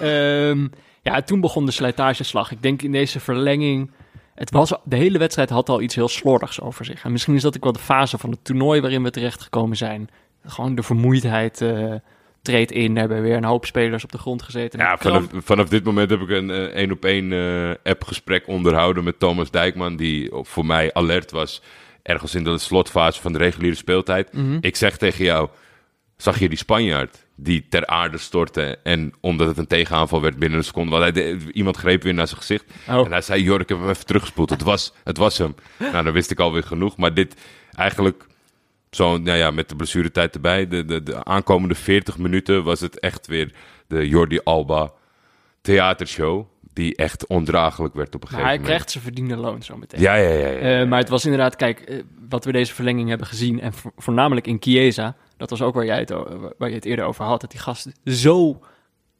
Ehm, 0.00 0.66
ja, 1.06 1.22
toen 1.22 1.40
begon 1.40 1.66
de 1.66 1.72
slijtageslag. 1.72 2.50
Ik 2.50 2.62
denk 2.62 2.82
in 2.82 2.92
deze 2.92 3.20
verlenging. 3.20 3.90
Het 4.34 4.50
was, 4.50 4.72
de 4.84 4.96
hele 4.96 5.18
wedstrijd 5.18 5.50
had 5.50 5.68
al 5.68 5.80
iets 5.80 5.94
heel 5.94 6.08
slordigs 6.08 6.60
over 6.60 6.84
zich. 6.84 7.04
En 7.04 7.12
misschien 7.12 7.34
is 7.34 7.42
dat 7.42 7.56
ook 7.56 7.64
wel 7.64 7.72
de 7.72 7.78
fase 7.78 8.18
van 8.18 8.30
het 8.30 8.44
toernooi 8.44 8.80
waarin 8.80 9.02
we 9.02 9.10
terechtgekomen 9.10 9.76
zijn. 9.76 10.08
Gewoon 10.44 10.74
de 10.74 10.82
vermoeidheid 10.82 11.60
eh, 11.60 11.94
treedt 12.42 12.72
in. 12.72 12.96
Hebben 12.96 13.22
weer 13.22 13.36
een 13.36 13.44
hoop 13.44 13.66
spelers 13.66 14.04
op 14.04 14.12
de 14.12 14.18
grond 14.18 14.42
gezeten. 14.42 14.78
Ja, 14.78 14.96
vanaf, 14.98 15.24
vanaf 15.32 15.68
dit 15.68 15.84
moment 15.84 16.10
heb 16.10 16.20
ik 16.20 16.28
een 16.28 16.50
eh, 16.50 16.62
één 16.62 16.92
op 16.92 17.04
één 17.04 17.32
eh, 17.32 17.70
appgesprek 17.92 18.48
onderhouden 18.48 19.04
met 19.04 19.18
Thomas 19.18 19.50
Dijkman. 19.50 19.96
Die 19.96 20.30
voor 20.32 20.66
mij 20.66 20.94
alert 20.94 21.30
was. 21.30 21.62
Ergens 22.02 22.34
in 22.34 22.44
de 22.44 22.58
slotfase 22.58 23.20
van 23.20 23.32
de 23.32 23.38
reguliere 23.38 23.76
speeltijd. 23.76 24.32
Mhm. 24.32 24.58
Ik 24.60 24.76
zeg 24.76 24.96
tegen 24.96 25.24
jou, 25.24 25.48
zag 26.16 26.38
je 26.38 26.48
die 26.48 26.58
Spanjaard 26.58 27.25
die 27.38 27.66
ter 27.68 27.86
aarde 27.86 28.18
stortte 28.18 28.78
en 28.82 29.12
omdat 29.20 29.46
het 29.48 29.58
een 29.58 29.66
tegenaanval 29.66 30.20
werd 30.22 30.38
binnen 30.38 30.58
een 30.58 30.64
seconde, 30.64 30.90
want 30.90 31.02
hij 31.02 31.12
de- 31.12 31.52
iemand 31.52 31.76
greep 31.76 32.02
weer 32.02 32.14
naar 32.14 32.26
zijn 32.26 32.40
gezicht 32.40 32.64
Oh. 32.88 33.04
en 33.04 33.10
hij 33.10 33.20
zei, 33.20 33.42
Jor, 33.42 33.60
ik 33.60 33.68
heb 33.68 33.78
hem 33.78 33.88
even 33.88 34.06
teruggespoeld. 34.06 34.50
Het 34.50 34.62
was, 34.62 34.92
het 35.04 35.16
was 35.16 35.38
hem. 35.38 35.54
Nou, 35.78 36.04
dan 36.04 36.12
wist 36.12 36.30
ik 36.30 36.38
alweer 36.40 36.62
genoeg, 36.62 36.96
maar 36.96 37.14
dit 37.14 37.34
eigenlijk 37.74 38.26
zo, 38.90 39.18
nou 39.18 39.38
ja, 39.38 39.50
met 39.50 39.68
de 39.68 39.76
blessuretijd 39.76 40.34
erbij, 40.34 40.68
de, 40.68 40.84
de, 40.84 41.02
de 41.02 41.24
aankomende 41.24 41.74
40 41.74 42.18
minuten 42.18 42.64
was 42.64 42.80
het 42.80 43.00
echt 43.00 43.26
weer 43.26 43.52
de 43.86 44.08
Jordi 44.08 44.40
Alba 44.44 44.92
theatershow 45.60 46.44
die 46.72 46.96
echt 46.96 47.26
ondraaglijk 47.26 47.94
werd 47.94 48.14
op 48.14 48.22
een 48.22 48.28
gegeven 48.28 48.46
hij 48.48 48.56
moment. 48.56 48.74
krijgt 48.74 48.90
zijn 48.90 49.04
verdiende 49.04 49.36
loon 49.36 49.62
zo 49.62 49.76
meteen. 49.76 50.00
Ja, 50.00 50.14
ja, 50.14 50.28
ja. 50.30 50.48
ja. 50.48 50.80
Eh, 50.80 50.88
maar 50.88 50.98
het 50.98 51.08
was 51.08 51.24
inderdaad, 51.24 51.56
kijk, 51.56 51.80
eh, 51.80 52.02
wat 52.28 52.44
we 52.44 52.52
deze 52.52 52.74
verlenging 52.74 53.08
hebben 53.08 53.26
gezien, 53.26 53.60
en 53.60 53.72
vo- 53.72 53.92
voornamelijk 53.96 54.46
in 54.46 54.56
Chiesa, 54.60 55.16
dat 55.36 55.50
was 55.50 55.62
ook 55.62 55.74
waar, 55.74 55.84
jij 55.84 55.98
het, 55.98 56.10
waar 56.58 56.68
je 56.68 56.74
het 56.74 56.84
eerder 56.84 57.04
over 57.04 57.24
had, 57.24 57.40
dat 57.40 57.50
die 57.50 57.60
gast 57.60 57.88
zo 58.04 58.60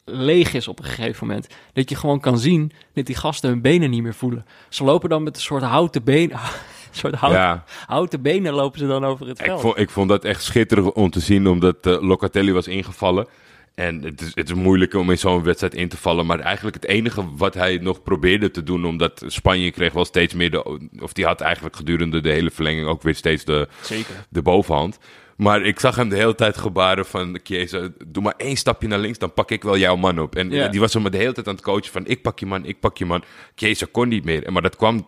leeg 0.05 0.55
is 0.55 0.69
op 0.69 0.79
een 0.79 0.85
gegeven 0.85 1.27
moment, 1.27 1.47
dat 1.73 1.91
je 1.91 1.97
gewoon 1.97 2.21
kan 2.21 2.39
zien 2.39 2.73
dat 2.93 3.07
die 3.07 3.17
gasten 3.17 3.51
hun 3.51 3.61
benen 3.61 3.91
niet 3.91 4.03
meer 4.03 4.15
voelen. 4.15 4.47
Ze 4.69 4.85
lopen 4.85 5.09
dan 5.09 5.23
met 5.23 5.37
een 5.37 5.43
soort 5.43 5.63
houten 5.63 6.05
benen, 6.05 6.39
soort 6.91 7.21
ja. 7.21 7.65
houten 7.87 8.23
benen 8.23 8.53
lopen 8.53 8.79
ze 8.79 8.87
dan 8.87 9.05
over 9.05 9.27
het 9.27 9.39
Ik 9.39 9.47
veld. 9.47 9.61
vond, 9.61 9.79
ik 9.79 9.91
vond 9.91 10.09
dat 10.09 10.25
echt 10.25 10.43
schitterend 10.43 10.93
om 10.93 11.11
te 11.11 11.21
zien, 11.21 11.47
omdat 11.47 11.87
eh, 11.87 12.03
Locatelli 12.03 12.53
was 12.53 12.67
ingevallen. 12.67 13.27
En 13.75 14.03
het 14.03 14.21
is, 14.21 14.31
het 14.35 14.49
is 14.49 14.55
moeilijk 14.55 14.95
om 14.95 15.11
in 15.11 15.19
zo'n 15.19 15.43
wedstrijd 15.43 15.75
in 15.75 15.89
te 15.89 15.97
vallen. 15.97 16.27
Maar 16.27 16.41
eigenlijk 16.41 16.77
het 16.77 16.87
enige 16.87 17.25
wat 17.37 17.55
hij 17.55 17.77
nog 17.77 18.03
probeerde 18.03 18.51
te 18.51 18.63
doen, 18.63 18.85
omdat 18.85 19.23
Spanje 19.27 19.71
kreeg 19.71 19.93
wel 19.93 20.05
steeds 20.05 20.35
meer 20.35 20.51
de... 20.51 20.79
Of 21.01 21.13
die 21.13 21.25
had 21.25 21.41
eigenlijk 21.41 21.77
gedurende 21.77 22.21
de 22.21 22.31
hele 22.31 22.51
verlenging 22.51 22.87
ook 22.87 23.03
weer 23.03 23.15
steeds 23.15 23.45
de, 23.45 23.69
Zeker. 23.83 24.15
de 24.29 24.43
bovenhand. 24.43 24.99
Maar 25.37 25.63
ik 25.63 25.81
zag 25.81 25.97
hem 25.97 26.09
de 26.09 26.17
hele 26.17 26.35
tijd 26.35 26.57
gebaren 26.57 27.07
van... 27.07 27.39
Chiesa, 27.43 27.89
doe 28.07 28.23
maar 28.23 28.35
één 28.37 28.57
stapje 28.57 28.89
naar 28.89 28.99
links, 28.99 29.19
dan 29.19 29.33
pak 29.33 29.51
ik 29.51 29.63
wel 29.63 29.77
jouw 29.79 29.97
man 29.97 30.19
op. 30.19 30.37
En 30.37 30.51
Ja. 30.51 30.69
die 30.69 30.81
was 30.81 30.95
hem 30.95 31.11
de 31.11 31.17
hele 31.17 31.33
tijd 31.33 31.49
aan 31.49 31.55
het 31.55 31.63
coachen 31.65 31.93
van... 31.93 32.07
Ik 32.07 32.23
pak 32.23 32.39
je 32.39 32.47
man, 32.47 32.65
ik 32.65 32.81
pak 32.81 32.99
je 32.99 33.05
man. 33.07 33.25
Chiesa 33.55 33.87
kon 33.91 34.09
niet 34.09 34.25
meer. 34.25 34.45
En 34.45 34.53
Maar 34.53 34.63
dat 34.63 34.77
kwam, 34.77 35.07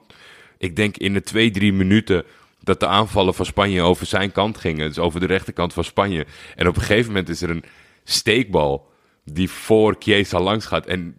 ik 0.58 0.76
denk, 0.76 0.96
in 0.96 1.12
de 1.12 1.22
twee, 1.22 1.50
drie 1.50 1.72
minuten... 1.72 2.24
dat 2.62 2.80
de 2.80 2.86
aanvallen 2.86 3.34
van 3.34 3.46
Spanje 3.46 3.82
over 3.82 4.06
zijn 4.06 4.32
kant 4.32 4.58
gingen. 4.58 4.88
Dus 4.88 4.98
over 4.98 5.20
de 5.20 5.26
rechterkant 5.26 5.72
van 5.72 5.84
Spanje. 5.84 6.26
En 6.56 6.68
op 6.68 6.76
een 6.76 6.82
gegeven 6.82 7.06
moment 7.06 7.28
is 7.28 7.42
er 7.42 7.50
een 7.50 7.64
steekbal... 8.04 8.90
die 9.24 9.50
voor 9.50 9.96
Chiesa 9.98 10.40
langs 10.40 10.66
gaat. 10.66 10.86
En 10.86 11.16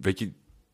weet 0.00 0.18
je, 0.18 0.30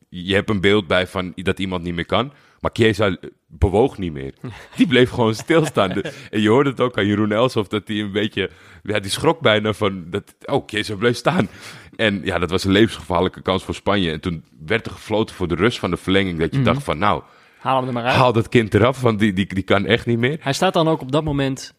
je 0.09 0.33
hebt 0.33 0.49
een 0.49 0.61
beeld 0.61 0.87
bij 0.87 1.07
van 1.07 1.31
dat 1.35 1.59
iemand 1.59 1.83
niet 1.83 1.95
meer 1.95 2.05
kan. 2.05 2.33
Maar 2.59 2.71
Chiesa 2.73 3.17
bewoog 3.47 3.97
niet 3.97 4.11
meer. 4.13 4.33
Die 4.75 4.87
bleef 4.87 5.09
gewoon 5.09 5.35
stilstaan. 5.35 5.89
De- 5.89 6.13
en 6.31 6.41
je 6.41 6.49
hoorde 6.49 6.69
het 6.69 6.79
ook 6.79 6.97
aan 6.97 7.05
Jeroen 7.05 7.31
Elsof 7.31 7.67
dat 7.67 7.87
hij 7.87 7.97
een 7.99 8.11
beetje... 8.11 8.49
Ja, 8.83 8.99
die 8.99 9.11
schrok 9.11 9.39
bijna 9.39 9.73
van... 9.73 10.03
Dat, 10.09 10.35
oh, 10.45 10.63
Chiesa 10.67 10.95
bleef 10.95 11.15
staan. 11.15 11.49
En 11.95 12.21
ja, 12.23 12.39
dat 12.39 12.49
was 12.49 12.63
een 12.63 12.71
levensgevaarlijke 12.71 13.41
kans 13.41 13.63
voor 13.63 13.75
Spanje. 13.75 14.11
En 14.11 14.19
toen 14.19 14.43
werd 14.65 14.85
er 14.85 14.91
gefloten 14.91 15.35
voor 15.35 15.47
de 15.47 15.55
rust 15.55 15.79
van 15.79 15.89
de 15.91 15.97
verlenging. 15.97 16.39
Dat 16.39 16.53
je 16.55 16.61
dacht 16.61 16.83
van, 16.83 16.97
nou, 16.97 17.21
Haal 17.59 17.77
hem 17.77 17.87
er 17.87 17.93
maar 17.93 18.03
uit. 18.03 18.15
haal 18.15 18.33
dat 18.33 18.49
kind 18.49 18.73
eraf. 18.73 19.01
Want 19.01 19.19
die, 19.19 19.33
die, 19.33 19.53
die 19.53 19.63
kan 19.63 19.85
echt 19.85 20.05
niet 20.05 20.17
meer. 20.17 20.37
Hij 20.39 20.53
staat 20.53 20.73
dan 20.73 20.87
ook 20.87 21.01
op 21.01 21.11
dat 21.11 21.23
moment, 21.23 21.73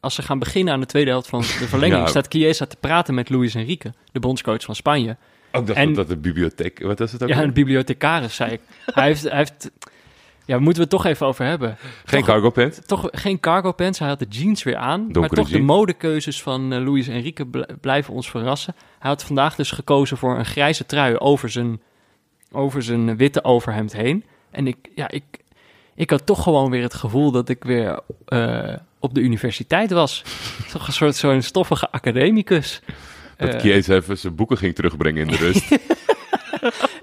als 0.00 0.14
ze 0.14 0.22
gaan 0.22 0.38
beginnen 0.38 0.74
aan 0.74 0.80
de 0.80 0.86
tweede 0.86 1.10
helft 1.10 1.28
van 1.28 1.40
de 1.40 1.46
verlenging, 1.46 2.00
Ja. 2.04 2.06
staat 2.06 2.26
Chiesa 2.28 2.66
te 2.66 2.76
praten 2.80 3.14
met 3.14 3.30
Luis 3.30 3.54
Enrique, 3.54 3.92
de 4.12 4.20
bondscoach 4.20 4.62
van 4.64 4.74
Spanje. 4.74 5.16
Ook 5.52 5.66
dat, 5.66 5.76
En- 5.76 5.94
dat 5.94 6.08
de 6.08 6.16
bibliotheek... 6.16 6.82
Wat 6.82 6.98
was 6.98 7.12
het 7.12 7.22
ook? 7.22 7.28
Ja, 7.28 7.42
een 7.42 7.52
bibliothecaris, 7.52 8.34
zei 8.34 8.50
ik. 8.52 8.60
hij 8.86 9.04
heeft, 9.06 9.22
hij 9.22 9.36
heeft, 9.36 9.70
ja, 10.50 10.56
moeten 10.58 10.74
we 10.74 10.80
het 10.80 10.90
toch 10.90 11.04
even 11.04 11.26
over 11.26 11.44
hebben. 11.44 11.76
Geen 12.04 12.20
toch- 12.20 12.28
cargo 12.28 12.50
pants? 12.50 12.78
Toch 12.86 13.08
geen 13.12 13.40
cargo 13.40 13.72
pants, 13.72 13.98
hij 13.98 14.08
had 14.08 14.18
de 14.18 14.26
jeans 14.28 14.62
weer 14.62 14.76
aan. 14.76 15.06
maar 15.12 15.28
toch 15.28 15.48
de 15.48 15.58
modekeuzes 15.58 16.42
van 16.42 16.72
eh, 16.72 16.84
Luis 16.84 17.08
Enrique 17.08 17.46
bl- 17.46 17.62
blijven 17.80 18.14
ons 18.14 18.30
verrassen. 18.30 18.74
Hij 18.98 19.10
had 19.10 19.24
vandaag 19.24 19.54
dus 19.54 19.70
gekozen 19.70 20.16
voor 20.16 20.38
een 20.38 20.44
grijze 20.44 20.86
trui 20.86 21.16
over 21.16 21.50
zijn, 21.50 21.80
over 22.52 22.82
zijn 22.82 23.16
witte 23.16 23.44
overhemd 23.44 23.92
heen. 23.92 24.24
En 24.50 24.66
ik, 24.66 24.76
ja, 24.94 25.08
ik, 25.10 25.24
ik 25.94 26.10
had 26.10 26.26
toch 26.26 26.42
gewoon 26.42 26.70
weer 26.70 26.82
het 26.82 26.94
gevoel 26.94 27.30
dat 27.30 27.48
ik 27.48 27.64
weer 27.64 28.00
eh, 28.26 28.74
op 28.98 29.14
de 29.14 29.20
universiteit 29.20 29.90
was. 29.90 30.22
toch 30.72 30.86
een 30.86 30.92
soort 30.92 31.16
zo'n 31.16 31.42
stoffige 31.42 31.90
academicus. 31.90 32.80
Dat 33.36 33.54
Eh, 33.54 33.60
Chiesa 33.60 33.94
even 33.94 34.18
zijn 34.18 34.34
boeken 34.34 34.56
ging 34.56 34.74
terugbrengen 34.74 35.22
in 35.22 35.28
de 35.28 35.36
rust. 35.36 35.68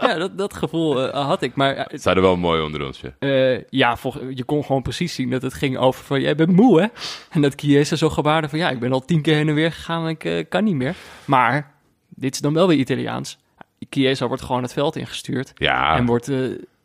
ja, 0.08 0.17
dat, 0.17 0.38
dat 0.38 0.54
gevoel 0.54 1.12
eh, 1.12 1.26
had 1.28 1.41
ik. 1.41 1.56
Maar 1.56 1.76
eh, 1.76 2.00
Zijn 2.00 2.15
er 2.15 2.22
wel 2.22 2.38
mooi 2.38 2.62
onder 2.62 2.86
ons, 2.86 3.02
ja. 3.02 3.10
eh, 3.20 3.62
ja, 3.70 3.96
volg- 3.98 4.20
je 4.34 4.43
kon 4.43 4.63
gewoon 4.65 4.82
precies 4.82 5.13
zien 5.15 5.30
dat 5.30 5.41
het 5.41 5.54
ging 5.54 5.78
over 5.78 6.04
van... 6.06 6.22
Jij 6.22 6.36
bent 6.36 6.52
moe, 6.56 6.82
hè? 6.82 6.88
En 7.32 7.41
dat 7.41 7.54
Chiesa 7.56 7.96
zo 7.96 8.10
gebaarde 8.10 8.50
van... 8.50 8.60
Ja, 8.60 8.70
ik 8.70 8.80
ben 8.80 8.91
al 8.91 9.06
tien 9.06 9.22
keer 9.22 9.36
heen 9.36 9.50
en 9.50 9.56
weer 9.56 9.72
gegaan 9.72 10.08
en 10.08 10.17
ik 10.20 10.50
kan 10.50 10.63
niet 10.63 10.76
meer. 10.76 10.96
Maar 11.26 11.72
dit 12.10 12.34
is 12.34 12.39
dan 12.41 12.54
wel 12.54 12.67
weer 12.67 12.78
Italiaans. 12.78 13.38
Chiesa 13.89 14.28
wordt 14.28 14.43
gewoon 14.43 14.62
het 14.62 14.74
veld 14.74 14.96
ingestuurd. 14.96 15.52
Ja, 15.56 15.96
En 15.98 16.06
wordt 16.06 16.28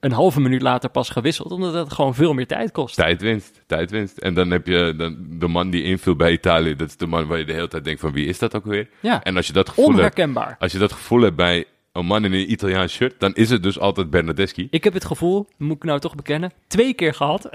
een 0.00 0.12
halve 0.12 0.40
minuut 0.40 0.62
later 0.62 0.90
pas 0.90 1.08
gewisseld. 1.08 1.52
Omdat 1.52 1.74
het 1.74 1.92
gewoon 1.92 2.14
veel 2.14 2.32
meer 2.34 2.46
tijd 2.46 2.72
kost. 2.72 2.94
tijdwinst, 2.94 3.62
tijdwinst. 3.66 4.18
En 4.18 4.34
dan 4.34 4.50
heb 4.50 4.66
je 4.66 4.94
dan, 4.96 5.16
de 5.30 5.48
man 5.48 5.70
die 5.70 5.82
invult 5.82 6.16
bij 6.16 6.32
Italië. 6.32 6.76
Dat 6.76 6.88
is 6.88 6.96
de 6.96 7.06
man 7.06 7.26
waar 7.26 7.38
je 7.38 7.44
de 7.44 7.52
hele 7.52 7.68
tijd 7.68 7.84
denkt 7.84 8.00
van 8.00 8.12
wie 8.12 8.26
is 8.26 8.38
dat 8.38 8.54
ook 8.56 8.64
weer? 8.64 8.88
Ja, 9.00 9.22
En 9.22 9.36
als 9.36 9.46
je 9.46 9.52
dat 9.52 9.68
gevoel 9.68 9.84
hebt, 9.84 9.96
onherkenbaar. 9.96 10.56
als 10.58 10.72
je 10.72 10.78
dat 10.78 10.92
gevoel 10.92 11.20
hebt 11.22 11.36
bij 11.36 11.64
een 11.92 12.06
man 12.06 12.24
in 12.24 12.32
een 12.32 12.52
Italiaans 12.52 12.92
shirt, 12.92 13.20
dan 13.20 13.34
is 13.34 13.50
het 13.50 13.62
dus 13.62 13.78
altijd 13.78 14.10
Bernardeschi. 14.10 14.68
Ik 14.70 14.84
heb 14.84 14.92
het 14.92 15.04
gevoel, 15.04 15.46
moet 15.56 15.76
ik 15.76 15.84
nou 15.84 16.00
toch 16.00 16.14
bekennen, 16.14 16.52
twee 16.66 16.94
keer 16.94 17.14
gehad. 17.14 17.42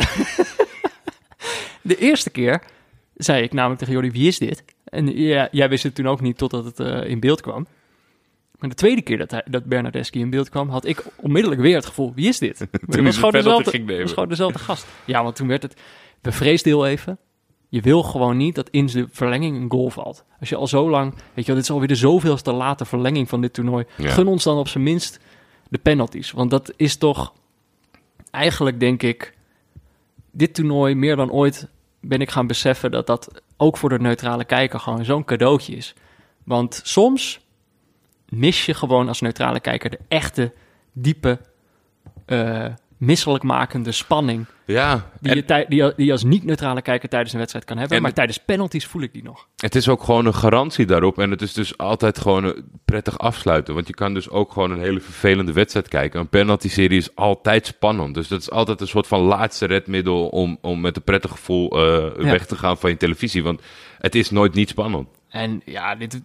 de 1.81 1.97
eerste 1.97 2.29
keer 2.29 2.63
zei 3.15 3.43
ik 3.43 3.53
namelijk 3.53 3.79
tegen 3.79 3.93
Jordi, 3.93 4.11
wie 4.11 4.27
is 4.27 4.37
dit? 4.37 4.63
En 4.83 5.17
ja, 5.17 5.47
jij 5.51 5.69
wist 5.69 5.83
het 5.83 5.95
toen 5.95 6.07
ook 6.07 6.21
niet 6.21 6.37
totdat 6.37 6.65
het 6.65 6.79
eh, 6.79 7.09
in 7.09 7.19
beeld 7.19 7.41
kwam. 7.41 7.67
Maar 8.59 8.69
de 8.69 8.75
tweede 8.75 9.01
keer 9.01 9.17
dat, 9.17 9.31
hij, 9.31 9.43
dat 9.49 9.65
Bernardeschi 9.65 10.19
in 10.19 10.29
beeld 10.29 10.49
kwam, 10.49 10.69
had 10.69 10.85
ik 10.85 11.03
onmiddellijk 11.15 11.61
weer 11.61 11.75
het 11.75 11.85
gevoel, 11.85 12.13
wie 12.15 12.27
is 12.27 12.39
dit? 12.39 12.59
Maar 12.59 12.67
het 12.71 12.93
zijn 12.93 13.05
was 13.05 13.15
gewoon, 13.15 13.31
dezelfde, 13.31 13.69
ging 13.69 13.85
nemen. 13.85 14.01
was 14.01 14.13
gewoon 14.13 14.29
dezelfde 14.29 14.59
gast. 14.59 14.87
Ja, 15.05 15.23
want 15.23 15.35
toen 15.35 15.47
werd 15.47 15.61
het, 15.61 15.81
bevreesd 16.21 16.65
heel 16.65 16.87
even. 16.87 17.17
Je 17.69 17.81
wil 17.81 18.03
gewoon 18.03 18.37
niet 18.37 18.55
dat 18.55 18.69
in 18.69 18.85
de 18.85 19.07
verlenging 19.11 19.61
een 19.61 19.71
goal 19.71 19.89
valt. 19.89 20.25
Als 20.39 20.49
je 20.49 20.55
al 20.55 20.67
zo 20.67 20.89
lang, 20.89 21.11
weet 21.13 21.21
je 21.35 21.45
wel, 21.45 21.55
dit 21.55 21.63
is 21.63 21.71
alweer 21.71 21.87
de 21.87 21.95
zoveelste 21.95 22.51
late 22.51 22.85
verlenging 22.85 23.29
van 23.29 23.41
dit 23.41 23.53
toernooi. 23.53 23.85
Ja. 23.97 24.09
Gun 24.09 24.27
ons 24.27 24.43
dan 24.43 24.57
op 24.57 24.67
zijn 24.67 24.83
minst 24.83 25.19
de 25.69 25.77
penalties. 25.77 26.31
Want 26.31 26.51
dat 26.51 26.73
is 26.75 26.97
toch 26.97 27.33
eigenlijk, 28.31 28.79
denk 28.79 29.03
ik, 29.03 29.37
dit 30.31 30.53
toernooi 30.53 30.95
meer 30.95 31.15
dan 31.15 31.31
ooit 31.31 31.67
ben 31.99 32.21
ik 32.21 32.29
gaan 32.29 32.47
beseffen 32.47 32.91
dat 32.91 33.07
dat 33.07 33.41
ook 33.57 33.77
voor 33.77 33.89
de 33.89 33.99
neutrale 33.99 34.45
kijker 34.45 34.79
gewoon 34.79 35.05
zo'n 35.05 35.23
cadeautje 35.23 35.75
is. 35.75 35.95
Want 36.43 36.81
soms 36.83 37.39
mis 38.29 38.65
je 38.65 38.73
gewoon 38.73 39.07
als 39.07 39.21
neutrale 39.21 39.59
kijker 39.59 39.89
de 39.89 39.99
echte, 40.07 40.53
diepe, 40.91 41.39
eh 42.25 42.65
misselijkmakende 42.97 43.91
spanning 43.91 44.45
Ja, 44.65 45.09
die, 45.21 45.31
en 45.31 45.37
je 45.37 45.45
tij- 45.45 45.65
die, 45.95 46.11
als 46.11 46.23
niet-neutrale 46.23 46.81
kijker 46.81 47.09
tijdens 47.09 47.31
een 47.33 47.39
wedstrijd 47.39 47.65
kan 47.65 47.77
hebben. 47.77 47.97
En- 47.97 48.03
maar 48.03 48.13
tijdens 48.13 48.37
penalties 48.37 48.85
voel 48.85 49.01
ik 49.01 49.13
die 49.13 49.23
nog. 49.23 49.47
het 49.57 49.75
is 49.75 49.89
ook 49.89 50.03
gewoon 50.03 50.25
een 50.25 50.33
garantie 50.33 50.85
daarop. 50.85 51.19
En 51.19 51.31
het 51.31 51.41
is 51.41 51.53
dus 51.53 51.77
altijd 51.77 52.19
gewoon 52.19 52.43
een 52.43 52.65
prettig 52.85 53.17
afsluiten. 53.19 53.73
Want 53.73 53.87
je 53.87 53.93
kan 53.93 54.13
dus 54.13 54.29
ook 54.29 54.51
gewoon 54.51 54.71
een 54.71 54.79
hele 54.79 54.99
vervelende 54.99 55.51
wedstrijd 55.53 55.87
kijken. 55.87 56.19
Een 56.19 56.29
penalty-serie 56.29 56.97
is 56.97 57.15
altijd 57.15 57.65
spannend. 57.65 58.13
Dus 58.13 58.27
dat 58.27 58.41
is 58.41 58.51
altijd 58.51 58.81
een 58.81 58.87
soort 58.87 59.07
van 59.07 59.19
laatste 59.21 59.65
redmiddel 59.65 60.27
om, 60.27 60.57
om 60.61 60.81
met 60.81 60.95
een 60.95 61.03
prettig 61.03 61.31
gevoel 61.31 61.69
eh, 61.71 62.23
Ja. 62.23 62.31
weg 62.31 62.45
te 62.45 62.55
gaan 62.55 62.77
van 62.77 62.89
je 62.89 62.97
televisie. 62.97 63.43
Want 63.43 63.61
het 63.99 64.15
is 64.15 64.29
nooit 64.29 64.53
niet 64.53 64.69
spannend. 64.69 65.07
En 65.29 65.61
ja, 65.65 65.95
dit, 65.95 66.21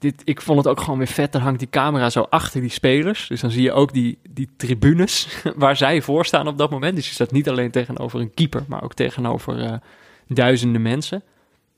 dit, 0.00 0.22
ik 0.24 0.40
vond 0.40 0.58
het 0.58 0.68
ook 0.68 0.80
gewoon 0.80 0.98
weer 0.98 1.06
vet. 1.06 1.32
Dan 1.32 1.40
hangt 1.40 1.58
die 1.58 1.68
camera 1.70 2.10
zo 2.10 2.20
achter 2.30 2.60
die 2.60 2.70
spelers. 2.70 3.26
Dus 3.28 3.40
dan 3.40 3.50
zie 3.50 3.62
je 3.62 3.72
ook 3.72 3.92
die, 3.92 4.18
die 4.30 4.48
tribunes 4.56 5.28
waar 5.56 5.76
zij 5.76 6.02
voor 6.02 6.26
staan 6.26 6.48
op 6.48 6.58
dat 6.58 6.70
moment. 6.70 6.96
Dus 6.96 7.06
je 7.08 7.14
staat 7.14 7.30
niet 7.32 7.48
alleen 7.48 7.70
tegenover 7.70 8.20
een 8.20 8.34
keeper, 8.34 8.64
maar 8.68 8.82
ook 8.82 8.94
tegenover 8.94 9.62
eh, 9.62 9.72
duizenden 10.28 10.82
mensen. 10.82 11.22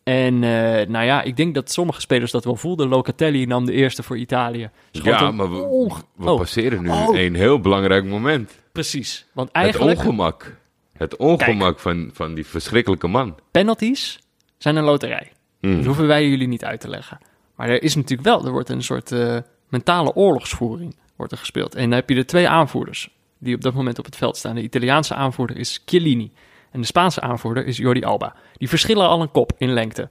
En 0.03 0.35
eh, 0.35 0.89
nou 0.89 1.05
ja, 1.05 1.23
ik 1.23 1.37
denk 1.37 1.55
dat 1.55 1.73
sommige 1.73 2.01
spelers 2.01 2.31
dat 2.31 2.45
wel 2.45 2.57
voelden. 2.57 2.89
Locatelli 2.89 3.47
nam 3.47 3.65
de 3.67 3.73
eerste 3.73 4.03
voor 4.03 4.17
Italië. 4.19 4.71
Ja, 4.91 5.31
maar 5.31 5.51
we 5.51 5.61
Oh, 5.61 6.37
passeren 6.37 6.83
nu 6.83 6.89
Oh. 6.91 7.19
een 7.19 7.35
heel 7.35 7.61
belangrijk 7.61 8.05
moment. 8.05 8.59
precies. 8.73 9.27
Want 9.33 9.51
eigenlijk, 9.51 9.91
Het 9.91 9.99
ongemak. 10.07 10.57
Het 10.93 11.17
ongemak 11.17 11.79
van, 11.79 12.11
van 12.13 12.35
die 12.35 12.47
verschrikkelijke 12.47 13.07
man. 13.09 13.35
penalties 13.51 14.19
zijn 14.59 14.77
een 14.77 14.85
loterij. 14.85 15.33
Hmm. 15.61 15.77
Dat 15.77 15.85
hoeven 15.85 16.07
wij 16.07 16.29
jullie 16.29 16.49
niet 16.49 16.65
uit 16.65 16.81
te 16.81 16.89
leggen. 16.89 17.19
Maar 17.63 17.71
er 17.71 17.83
is 17.83 17.95
natuurlijk 17.95 18.29
wel, 18.29 18.45
er 18.45 18.53
wordt 18.53 18.69
een 18.69 18.83
soort 18.83 19.13
eh, 19.13 19.39
mentale 19.69 20.15
oorlogsvoering 20.15 20.97
wordt 21.17 21.33
er 21.33 21.39
gespeeld. 21.39 21.75
En 21.75 21.83
dan 21.83 21.93
heb 21.93 22.09
je 22.09 22.15
de 22.15 22.25
twee 22.25 22.49
aanvoerders 22.49 23.11
die 23.39 23.55
op 23.55 23.61
dat 23.61 23.75
moment 23.75 23.99
op 23.99 24.05
het 24.05 24.17
veld 24.17 24.37
staan. 24.37 24.55
De 24.55 24.63
Italiaanse 24.63 25.15
aanvoerder 25.15 25.57
is 25.57 25.83
Chiellini 25.87 26.33
en 26.71 26.81
de 26.81 26.87
Spaanse 26.87 27.21
aanvoerder 27.21 27.67
is 27.67 27.77
Jordi 27.77 28.05
Alba. 28.05 28.35
Die 28.53 28.69
verschillen 28.69 29.09
al 29.09 29.23
een 29.23 29.31
kop 29.31 29.53
in 29.59 29.73
lengte. 29.73 30.11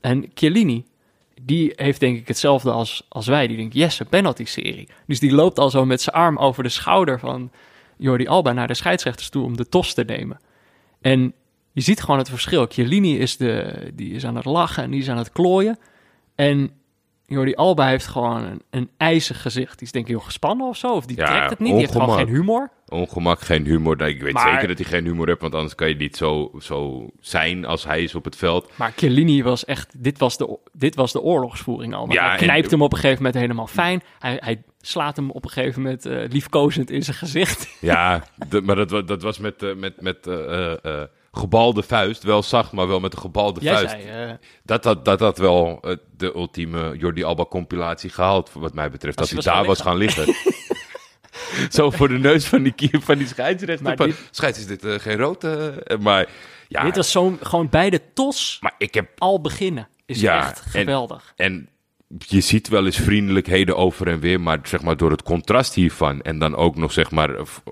En 0.00 0.30
Chiellini, 0.34 0.86
die 1.42 1.72
heeft 1.74 2.00
denk 2.00 2.18
ik 2.18 2.28
hetzelfde 2.28 2.70
als, 2.70 3.06
als 3.08 3.26
wij. 3.26 3.46
Die 3.46 3.56
denkt, 3.56 3.74
yes, 3.74 4.00
een 4.00 4.08
penalty-serie. 4.08 4.88
Dus 5.06 5.20
die 5.20 5.32
loopt 5.32 5.58
al 5.58 5.70
zo 5.70 5.84
met 5.84 6.00
zijn 6.00 6.16
arm 6.16 6.36
over 6.36 6.62
de 6.62 6.68
schouder 6.68 7.18
van 7.18 7.50
Jordi 7.96 8.26
Alba 8.26 8.52
naar 8.52 8.68
de 8.68 8.74
scheidsrechters 8.74 9.28
toe 9.28 9.44
om 9.44 9.56
de 9.56 9.68
tos 9.68 9.94
te 9.94 10.02
nemen. 10.02 10.40
En 11.00 11.32
je 11.72 11.80
ziet 11.80 12.00
gewoon 12.00 12.18
het 12.18 12.28
verschil. 12.28 12.66
Chiellini 12.68 13.18
is, 13.18 13.36
de, 13.36 13.74
die 13.94 14.12
is 14.12 14.26
aan 14.26 14.36
het 14.36 14.44
lachen 14.44 14.82
en 14.82 14.90
die 14.90 15.00
is 15.00 15.10
aan 15.10 15.18
het 15.18 15.32
klooien. 15.32 15.78
En 16.34 16.70
Jordi 17.26 17.54
Alba 17.54 17.86
heeft 17.88 18.06
gewoon 18.06 18.44
een, 18.44 18.62
een 18.70 18.90
ijzig 18.96 19.42
gezicht. 19.42 19.78
Die 19.78 19.86
is 19.86 19.92
denk 19.92 20.04
ik 20.04 20.10
heel 20.10 20.20
gespannen 20.20 20.66
of 20.68 20.76
zo. 20.76 20.92
Of 20.92 21.06
die 21.06 21.16
Ja, 21.16 21.26
trekt 21.26 21.50
het 21.50 21.58
niet. 21.58 21.70
Die 21.70 21.78
heeft 21.80 21.92
gewoon 21.92 22.16
geen 22.16 22.28
humor. 22.28 22.70
Ongemak, 22.88 23.40
geen 23.40 23.64
humor. 23.64 24.00
Ik 24.02 24.22
weet 24.22 24.32
Maar- 24.32 24.52
zeker 24.52 24.68
dat 24.68 24.78
hij 24.78 24.86
geen 24.86 25.04
humor 25.04 25.26
heeft, 25.26 25.40
want 25.40 25.54
anders 25.54 25.74
kan 25.74 25.88
je 25.88 25.94
niet 25.94 26.16
zo, 26.16 26.50
zo 26.60 27.10
zijn 27.20 27.64
als 27.64 27.84
hij 27.84 28.02
is 28.02 28.14
op 28.14 28.24
het 28.24 28.36
veld. 28.36 28.70
Maar 28.76 28.92
Chiellini 28.96 29.42
was 29.42 29.64
echt... 29.64 29.94
Dit 30.02 30.18
was 30.18 30.36
de, 30.36 30.58
dit 30.72 30.94
was 30.94 31.12
de 31.12 31.20
oorlogsvoering 31.20 31.94
al. 31.94 32.12
Ja, 32.12 32.22
hij 32.24 32.30
en- 32.38 32.44
knijpt 32.44 32.70
hem 32.70 32.82
op 32.82 32.92
een 32.92 32.98
gegeven 32.98 33.22
moment 33.22 33.40
helemaal 33.42 33.66
fijn. 33.66 34.02
Hij, 34.18 34.36
hij 34.44 34.62
slaat 34.80 35.16
hem 35.16 35.30
op 35.30 35.44
een 35.44 35.50
gegeven 35.50 35.82
moment 35.82 36.06
eh, 36.06 36.28
liefkozend 36.28 36.90
in 36.90 37.02
zijn 37.02 37.16
gezicht. 37.16 37.76
Ja, 37.80 38.24
maar 38.64 38.86
dat, 38.86 39.08
dat 39.08 39.22
was 39.22 39.38
met, 39.38 39.62
eh, 39.62 39.74
met, 39.74 40.00
met 40.00 40.26
eh, 40.26 41.02
gebalde 41.36 41.82
vuist. 41.82 42.22
Wel 42.22 42.42
zacht, 42.42 42.72
maar 42.72 42.88
wel 42.88 43.00
met 43.00 43.12
een 43.12 43.18
gebalde 43.18 43.60
Jij 43.60 43.74
vuist. 43.74 43.90
zei... 43.90 44.28
eh, 44.30 44.34
Dat 44.64 44.84
had, 44.84 45.04
dat 45.04 45.20
had 45.20 45.38
wel 45.38 45.78
eh, 45.82 45.96
de 46.16 46.34
ultieme 46.34 46.96
Jordi 46.96 47.24
Alba 47.24 47.44
compilatie 47.44 48.10
gehaald, 48.10 48.50
wat 48.52 48.74
mij 48.74 48.90
betreft. 48.90 49.18
Als 49.20 49.36
Als 49.36 49.44
hij 49.44 49.54
daar 49.54 49.62
gaan 49.62 49.70
was 49.72 49.80
gaan 49.80 49.96
liggen. 49.96 50.34
Zo 51.70 51.90
voor 51.90 52.08
de 52.08 52.18
neus 52.18 52.46
van 52.46 52.62
die, 52.62 52.90
van 52.92 53.18
die 53.18 53.26
scheidsrechter. 53.26 53.96
Dit- 53.96 54.28
Scheids, 54.30 54.58
is 54.58 54.66
dit 54.66 54.84
eh, 54.84 54.94
geen 54.98 55.16
rood? 55.16 55.46
maar 56.00 56.28
ja, 56.68 56.82
Dit 56.82 56.96
was 56.96 57.10
zo'n... 57.10 57.38
Gewoon 57.42 57.68
bij 57.68 57.90
de 57.90 58.00
tos 58.14 58.58
maar 58.60 58.74
ik 58.78 58.94
heb... 58.94 59.08
al 59.18 59.40
beginnen. 59.40 59.88
Is 60.06 60.20
Ja, 60.20 60.38
echt 60.38 60.62
en- 60.64 60.70
geweldig. 60.70 61.32
En 61.36 61.68
je 62.18 62.40
ziet 62.40 62.68
wel 62.68 62.84
eens 62.84 62.96
vriendelijkheden 62.96 63.76
over 63.76 64.08
en 64.08 64.20
weer, 64.20 64.40
maar 64.40 64.58
zeg 64.62 64.82
maar 64.82 64.96
door 64.96 65.10
het 65.10 65.22
contrast 65.22 65.74
hiervan 65.74 66.22
en 66.22 66.38
dan 66.38 66.56
ook 66.56 66.76
nog 66.76 66.92
zeg 66.92 67.10
maar 67.10 67.30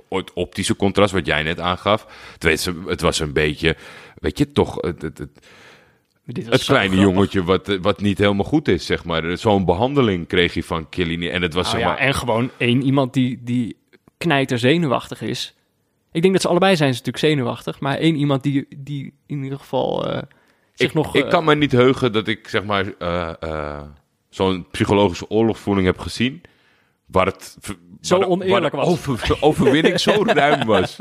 het 0.09 0.33
optische 0.33 0.77
contrast 0.77 1.13
wat 1.13 1.27
jij 1.27 1.43
net 1.43 1.61
aangaf. 1.61 2.07
Het 2.33 2.45
was, 2.45 2.69
het 2.87 3.01
was 3.01 3.21
een 3.21 3.33
beetje, 3.33 3.77
weet 4.15 4.39
je, 4.39 4.53
toch 4.53 4.77
het, 4.81 5.03
het, 5.03 5.19
het, 6.27 6.65
kleine 6.65 6.97
jongetje 6.97 7.45
wat, 7.45 7.79
wat 7.81 8.01
niet 8.01 8.19
helemaal 8.19 8.45
goed 8.45 8.69
is, 8.69 8.87
zeg 8.87 9.05
maar. 9.05 9.39
Zo'n 9.39 9.65
behandeling 9.65 10.27
kreeg 10.27 10.55
je 10.55 10.63
van 10.63 10.87
Chiellini 10.91 11.29
en 11.29 11.43
het 11.43 11.55
was 11.55 11.73
Nou 11.73 11.77
zeg 11.77 11.87
ja, 11.87 11.95
maar... 11.95 12.07
en 12.07 12.15
gewoon 12.15 12.51
één 12.57 12.83
iemand 12.83 13.13
die, 13.13 13.41
die 13.43 13.77
knijter 14.19 14.59
zenuwachtig 14.59 15.21
is. 15.21 15.55
Ik 16.13 16.23
denk 16.23 16.33
dat 16.33 16.43
ze 16.43 16.49
allebei 16.49 16.77
zijn 16.77 16.95
ze 16.95 16.99
natuurlijk 16.99 17.35
zenuwachtig. 17.35 17.81
Maar 17.81 17.97
één 17.97 18.17
iemand 18.17 18.43
die, 18.43 18.67
die 18.77 19.15
in 19.27 19.43
ieder 19.43 19.59
geval 19.59 20.09
eh, 20.09 20.23
zich 20.75 20.89
ik, 20.89 20.95
nog... 20.95 21.15
ik 21.15 21.25
eh, 21.25 21.31
kan 21.31 21.45
me 21.45 21.55
niet 21.55 21.73
heugen 21.73 22.13
dat 22.13 22.29
ik 22.29 22.49
zeg 22.49 22.65
maar 22.65 22.95
eh, 22.99 23.83
zo'n 24.35 24.67
psychologische 24.71 25.31
oorlogsvoering 25.31 25.87
heb 25.87 25.99
gezien. 25.99 26.41
Waar 27.07 27.27
het 27.27 27.57
Zo 28.01 28.19
waar 28.19 28.29
oneerlijk 28.29 28.75
waar 28.75 28.85
was. 28.85 28.93
over- 29.09 29.37
overwinning 29.49 30.01
zo 30.01 30.25
ruim 30.27 30.67
was. 30.67 30.97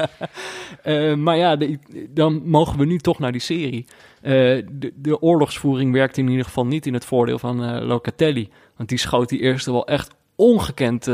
eh, 0.83 1.13
maar 1.15 1.37
ja, 1.37 1.55
de- 1.55 1.79
dan 2.09 2.41
mogen 2.49 2.77
we 2.79 2.85
nu 2.85 2.97
toch 2.97 3.19
naar 3.19 3.31
die 3.31 3.41
serie. 3.41 3.85
Eh, 4.21 4.31
de, 4.71 4.93
de 4.95 5.21
oorlogsvoering 5.21 5.93
werkte 5.93 6.19
in 6.21 6.29
ieder 6.29 6.45
geval 6.45 6.65
niet 6.65 6.85
in 6.85 6.93
het 6.93 7.05
voordeel 7.05 7.39
van 7.39 7.63
eh, 7.63 7.85
Locatelli. 7.85 8.49
Want 8.77 8.89
die 8.89 8.97
schoot 8.97 9.29
die 9.29 9.39
eerste 9.39 9.71
wel 9.71 9.87
echt 9.87 10.11
ongekend 10.35 11.09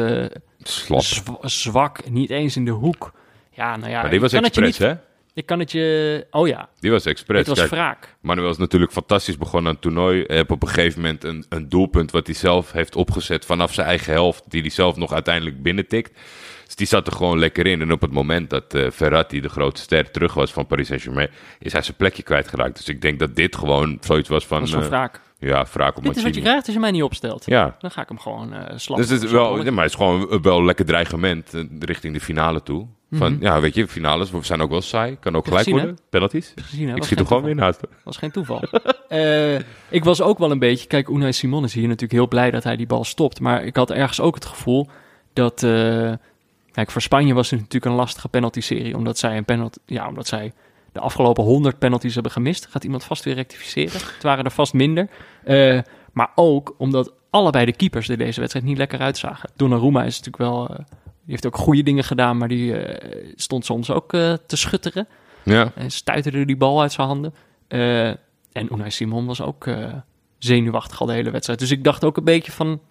Slap. 0.59 1.01
zwak. 1.41 2.09
Niet 2.09 2.29
eens 2.29 2.55
in 2.55 2.65
de 2.65 2.71
hoek. 2.71 3.11
Ja, 3.51 3.75
nou 3.77 3.91
ja. 3.91 4.01
Maar 4.01 4.11
die 4.11 4.19
was 4.21 4.33
expres, 4.33 4.65
niet- 4.65 4.77
hè? 4.77 4.93
Ik 5.33 5.45
kan 5.45 5.59
het 5.59 5.71
je... 5.71 6.27
Oh 6.31 6.47
ja, 6.47 6.69
Die 6.79 6.91
was 6.91 7.05
expres. 7.05 7.47
het 7.47 7.57
was 7.57 7.69
wraak. 7.69 8.15
Manuel 8.21 8.49
is 8.49 8.57
natuurlijk 8.57 8.91
fantastisch 8.91 9.37
begonnen 9.37 9.67
aan 9.67 9.73
het 9.73 9.81
toernooi. 9.83 10.23
Hij 10.27 10.35
heeft 10.35 10.51
op 10.51 10.61
een 10.63 10.67
gegeven 10.69 11.01
moment 11.01 11.23
een, 11.23 11.45
een 11.49 11.69
doelpunt 11.69 12.11
wat 12.11 12.25
hij 12.25 12.35
zelf 12.35 12.71
heeft 12.71 12.95
opgezet 12.95 13.45
vanaf 13.45 13.73
zijn 13.73 13.87
eigen 13.87 14.13
helft, 14.13 14.43
die 14.47 14.61
hij 14.61 14.69
zelf 14.69 14.95
nog 14.95 15.13
uiteindelijk 15.13 15.61
binnentikt. 15.61 16.19
Dus 16.65 16.75
die 16.75 16.87
zat 16.87 17.07
er 17.07 17.13
gewoon 17.13 17.39
lekker 17.39 17.67
in. 17.67 17.81
En 17.81 17.91
op 17.91 18.01
het 18.01 18.11
moment 18.11 18.49
dat 18.49 18.73
eh 18.73 18.91
Verratti, 18.91 19.41
de 19.41 19.49
grote 19.49 19.81
ster, 19.81 20.11
terug 20.11 20.33
was 20.33 20.53
van 20.53 20.67
Paris 20.67 20.87
Saint-Germain, 20.87 21.29
is 21.59 21.71
hij 21.73 21.81
zijn 21.81 21.97
plekje 21.97 22.23
kwijtgeraakt. 22.23 22.77
Dus 22.77 22.87
ik 22.87 23.01
denk 23.01 23.19
dat 23.19 23.35
dit 23.35 23.55
gewoon 23.55 23.97
zoiets 24.01 24.29
was 24.29 24.47
van... 24.47 24.59
Dat 24.59 24.69
was 24.69 24.77
een 24.77 24.83
eh, 24.83 24.89
wraak. 24.89 25.21
Ja, 25.39 25.65
vraag 25.65 25.95
op 25.95 26.03
Dit 26.03 26.17
is 26.17 26.23
wat 26.23 26.35
je 26.35 26.41
krijgt 26.41 26.65
als 26.65 26.73
je 26.73 26.79
mij 26.81 26.91
niet 26.91 27.03
opstelt. 27.03 27.45
Ja. 27.45 27.75
Dan 27.79 27.91
ga 27.91 28.01
ik 28.01 28.07
hem 28.07 28.19
gewoon 28.19 28.53
eh 28.53 28.77
slappen. 28.77 29.07
Dus 29.07 29.15
het 29.15 29.23
is 29.23 29.31
wel, 29.31 29.63
ja, 29.63 29.71
maar 29.71 29.83
het 29.83 29.93
is 29.93 29.97
gewoon 29.99 30.41
wel 30.41 30.57
een 30.57 30.65
lekker 30.65 30.85
dreigement 30.85 31.53
eh, 31.53 31.63
richting 31.79 32.13
de 32.13 32.19
finale 32.19 32.63
toe. 32.63 32.87
Van, 33.11 33.37
ja, 33.39 33.59
weet 33.59 33.75
je, 33.75 33.87
finales 33.87 34.31
we 34.31 34.43
zijn 34.45 34.61
ook 34.61 34.69
wel 34.69 34.81
saai. 34.81 35.17
Kan 35.19 35.35
ook 35.35 35.47
gelijk 35.47 35.65
Mhm. 35.67 35.75
gezien, 35.75 35.87
worden. 35.89 36.05
Penalties. 36.09 36.53
gezien, 36.55 36.89
hè? 36.89 36.95
Ik 36.95 37.03
schiet 37.03 37.17
hem 37.17 37.27
gewoon 37.27 37.43
weer 37.43 37.55
naast. 37.55 37.81
me. 37.81 37.87
was 38.03 38.17
geen 38.17 38.31
toeval. 38.31 38.61
Eh, 39.09 39.55
ik 39.89 40.03
was 40.03 40.21
ook 40.21 40.37
wel 40.37 40.51
een 40.51 40.59
beetje... 40.59 40.87
Kijk, 40.87 41.07
Unai 41.07 41.33
Simon 41.33 41.63
is 41.63 41.73
hier 41.73 41.83
natuurlijk 41.83 42.11
heel 42.11 42.27
blij 42.27 42.51
dat 42.51 42.63
hij 42.63 42.75
die 42.75 42.85
bal 42.87 43.03
stopt. 43.03 43.39
Maar 43.39 43.63
ik 43.63 43.75
had 43.75 43.91
ergens 43.91 44.19
ook 44.21 44.35
het 44.35 44.45
gevoel 44.45 44.87
dat... 45.33 45.63
eh, 45.63 46.11
kijk, 46.71 46.91
voor 46.91 47.01
Spanje 47.01 47.33
was 47.33 47.49
het 47.49 47.59
natuurlijk 47.59 47.91
een 47.91 47.97
lastige 47.97 48.27
penalty-serie. 48.29 48.95
Omdat 48.97 49.17
zij 49.17 49.37
een 49.37 49.45
penalty... 49.45 49.77
Ja, 49.85 50.07
omdat 50.07 50.27
zij 50.27 50.53
de 50.91 50.99
afgelopen 50.99 51.43
100 51.43 51.79
penalties 51.79 52.13
hebben 52.13 52.31
gemist. 52.31 52.65
Gaat 52.65 52.83
iemand 52.83 53.03
vast 53.03 53.23
weer 53.23 53.33
rectificeren? 53.33 53.91
Het 53.91 54.23
waren 54.23 54.45
er 54.45 54.51
vast 54.51 54.73
minder. 54.73 55.09
Eh, 55.43 55.79
maar 56.13 56.31
ook 56.35 56.75
omdat 56.77 57.13
allebei 57.29 57.65
de 57.65 57.73
keepers 57.73 58.09
er 58.09 58.17
deze 58.17 58.39
wedstrijd 58.39 58.65
niet 58.65 58.77
lekker 58.77 58.99
uitzagen. 58.99 59.49
Donnarumma 59.55 60.03
is 60.03 60.17
natuurlijk 60.21 60.51
wel... 60.51 60.69
eh, 60.69 60.75
die 61.05 61.37
heeft 61.37 61.45
ook 61.45 61.57
goede 61.57 61.83
dingen 61.83 62.03
gedaan, 62.03 62.37
maar 62.37 62.47
die 62.47 62.77
eh, 62.77 63.33
stond 63.35 63.65
soms 63.65 63.91
ook 63.91 64.09
te 64.09 64.57
schutteren. 64.57 65.07
Ja. 65.43 65.71
En 65.75 65.91
stuiterde 65.91 66.45
die 66.45 66.57
bal 66.57 66.81
uit 66.81 66.91
zijn 66.91 67.07
handen. 67.07 67.33
En 68.51 68.73
Unai 68.73 68.91
Simon 68.91 69.25
was 69.25 69.41
ook 69.41 69.69
zenuwachtig 70.37 71.01
al 71.01 71.07
de 71.07 71.13
hele 71.13 71.31
wedstrijd. 71.31 71.59
Dus 71.59 71.71
ik 71.71 71.83
dacht 71.83 72.03
ook 72.03 72.17
een 72.17 72.23
beetje 72.23 72.51
van, 72.51 72.81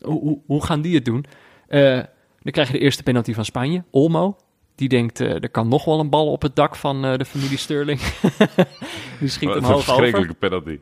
hoe, 0.00 0.38
hoe, 0.46 0.64
gaan 0.64 0.80
die 0.80 0.94
het 0.94 1.04
doen? 1.04 1.24
Dan 1.68 2.52
krijg 2.52 2.66
je 2.66 2.72
de 2.72 2.78
eerste 2.78 3.02
penalty 3.02 3.34
van 3.34 3.44
Spanje, 3.44 3.84
Olmo. 3.90 4.36
Die 4.76 4.88
denkt, 4.88 5.20
eh, 5.20 5.30
er 5.42 5.48
kan 5.50 5.68
nog 5.68 5.84
wel 5.84 6.00
een 6.00 6.10
bal 6.10 6.30
op 6.30 6.42
het 6.42 6.56
dak 6.56 6.76
van 6.76 7.04
eh, 7.04 7.16
de 7.16 7.24
familie 7.24 7.58
Sterling. 7.58 8.00
die 9.20 9.28
schiet 9.28 9.48
hem 9.48 9.58
een 9.58 9.64
hoog 9.64 9.72
over. 9.74 9.84
verschrikkelijke 9.84 10.34
penalty. 10.34 10.78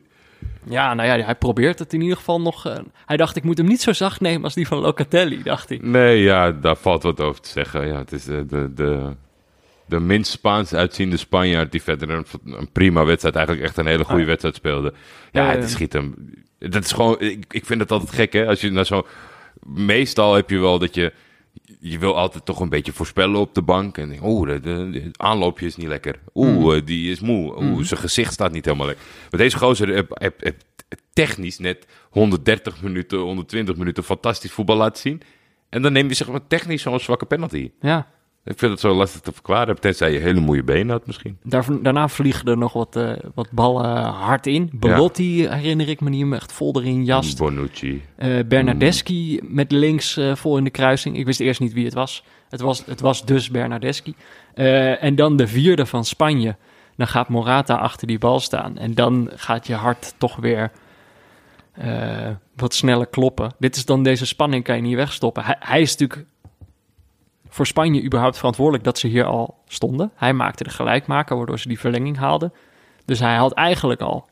Ja, 0.69 0.95
nou 0.95 1.09
ja, 1.19 1.25
hij 1.25 1.35
probeert 1.35 1.79
het 1.79 1.93
in 1.93 2.01
ieder 2.01 2.17
geval 2.17 2.41
nog. 2.41 2.67
eh, 2.67 2.77
hij 3.07 3.17
dacht, 3.17 3.37
ik 3.37 3.43
moet 3.45 3.59
hem 3.59 3.67
niet 3.67 3.81
zo 3.83 3.93
zacht 3.93 4.21
nemen 4.21 4.45
als 4.45 4.55
die 4.55 4.67
van 4.67 4.79
Locatelli, 4.79 5.43
dacht 5.43 5.69
hij. 5.69 5.79
Nee, 5.83 6.23
ja, 6.23 6.51
daar 6.53 6.77
valt 6.77 7.03
wat 7.03 7.21
over 7.21 7.41
te 7.41 7.49
zeggen. 7.49 7.87
Ja, 7.87 7.99
het 7.99 8.13
is 8.13 8.25
de, 8.25 8.47
de, 8.47 8.73
de, 8.75 9.11
de 9.87 10.01
minst 10.01 10.31
Spaans 10.31 10.75
uitziende 10.75 11.17
Spanjaard 11.17 11.73
die 11.73 11.83
verder 11.83 12.11
een, 12.11 12.27
een 12.45 12.71
prima 12.73 13.05
wedstrijd, 13.05 13.35
eigenlijk 13.37 13.67
echt 13.67 13.77
een 13.77 13.87
hele 13.87 14.05
goede 14.05 14.21
Ah. 14.23 14.27
wedstrijd 14.27 14.55
speelde. 14.55 14.93
Ja. 15.33 15.45
het 15.51 15.71
schiet 15.71 15.93
hem. 15.93 16.15
Dat 16.59 16.85
is 16.85 16.93
gewoon, 16.93 17.21
ik, 17.21 17.45
ik 17.51 17.67
vind 17.67 17.81
het 17.81 17.91
altijd 17.91 18.13
gek, 18.13 18.33
hè? 18.33 18.47
Als 18.47 18.61
je 18.61 18.71
naar 18.71 18.87
zo. 18.87 19.07
Meestal 19.67 20.35
heb 20.35 20.51
je 20.51 20.59
wel 20.59 20.79
dat 20.79 20.95
je. 20.95 21.13
Je 21.81 21.99
wil 21.99 22.17
altijd 22.17 22.45
toch 22.45 22.61
een 22.61 22.69
beetje 22.69 22.93
voorspellen 22.93 23.41
op 23.41 23.55
de 23.55 23.63
bank. 23.63 23.99
En 23.99 24.09
denk, 24.09 24.25
oeh, 24.25 24.49
de, 24.49 24.61
de, 24.61 24.91
de 24.91 25.11
aanloopje 25.17 25.67
is 25.67 25.77
niet 25.77 25.89
lekker. 25.89 26.21
Oeh, 26.35 26.77
eh, 26.77 26.87
die 26.87 27.11
is 27.11 27.21
moe. 27.21 27.63
Oeh, 27.63 27.85
zijn 27.85 28.01
gezicht 28.01 28.33
staat 28.33 28.53
niet 28.53 28.65
helemaal 28.65 28.87
lekker. 28.87 29.05
Maar 29.31 29.41
deze 29.41 29.59
gozer 29.59 29.89
heb, 29.89 30.11
heb, 30.15 30.41
heb 30.41 30.63
technisch 31.13 31.59
net 31.59 31.87
130 32.11 32.83
minuten, 32.83 33.19
120 33.19 33.77
minuten 33.77 34.05
fantastisch 34.05 34.53
voetbal 34.53 34.77
laten 34.77 35.01
zien. 35.01 35.23
En 35.69 35.83
dan 35.83 35.93
neem 35.93 36.09
je 36.09 36.15
zeg 36.15 36.29
maar 36.29 36.47
technisch 36.47 36.83
zo'n 36.83 37.01
zwakke 37.01 37.27
penalty. 37.27 37.71
Ja, 37.81 38.11
Ik 38.45 38.59
vind 38.59 38.71
het 38.71 38.81
zo 38.81 38.95
lastig 38.95 39.21
te 39.21 39.33
verklaren. 39.33 39.81
Tenzij 39.81 40.13
je 40.13 40.19
hele 40.19 40.41
mooie 40.41 40.63
benen 40.63 40.91
had 40.91 41.07
misschien. 41.07 41.39
Daar, 41.43 41.67
daarna 41.83 42.09
vliegen 42.09 42.49
er 42.49 42.59
nog 42.59 42.73
wat, 42.73 42.97
eh, 42.97 43.13
wat 43.35 43.51
ballen 43.51 44.05
hard 44.05 44.47
in. 44.47 44.71
Belotti 44.73 45.49
herinner 45.49 45.89
ik 45.89 46.01
me 46.01 46.11
die 46.11 46.21
hem 46.21 46.33
echt 46.33 46.53
vol 46.53 46.81
erin 46.81 47.05
jast. 47.05 47.39
Bonucci. 47.39 48.03
Eh 48.17 48.45
Bernardeschi 48.47 49.41
met 49.43 49.73
links 49.73 50.17
eh, 50.17 50.35
vol 50.35 50.57
in 50.57 50.65
de 50.65 50.71
kruising. 50.71 51.17
Ik 51.17 51.27
wist 51.27 51.41
eerst 51.41 51.61
niet 51.61 51.73
wie 51.73 51.85
het 51.85 51.95
was. 51.95 52.25
Het 52.49 52.61
was, 52.61 52.87
het 52.87 53.01
was 53.01 53.25
dus 53.25 53.51
Bernardeschi. 53.51 54.15
En 54.55 55.15
dan 55.15 55.37
de 55.37 55.47
vierde 55.47 55.87
van 55.87 56.05
Spanje. 56.05 56.57
Dan 56.97 57.07
gaat 57.07 57.29
Morata 57.29 57.75
achter 57.77 58.07
die 58.07 58.19
bal 58.19 58.41
staan. 58.41 58.79
En 58.79 58.95
dan 58.95 59.31
gaat 59.35 59.67
je 59.67 59.75
hart 59.75 60.15
toch 60.19 60.37
weer 60.37 60.71
wat 62.57 62.75
sneller 62.75 63.07
kloppen. 63.07 63.55
Dit 63.59 63.77
is 63.77 63.85
dan 63.85 64.03
deze 64.03 64.27
spanning, 64.27 64.65
kan 64.65 64.77
je 64.77 64.83
niet 64.83 64.97
wegstoppen. 64.97 65.45
Hij, 65.45 65.57
hij 65.59 65.81
is 65.81 65.97
natuurlijk 65.97 66.29
voor 67.53 67.67
Spanje 67.67 68.03
überhaupt 68.03 68.37
verantwoordelijk 68.37 68.85
dat 68.85 68.99
ze 68.99 69.07
hier 69.07 69.25
al 69.25 69.59
stonden. 69.67 70.13
Hij 70.15 70.33
maakte 70.33 70.65
de 70.65 70.71
gelijkmaker, 70.71 71.37
waardoor 71.37 71.59
ze 71.59 71.69
die 71.69 71.79
verlenging 71.79 72.17
haalden. 72.17 72.53
Dus 73.05 73.19
hij 73.19 73.37
had 73.37 73.53
eigenlijk 73.53 74.01
al 74.01 74.29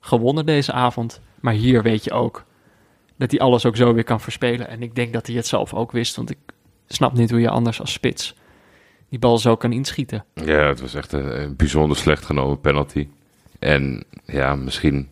gewonnen 0.00 0.46
deze 0.46 0.72
avond. 0.72 1.20
Maar 1.40 1.52
hier 1.52 1.82
weet 1.82 2.04
je 2.04 2.12
ook 2.12 2.44
dat 3.16 3.30
hij 3.30 3.40
alles 3.40 3.66
ook 3.66 3.76
zo 3.76 3.94
weer 3.94 4.04
kan 4.04 4.20
verspelen. 4.20 4.68
En 4.68 4.82
ik 4.82 4.94
denk 4.94 5.12
dat 5.12 5.26
hij 5.26 5.36
het 5.36 5.46
zelf 5.46 5.74
ook 5.74 5.92
wist, 5.92 6.16
want 6.16 6.30
ik 6.30 6.38
snap 6.86 7.12
niet 7.12 7.30
hoe 7.30 7.40
je 7.40 7.50
anders 7.50 7.80
als 7.80 7.92
spits 7.92 8.34
die 9.10 9.18
bal 9.18 9.38
zo 9.38 9.56
kan 9.56 9.72
inschieten. 9.72 10.24
Ja, 10.34 10.66
het 10.66 10.80
was 10.80 10.94
echt 10.94 11.12
een, 11.12 11.56
bijzonder 11.56 11.96
slecht 11.96 12.24
genomen 12.24 12.60
penalty. 12.60 13.08
En 13.58 14.04
ja, 14.24 14.54
misschien... 14.54 15.08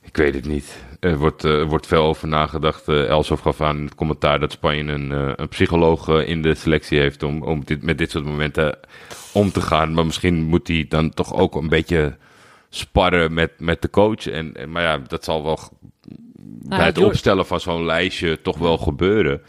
Ik 0.00 0.16
weet 0.16 0.34
het 0.34 0.46
niet. 0.46 0.84
Er 1.04 1.18
wordt, 1.18 1.44
eh, 1.44 1.58
er 1.58 1.66
wordt 1.66 1.86
veel 1.86 2.02
over 2.02 2.28
nagedacht. 2.28 2.88
Eh 2.88 3.08
Elsof 3.08 3.40
gaf 3.40 3.60
aan 3.60 3.76
in 3.76 3.84
het 3.84 3.94
commentaar 3.94 4.40
dat 4.40 4.52
Spanje 4.52 4.92
een, 4.92 5.12
eh, 5.12 5.32
een 5.36 5.48
psycholoog 5.48 6.08
eh, 6.08 6.28
in 6.28 6.42
de 6.42 6.54
selectie 6.54 6.98
heeft 6.98 7.22
om, 7.22 7.42
om 7.42 7.64
dit, 7.64 7.82
met 7.82 7.98
dit 7.98 8.10
soort 8.10 8.24
momenten 8.24 8.78
om 9.32 9.50
te 9.50 9.60
gaan. 9.60 9.94
Maar 9.94 10.06
misschien 10.06 10.42
moet 10.42 10.68
hij 10.68 10.86
dan 10.88 11.10
toch 11.10 11.34
ook 11.34 11.54
een 11.54 11.68
beetje 11.68 12.16
sparren 12.68 13.34
met, 13.34 13.52
met 13.58 13.82
de 13.82 13.90
coach. 13.90 14.26
En, 14.26 14.54
en, 14.56 14.70
maar 14.70 14.82
ja, 14.82 14.98
dat 14.98 15.24
zal 15.24 15.42
wel 15.42 15.58
bij 16.68 16.84
het 16.84 16.94
George- 16.94 17.12
opstellen 17.12 17.46
van 17.46 17.60
zo'n 17.60 17.84
lijstje 17.84 18.40
toch 18.42 18.58
wel 18.58 18.78
gebeuren. 18.78 19.42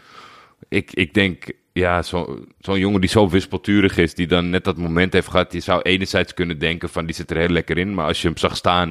Ik, 0.68 0.90
ik 0.92 1.14
denk, 1.14 1.44
ja, 1.72 2.02
zo- 2.02 2.44
zo'n 2.58 2.78
jongen 2.78 3.00
die 3.00 3.10
zo 3.10 3.28
wispelturig 3.28 3.96
is, 3.98 4.14
die 4.14 4.26
dan 4.26 4.50
net 4.50 4.64
dat 4.64 4.76
moment 4.76 5.12
heeft 5.12 5.28
gehad, 5.28 5.52
je 5.52 5.60
zou 5.60 5.82
enerzijds 5.82 6.34
kunnen 6.34 6.58
denken 6.58 6.88
van 6.88 7.06
die 7.06 7.14
zit 7.14 7.30
er 7.30 7.36
heel 7.36 7.48
lekker 7.48 7.78
in, 7.78 7.94
maar 7.94 8.06
als 8.06 8.22
je 8.22 8.28
hem 8.28 8.36
zag 8.36 8.56
staan 8.56 8.90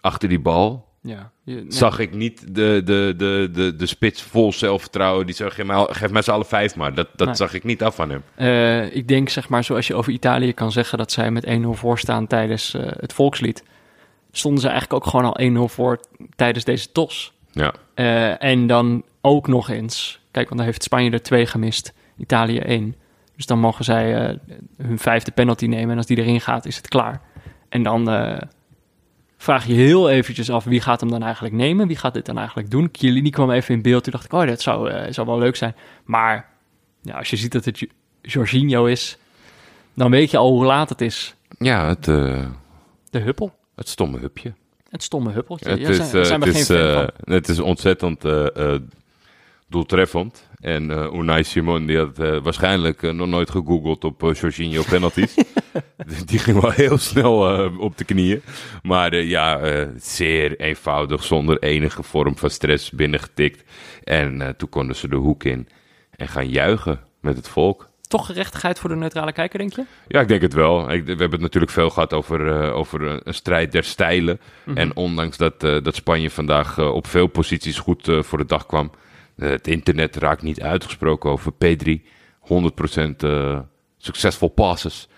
achter 0.00 0.28
die 0.28 0.40
bal, 0.40 0.85
Ja, 1.06 1.30
je- 1.42 1.54
nee. 1.54 1.64
zag 1.68 1.98
ik 1.98 2.14
niet 2.14 2.54
de, 2.54 2.80
de, 2.84 3.14
de, 3.16 3.48
de, 3.52 3.76
de 3.76 3.86
spits 3.86 4.22
vol 4.22 4.52
zelfvertrouwen. 4.52 5.26
Die 5.26 5.34
zei, 5.34 5.50
geef 5.50 5.66
mij, 5.66 5.86
geef 5.90 6.10
mij 6.10 6.22
z'n 6.22 6.30
alle 6.30 6.44
vijf 6.44 6.76
maar. 6.76 6.94
Dat, 6.94 7.08
dat 7.16 7.26
Nee. 7.26 7.36
zag 7.36 7.54
ik 7.54 7.64
niet 7.64 7.82
af 7.82 7.94
van 7.94 8.10
hem. 8.10 8.22
Eh, 8.34 8.94
ik 8.96 9.08
denk, 9.08 9.28
zeg 9.28 9.48
maar, 9.48 9.64
zoals 9.64 9.86
je 9.86 9.94
over 9.94 10.12
Italië 10.12 10.52
kan 10.52 10.72
zeggen 10.72 10.98
dat 10.98 11.12
zij 11.12 11.30
met 11.30 11.44
1-0 11.46 11.50
voor 11.72 11.98
staan 11.98 12.26
tijdens 12.26 12.74
eh, 12.74 12.82
het 13.00 13.12
volkslied, 13.12 13.64
stonden 14.32 14.60
ze 14.60 14.68
eigenlijk 14.68 15.04
ook 15.04 15.10
gewoon 15.10 15.34
al 15.34 15.68
1-0 15.68 15.72
voor 15.74 16.00
tijdens 16.36 16.64
deze 16.64 16.92
tos. 16.92 17.32
Ja, 17.52 17.72
Eh, 17.94 18.42
en 18.42 18.66
dan 18.66 19.02
ook 19.20 19.48
nog 19.48 19.68
eens, 19.70 20.20
kijk, 20.30 20.46
want 20.46 20.56
dan 20.60 20.68
heeft 20.68 20.82
Spanje 20.82 21.10
er 21.10 21.22
twee 21.22 21.46
gemist, 21.46 21.92
Italië 22.18 22.58
één. 22.58 22.94
Dus 23.36 23.46
dan 23.46 23.58
mogen 23.58 23.84
zij 23.84 24.38
hun 24.82 24.98
vijfde 24.98 25.30
penalty 25.30 25.66
nemen 25.66 25.90
en 25.90 25.96
als 25.96 26.06
die 26.06 26.16
erin 26.18 26.40
gaat, 26.40 26.66
is 26.66 26.76
het 26.76 26.88
klaar. 26.88 27.20
En 27.68 27.82
dan 27.82 28.08
vraag 29.36 29.66
je 29.66 29.74
heel 29.74 30.10
eventjes 30.10 30.50
af 30.50 30.64
wie 30.64 30.80
gaat 30.80 31.00
hem 31.00 31.10
dan 31.10 31.22
eigenlijk 31.22 31.54
nemen, 31.54 31.86
wie 31.86 31.96
gaat 31.96 32.14
dit 32.14 32.26
dan 32.26 32.38
eigenlijk 32.38 32.70
doen. 32.70 32.88
Chiellini 32.92 33.30
kwam 33.30 33.50
even 33.50 33.74
in 33.74 33.82
beeld, 33.82 34.02
toen 34.04 34.12
dacht 34.12 34.24
ik, 34.24 34.32
oh, 34.32 34.46
dat 34.46 34.60
zou, 34.60 34.90
eh, 34.90 35.12
zou 35.12 35.26
wel 35.26 35.38
leuk 35.38 35.56
zijn. 35.56 35.74
Maar 36.04 36.48
ja, 37.02 37.14
als 37.18 37.30
je 37.30 37.36
ziet 37.36 37.52
dat 37.52 37.64
het 37.64 37.78
Gi- 37.78 37.90
Jorginho 38.22 38.84
is, 38.84 39.18
dan 39.94 40.10
weet 40.10 40.30
je 40.30 40.36
al 40.36 40.50
hoe 40.50 40.64
laat 40.64 40.88
het 40.88 41.00
is. 41.00 41.34
ja 41.58 41.88
het, 41.88 42.08
eh, 42.08 42.46
De 43.10 43.18
huppel, 43.18 43.54
het 43.74 43.88
stomme 43.88 44.18
hupje. 44.18 44.52
het 44.90 45.02
stomme 45.02 45.32
huppeltje. 45.32 45.70
Het 45.70 45.80
Ja, 45.80 45.88
is, 45.88 45.96
zijn, 45.96 46.08
eh, 46.08 46.22
zijn 46.24 46.40
het, 47.24 47.48
is, 47.48 47.56
het 47.56 47.66
ontzettend 47.66 48.22
doeltreffend. 49.68 50.45
En 50.60 50.90
eh 50.90 51.12
Unai 51.14 51.44
Simon 51.44 51.86
die 51.86 51.98
had 51.98 52.18
eh, 52.18 52.38
waarschijnlijk 52.42 53.02
eh, 53.02 53.10
nog 53.12 53.28
nooit 53.28 53.50
gegoogeld 53.50 54.04
op 54.04 54.22
eh, 54.22 54.34
Jorginho 54.34 54.82
penalties. 54.88 55.34
die 56.26 56.38
ging 56.38 56.60
wel 56.60 56.70
heel 56.70 56.98
snel 56.98 57.58
eh, 57.58 57.78
op 57.80 57.98
de 57.98 58.04
knieën. 58.04 58.42
Maar 58.82 59.12
eh, 59.12 59.28
ja, 59.28 59.58
eh, 59.58 59.88
zeer 59.96 60.60
eenvoudig, 60.60 61.24
zonder 61.24 61.62
enige 61.62 62.02
vorm 62.02 62.36
van 62.36 62.50
stress 62.50 62.90
binnengetikt. 62.90 63.64
En 64.04 64.42
eh, 64.42 64.48
toen 64.48 64.68
konden 64.68 64.96
ze 64.96 65.08
de 65.08 65.16
hoek 65.16 65.44
in 65.44 65.68
en 66.16 66.28
gaan 66.28 66.48
juichen 66.48 67.00
met 67.20 67.36
het 67.36 67.48
volk. 67.48 67.88
Toch 68.08 68.26
gerechtigheid 68.26 68.78
voor 68.78 68.90
de 68.90 68.96
neutrale 68.96 69.32
kijker, 69.32 69.58
denk 69.58 69.72
je? 69.72 69.84
Ja, 70.08 70.20
ik 70.20 70.28
denk 70.28 70.42
het 70.42 70.54
wel. 70.54 70.92
Ik, 70.92 71.04
we 71.04 71.10
hebben 71.10 71.30
het 71.30 71.40
natuurlijk 71.40 71.72
veel 71.72 71.90
gehad 71.90 72.12
over, 72.12 72.62
eh, 72.62 72.76
over 72.76 73.02
een, 73.02 73.34
strijd 73.34 73.72
der 73.72 73.84
stijlen. 73.84 74.40
En 74.74 74.96
ondanks 74.96 75.36
dat, 75.36 75.64
eh, 75.64 75.82
dat 75.82 75.94
Spanje 75.94 76.30
vandaag 76.30 76.78
op 76.78 77.06
veel 77.06 77.26
posities 77.26 77.78
goed 77.78 78.10
voor 78.20 78.38
de 78.38 78.46
dag 78.46 78.66
kwam. 78.66 78.90
Eh, 79.36 79.48
het 79.48 79.68
internet 79.68 80.16
raakt 80.16 80.42
niet 80.42 80.62
uitgesproken 80.62 81.30
over 81.30 81.52
Pedri. 81.52 82.04
100% 82.40 83.16
eh, 83.16 83.60
succesvol 83.96 84.48
passes. 84.48 85.08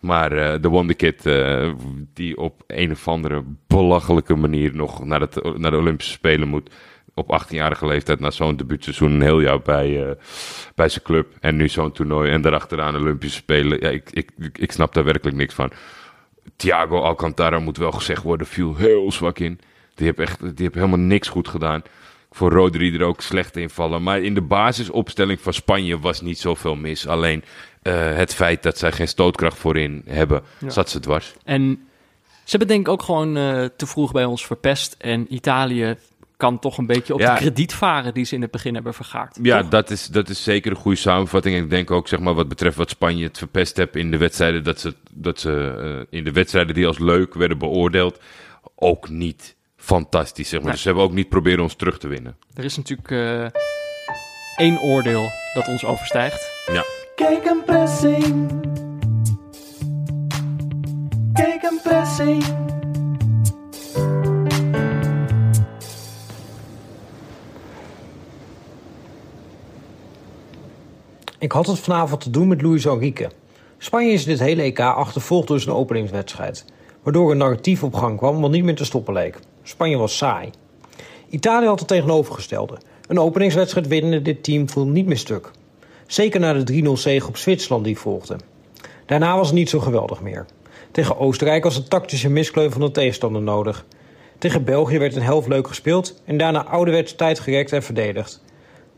Maar 0.00 0.32
eh, 0.32 0.62
de 0.62 0.68
Wonderkid, 0.68 1.26
eh 1.26 1.72
die 2.14 2.36
op 2.36 2.62
een 2.66 2.90
of 2.90 3.08
andere 3.08 3.44
belachelijke 3.66 4.34
manier 4.34 4.76
nog 4.76 5.04
naar, 5.04 5.20
het, 5.20 5.58
naar 5.58 5.70
de 5.70 5.76
Olympische 5.76 6.12
Spelen 6.12 6.48
moet. 6.48 6.70
Op 7.14 7.42
18-jarige 7.42 7.86
leeftijd 7.86 8.20
na 8.20 8.30
zo'n 8.30 8.56
debuutseizoen 8.56 9.12
een 9.12 9.22
heel 9.22 9.40
jaar 9.40 9.60
bij, 9.60 10.16
bij 10.74 10.88
zijn 10.88 11.04
club. 11.04 11.36
En 11.40 11.56
nu 11.56 11.68
zo'n 11.68 11.92
toernooi 11.92 12.30
en 12.30 12.42
daarachteraan 12.42 12.96
Olympische 12.96 13.36
Spelen. 13.36 13.80
Ja, 13.80 13.88
ik, 13.88 14.10
ik, 14.10 14.30
ik, 14.38 14.58
ik 14.58 14.72
snap 14.72 14.94
daar 14.94 15.04
werkelijk 15.04 15.36
niks 15.36 15.54
van. 15.54 15.72
Thiago 16.56 17.00
Alcantara 17.00 17.58
moet 17.58 17.76
wel 17.76 17.92
gezegd 17.92 18.22
worden, 18.22 18.46
viel 18.46 18.76
heel 18.76 19.12
zwak 19.12 19.38
in. 19.38 19.60
Die 19.94 20.06
heeft 20.06 20.18
echt 20.18 20.40
die 20.40 20.52
heeft 20.56 20.74
helemaal 20.74 20.98
niks 20.98 21.28
goed 21.28 21.48
gedaan. 21.48 21.82
Voor 22.34 22.52
Rodri 22.52 22.94
er 22.94 23.02
ook 23.04 23.20
slecht 23.20 23.56
invallen. 23.56 24.02
Maar 24.02 24.20
in 24.22 24.34
de 24.34 24.40
basisopstelling 24.42 25.40
van 25.40 25.52
Spanje 25.52 25.98
was 25.98 26.20
niet 26.20 26.38
zoveel 26.38 26.74
mis. 26.74 27.06
Alleen 27.06 27.44
eh, 27.82 28.14
het 28.16 28.34
feit 28.34 28.62
dat 28.62 28.78
zij 28.78 28.92
geen 28.92 29.08
stootkracht 29.08 29.58
voorin 29.58 30.02
hebben, 30.06 30.42
Ja. 30.58 30.70
zat 30.70 30.90
ze 30.90 31.00
dwars. 31.00 31.32
En 31.44 31.86
Ze 32.44 32.50
hebben 32.50 32.68
denk 32.68 32.80
ik 32.86 32.92
ook 32.92 33.02
gewoon 33.02 33.36
eh, 33.36 33.64
te 33.76 33.86
vroeg 33.86 34.12
bij 34.12 34.24
ons 34.24 34.46
verpest. 34.46 34.94
En 34.98 35.34
Italië 35.34 35.96
kan 36.36 36.58
toch 36.58 36.78
een 36.78 36.86
beetje 36.86 37.14
op 37.14 37.20
Ja. 37.20 37.34
de 37.34 37.40
krediet 37.40 37.74
varen 37.74 38.14
die 38.14 38.24
ze 38.24 38.34
in 38.34 38.42
het 38.42 38.50
begin 38.50 38.74
hebben 38.74 38.94
vergaard. 38.94 39.38
Ja, 39.42 39.60
Toch? 39.60 39.68
dat 39.70 39.90
is, 39.90 40.06
dat 40.06 40.28
is 40.28 40.42
zeker 40.42 40.70
een 40.70 40.76
goede 40.76 40.98
samenvatting. 40.98 41.56
En 41.56 41.62
ik 41.62 41.70
denk 41.70 41.90
ook, 41.90 42.08
zeg 42.08 42.20
maar, 42.20 42.34
wat 42.34 42.48
betreft 42.48 42.76
wat 42.76 42.90
Spanje 42.90 43.24
het 43.24 43.38
verpest 43.38 43.76
heeft 43.76 43.96
in 43.96 44.10
de 44.10 44.18
wedstrijden, 44.18 44.64
dat 44.64 44.80
ze, 44.80 44.94
dat 45.12 45.40
ze 45.40 45.74
eh, 46.10 46.18
in 46.18 46.24
de 46.24 46.32
wedstrijden 46.32 46.74
die 46.74 46.86
als 46.86 46.98
leuk 46.98 47.34
werden 47.34 47.58
beoordeeld, 47.58 48.18
ook 48.74 49.08
niet 49.08 49.53
fantastisch, 49.84 50.48
zeg 50.48 50.58
maar. 50.58 50.62
Nee. 50.62 50.72
Dus 50.72 50.82
ze 50.82 50.88
hebben 50.88 51.06
ook 51.06 51.12
niet 51.12 51.28
proberen 51.28 51.62
ons 51.62 51.74
terug 51.74 51.98
te 51.98 52.08
winnen. 52.08 52.36
Er 52.54 52.64
is 52.64 52.76
natuurlijk 52.76 53.10
eh, 53.10 53.60
één 54.56 54.80
oordeel 54.80 55.30
dat 55.54 55.68
ons 55.68 55.84
overstijgt. 55.84 56.50
Ja. 56.72 56.84
Kijk 57.14 57.44
een 57.44 57.62
pressing. 57.64 58.50
Kijk 61.32 61.62
een 61.62 61.80
pressing. 61.82 62.44
Ik 71.38 71.52
had 71.52 71.66
het 71.66 71.78
vanavond 71.78 72.20
te 72.20 72.30
doen 72.30 72.48
met 72.48 72.62
Luis 72.62 72.84
Enrique. 72.84 73.30
Spanje 73.78 74.12
is 74.12 74.24
dit 74.24 74.38
hele 74.38 74.62
EK 74.62 74.80
achtervolgd 74.80 75.48
door 75.48 75.60
zijn 75.60 75.76
openingswedstrijd. 75.76 76.64
Waardoor 77.02 77.30
een 77.30 77.36
narratief 77.36 77.82
op 77.82 77.94
gang 77.94 78.16
kwam 78.16 78.40
wat 78.40 78.50
niet 78.50 78.64
meer 78.64 78.76
te 78.76 78.84
stoppen 78.84 79.14
leek. 79.14 79.38
Spanje 79.66 79.96
was 79.96 80.16
saai. 80.16 80.50
Italië 81.28 81.66
had 81.66 81.78
het 81.78 81.88
tegenovergestelde. 81.88 82.78
Een 83.06 83.18
openingswedstrijd 83.18 83.86
winnende 83.86 84.22
dit 84.22 84.44
team 84.44 84.68
viel 84.68 84.86
niet 84.86 85.06
meer 85.06 85.18
stuk. 85.18 85.50
Zeker 86.06 86.40
na 86.40 86.52
de 86.52 86.82
3-0 86.82 86.90
zege 86.92 87.28
op 87.28 87.36
Zwitserland 87.36 87.84
die 87.84 87.98
volgde. 87.98 88.36
Daarna 89.06 89.36
was 89.36 89.46
het 89.46 89.56
niet 89.56 89.68
zo 89.68 89.80
geweldig 89.80 90.20
meer. 90.20 90.46
Tegen 90.90 91.18
Oostenrijk 91.18 91.64
was 91.64 91.76
een 91.76 91.88
tactische 91.88 92.28
miskleun 92.28 92.70
van 92.70 92.80
de 92.80 92.90
tegenstander 92.90 93.42
nodig. 93.42 93.84
Tegen 94.38 94.64
België 94.64 94.98
werd 94.98 95.16
een 95.16 95.22
helft 95.22 95.48
leuk 95.48 95.66
gespeeld 95.66 96.20
en 96.24 96.36
daarna 96.36 96.64
ouderwets 96.64 97.14
tijd 97.14 97.38
gerekt 97.38 97.72
en 97.72 97.82
verdedigd. 97.82 98.42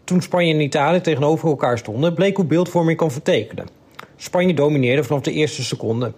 Toen 0.04 0.22
Spanje 0.22 0.54
en 0.54 0.60
Italië 0.60 1.00
tegenover 1.00 1.48
elkaar 1.48 1.78
stonden, 1.78 2.14
bleek 2.14 2.36
hoe 2.36 2.44
beeldvorming 2.44 2.98
kan 2.98 3.10
vertekenen. 3.10 3.68
Spanje 4.16 4.54
domineerde 4.54 5.04
vanaf 5.04 5.22
de 5.22 5.32
eerste 5.32 5.64
seconde. 5.64 6.12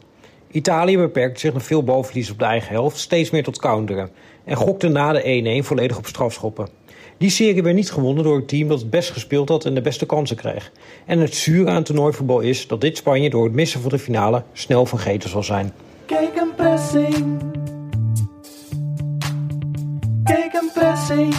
Italië 0.51 0.96
beperkte 0.96 1.40
zich 1.40 1.53
nog 1.53 1.62
veel 1.62 1.82
balverlies 1.82 2.30
op 2.30 2.38
de 2.38 2.44
eigen 2.44 2.72
helft, 2.72 2.99
steeds 2.99 3.30
meer 3.30 3.42
tot 3.42 3.59
counteren. 3.59 4.11
En 4.49 4.57
gokte 4.57 4.88
na 4.88 5.12
de 5.12 5.61
1-1 5.62 5.66
volledig 5.66 5.99
op 5.99 6.07
strafschoppen. 6.07 6.68
Die 7.18 7.30
serie 7.30 7.62
werd 7.62 7.74
niet 7.74 7.90
gewonnen 7.90 8.24
door 8.24 8.36
het 8.36 8.49
team 8.49 8.68
dat 8.68 8.80
het 8.80 8.90
best 8.90 9.11
gespeeld 9.11 9.49
had 9.49 9.64
en 9.64 9.74
de 9.74 9.80
beste 9.80 10.07
kansen 10.07 10.36
kreeg. 10.36 10.72
En 11.07 11.18
het 11.18 11.34
zure 11.34 11.70
aan 11.70 11.82
toernooivoetbal 11.82 12.40
is 12.40 12.66
dat 12.66 12.80
dit 12.80 12.96
Spanje 12.96 13.30
door 13.30 13.44
het 13.44 13.53
missen 13.53 13.80
van 13.80 13.90
de 13.90 13.99
finale 13.99 14.42
snel 14.53 14.86
vergeten 14.86 15.30
zal 15.30 15.42
zijn. 15.42 15.72
Kijk 16.07 16.36
een 16.36 16.55
pressing. 16.57 17.42
Kijk 20.24 20.53
een 20.53 20.70
pressing. 20.74 21.34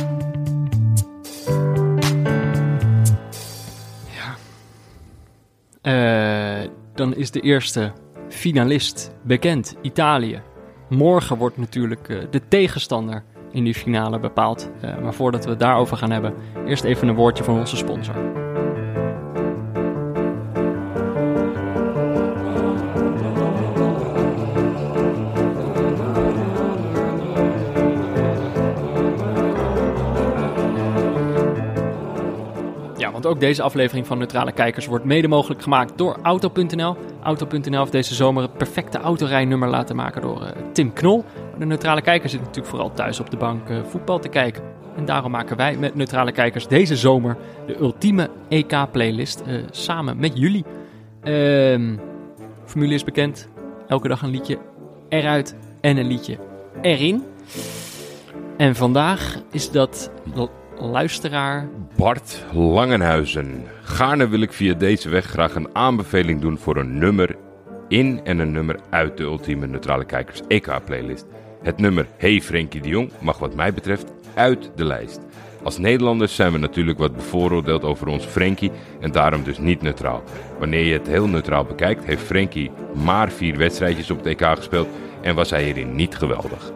Eh, 5.82 6.70
dan 6.96 7.16
is 7.16 7.32
de 7.32 7.42
eerste 7.42 7.92
finalist 8.30 9.12
bekend, 9.24 9.76
Italië. 9.82 10.42
Morgen 10.90 11.38
wordt 11.38 11.58
natuurlijk 11.58 12.10
eh, 12.10 12.18
de 12.32 12.42
tegenstander 12.48 13.24
in 13.52 13.64
die 13.64 13.74
finale 13.74 14.20
bepaald. 14.20 14.70
Eh, 14.82 14.98
maar 14.98 15.14
voordat 15.14 15.44
we 15.44 15.50
het 15.50 15.60
daarover 15.60 15.98
gaan 15.98 16.12
hebben, 16.12 16.34
eerst 16.66 16.84
even 16.84 17.08
een 17.08 17.16
woordje 17.16 17.44
van 17.44 17.60
onze 17.60 17.76
sponsor. 17.76 18.16
Want 33.22 33.34
ook 33.34 33.40
deze 33.40 33.62
aflevering 33.62 34.08
van 34.08 34.18
Neutrale 34.18 34.52
Kijkers 34.52 34.86
wordt 34.86 35.06
mede 35.06 35.28
mogelijk 35.28 35.62
gemaakt 35.62 35.98
door 35.98 36.18
Auto.nl. 36.24 36.96
Auto.nl 37.24 37.80
heeft 37.80 37.92
deze 37.92 38.16
zomer 38.16 38.44
het 38.44 38.58
perfecte 38.58 38.98
autorijnummer 38.98 39.70
laten 39.70 39.96
maken 39.96 40.22
door 40.22 40.44
eh, 40.44 40.52
Tim 40.74 40.94
Knol. 40.94 41.26
De 41.58 41.66
Neutrale 41.66 42.02
Kijker 42.02 42.30
zit 42.30 42.40
natuurlijk 42.40 42.68
vooral 42.68 42.92
thuis 42.94 43.20
op 43.20 43.30
de 43.30 43.38
bank 43.38 43.70
eh, 43.70 43.78
voetbal 43.84 44.20
te 44.20 44.28
kijken. 44.28 44.64
En 44.96 45.06
daarom 45.06 45.32
maken 45.32 45.58
wij 45.58 45.78
met 45.78 45.96
Neutrale 45.96 46.32
Kijkers 46.32 46.68
deze 46.68 46.96
zomer 46.96 47.38
de 47.68 47.80
ultieme 47.80 48.30
EK-playlist 48.50 49.42
eh, 49.42 49.56
samen 49.72 50.20
met 50.20 50.38
jullie. 50.38 50.66
Ehm, 51.24 51.96
formule 52.66 52.94
is 52.94 53.04
bekend. 53.04 53.48
Elke 53.88 54.08
dag 54.08 54.22
een 54.22 54.32
liedje 54.32 54.58
eruit 55.10 55.56
en 55.82 55.98
een 55.98 56.08
liedje 56.08 56.38
erin. 56.82 57.24
En 58.58 58.76
vandaag 58.76 59.42
is 59.52 59.72
dat 59.72 60.12
luisteraar 60.80 61.70
Bart 61.96 62.46
Langenhuizen. 62.54 63.64
Gaarne 63.82 64.28
wil 64.28 64.42
ik 64.42 64.54
via 64.54 64.74
deze 64.74 65.10
weg 65.10 65.26
graag 65.26 65.56
een 65.56 65.76
aanbeveling 65.76 66.42
doen 66.42 66.58
voor 66.58 66.78
een 66.78 66.98
nummer 66.98 67.36
in 67.88 68.22
en 68.24 68.40
een 68.40 68.52
nummer 68.52 68.80
uit 68.90 69.18
de 69.18 69.24
Ultieme 69.24 69.68
Neutrale 69.68 70.06
Kijkers 70.06 70.42
EK-playlist. 70.48 71.26
Het 71.62 71.78
nummer 71.78 72.08
Hey 72.18 72.42
Frenkie 72.42 72.82
de 72.82 72.90
Jong 72.90 73.12
mag 73.22 73.38
wat 73.38 73.56
mij 73.56 73.74
betreft 73.74 74.12
uit 74.34 74.72
de 74.76 74.86
lijst. 74.86 75.20
Als 75.64 75.78
Nederlanders 75.78 76.36
zijn 76.36 76.52
we 76.52 76.58
natuurlijk 76.58 76.98
wat 76.98 77.16
bevooroordeeld 77.16 77.84
over 77.84 78.08
ons 78.08 78.26
Frenkie 78.26 78.72
en 79.00 79.12
daarom 79.12 79.44
dus 79.44 79.58
niet 79.58 79.82
neutraal. 79.82 80.24
Wanneer 80.60 80.84
je 80.86 80.94
het 80.94 81.08
heel 81.08 81.28
neutraal 81.28 81.64
bekijkt, 81.64 82.06
heeft 82.06 82.24
Frenkie 82.24 82.72
maar 82.94 83.32
vier 83.32 83.58
wedstrijdjes 83.58 84.12
op 84.12 84.18
het 84.18 84.26
EK 84.26 84.46
gespeeld 84.56 84.88
en 85.22 85.36
was 85.36 85.50
hij 85.50 85.64
hierin 85.64 85.96
niet 85.96 86.16
geweldig. 86.16 86.72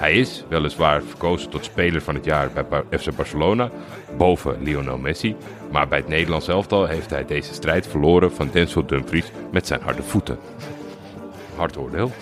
Hij 0.00 0.14
is 0.14 0.44
weliswaar 0.48 1.02
verkozen 1.02 1.50
tot 1.50 1.64
speler 1.64 2.02
van 2.02 2.14
het 2.14 2.24
jaar 2.24 2.50
bij 2.52 2.98
FC 2.98 3.16
Barcelona, 3.16 3.70
boven 4.16 4.62
Lionel 4.62 4.98
Messi. 4.98 5.36
Maar 5.72 5.88
bij 5.88 5.98
het 5.98 6.08
Nederlands 6.08 6.48
elftal 6.48 6.86
heeft 6.86 7.10
hij 7.10 7.24
deze 7.24 7.54
strijd 7.54 7.86
verloren 7.86 8.32
van 8.32 8.50
Denzel 8.52 8.86
Dumfries 8.86 9.30
met 9.52 9.66
zijn 9.66 9.80
harde 9.80 10.02
voeten. 10.02 10.38
Hard 11.56 11.76
oordeel. 11.76 12.12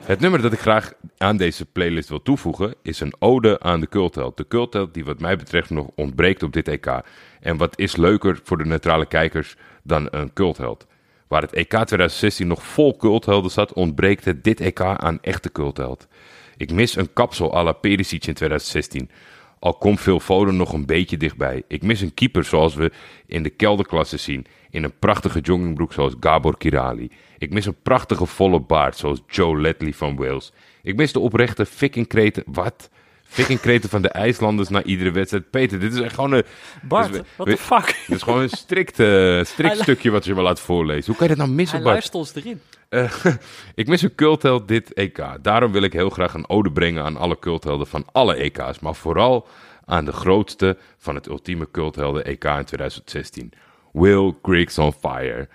Het 0.00 0.20
nummer 0.20 0.42
dat 0.42 0.52
ik 0.52 0.58
graag 0.58 0.92
aan 1.18 1.36
deze 1.36 1.66
playlist 1.66 2.08
wil 2.08 2.22
toevoegen 2.22 2.74
is 2.82 3.00
een 3.00 3.14
ode 3.18 3.60
aan 3.60 3.80
de 3.80 3.88
cultheld. 3.88 4.36
De 4.36 4.48
cultheld 4.48 4.94
die 4.94 5.04
wat 5.04 5.20
mij 5.20 5.36
betreft 5.36 5.70
nog 5.70 5.86
ontbreekt 5.94 6.42
op 6.42 6.52
dit 6.52 6.68
EK. 6.68 7.02
En 7.40 7.56
wat 7.56 7.78
is 7.78 7.96
leuker 7.96 8.40
voor 8.42 8.58
de 8.58 8.64
neutrale 8.64 9.06
kijkers 9.06 9.56
dan 9.82 10.08
een 10.10 10.32
cultheld? 10.32 10.86
Waar 11.28 11.42
het 11.42 11.52
EK 11.52 11.68
2016 11.68 12.46
nog 12.46 12.62
vol 12.62 12.96
culthelden 12.96 13.50
zat, 13.50 13.72
ontbreekt 13.72 14.24
het 14.24 14.44
dit 14.44 14.60
EK 14.60 14.80
aan 14.80 15.18
echte 15.20 15.52
cultheld. 15.52 16.06
Ik 16.56 16.72
mis 16.72 16.96
een 16.96 17.12
kapsel 17.12 17.56
à 17.56 17.62
la 17.62 17.72
Perisic 17.72 18.26
in 18.26 18.34
2016. 18.34 19.10
Al 19.58 19.74
komt 19.74 20.00
Phil 20.00 20.20
Foden 20.20 20.56
nog 20.56 20.72
een 20.72 20.86
beetje 20.86 21.16
dichtbij. 21.16 21.62
Ik 21.68 21.82
mis 21.82 22.00
een 22.00 22.14
keeper 22.14 22.44
zoals 22.44 22.74
we 22.74 22.90
in 23.26 23.42
de 23.42 23.50
kelderklasse 23.50 24.16
zien. 24.16 24.46
In 24.70 24.84
een 24.84 24.98
prachtige 24.98 25.40
joggingbroek 25.40 25.92
zoals 25.92 26.14
Gabor 26.20 26.56
Kirali. 26.56 27.10
Ik 27.38 27.52
mis 27.52 27.66
een 27.66 27.82
prachtige 27.82 28.26
volle 28.26 28.60
baard 28.60 28.96
zoals 28.96 29.22
Joe 29.26 29.60
Ledley 29.60 29.92
van 29.92 30.16
Wales. 30.16 30.52
Ik 30.82 30.96
mis 30.96 31.12
de 31.12 31.18
oprechte 31.18 31.66
fikkingkreten... 31.66 32.42
Wat? 32.46 32.90
Fikkingkreten 33.26 33.88
van 33.90 34.02
de 34.02 34.08
IJslanders 34.08 34.68
na 34.68 34.82
iedere 34.82 35.10
wedstrijd. 35.10 35.50
Peter, 35.50 35.80
dit 35.80 35.92
is 35.94 36.00
echt 36.00 36.14
gewoon 36.14 36.32
een... 36.32 36.44
Bart, 36.82 37.12
Dus 37.12 37.20
what 37.36 37.48
the 37.48 37.56
fuck? 37.56 37.86
Dit 38.06 38.16
is 38.16 38.22
gewoon 38.22 38.40
een 38.40 38.48
strikt, 38.48 39.00
eh, 39.00 39.44
strikt 39.44 39.72
Hij 39.72 39.82
stukje 39.82 40.10
wat 40.10 40.24
je 40.24 40.34
me 40.34 40.42
laat 40.42 40.60
voorlezen. 40.60 41.06
Hoe 41.06 41.16
kan 41.16 41.28
je 41.28 41.34
dat 41.34 41.44
nou 41.44 41.56
missen, 41.56 41.76
Hij 41.76 41.84
Bart? 41.84 41.94
luistert 41.94 42.14
ons 42.14 42.34
erin. 42.34 42.60
Eh, 42.94 43.24
ik 43.74 43.88
mis 43.88 44.02
een 44.02 44.14
cultheld 44.14 44.68
dit 44.68 44.92
EK. 44.92 45.24
Daarom 45.42 45.72
wil 45.72 45.82
ik 45.82 45.92
heel 45.92 46.10
graag 46.10 46.34
een 46.34 46.48
ode 46.48 46.72
brengen 46.72 47.04
aan 47.04 47.16
alle 47.16 47.38
culthelden 47.38 47.86
van 47.86 48.04
alle 48.12 48.34
EK's. 48.34 48.80
Maar 48.80 48.94
vooral 48.94 49.46
aan 49.84 50.04
de 50.04 50.12
grootste 50.12 50.76
van 50.98 51.14
het 51.14 51.26
ultieme 51.26 51.70
culthelden 51.70 52.24
EK 52.24 52.44
in 52.44 52.64
2016. 52.64 53.52
Will 53.92 54.34
Griggs 54.42 54.78
on 54.78 54.92
Fire. 54.92 55.48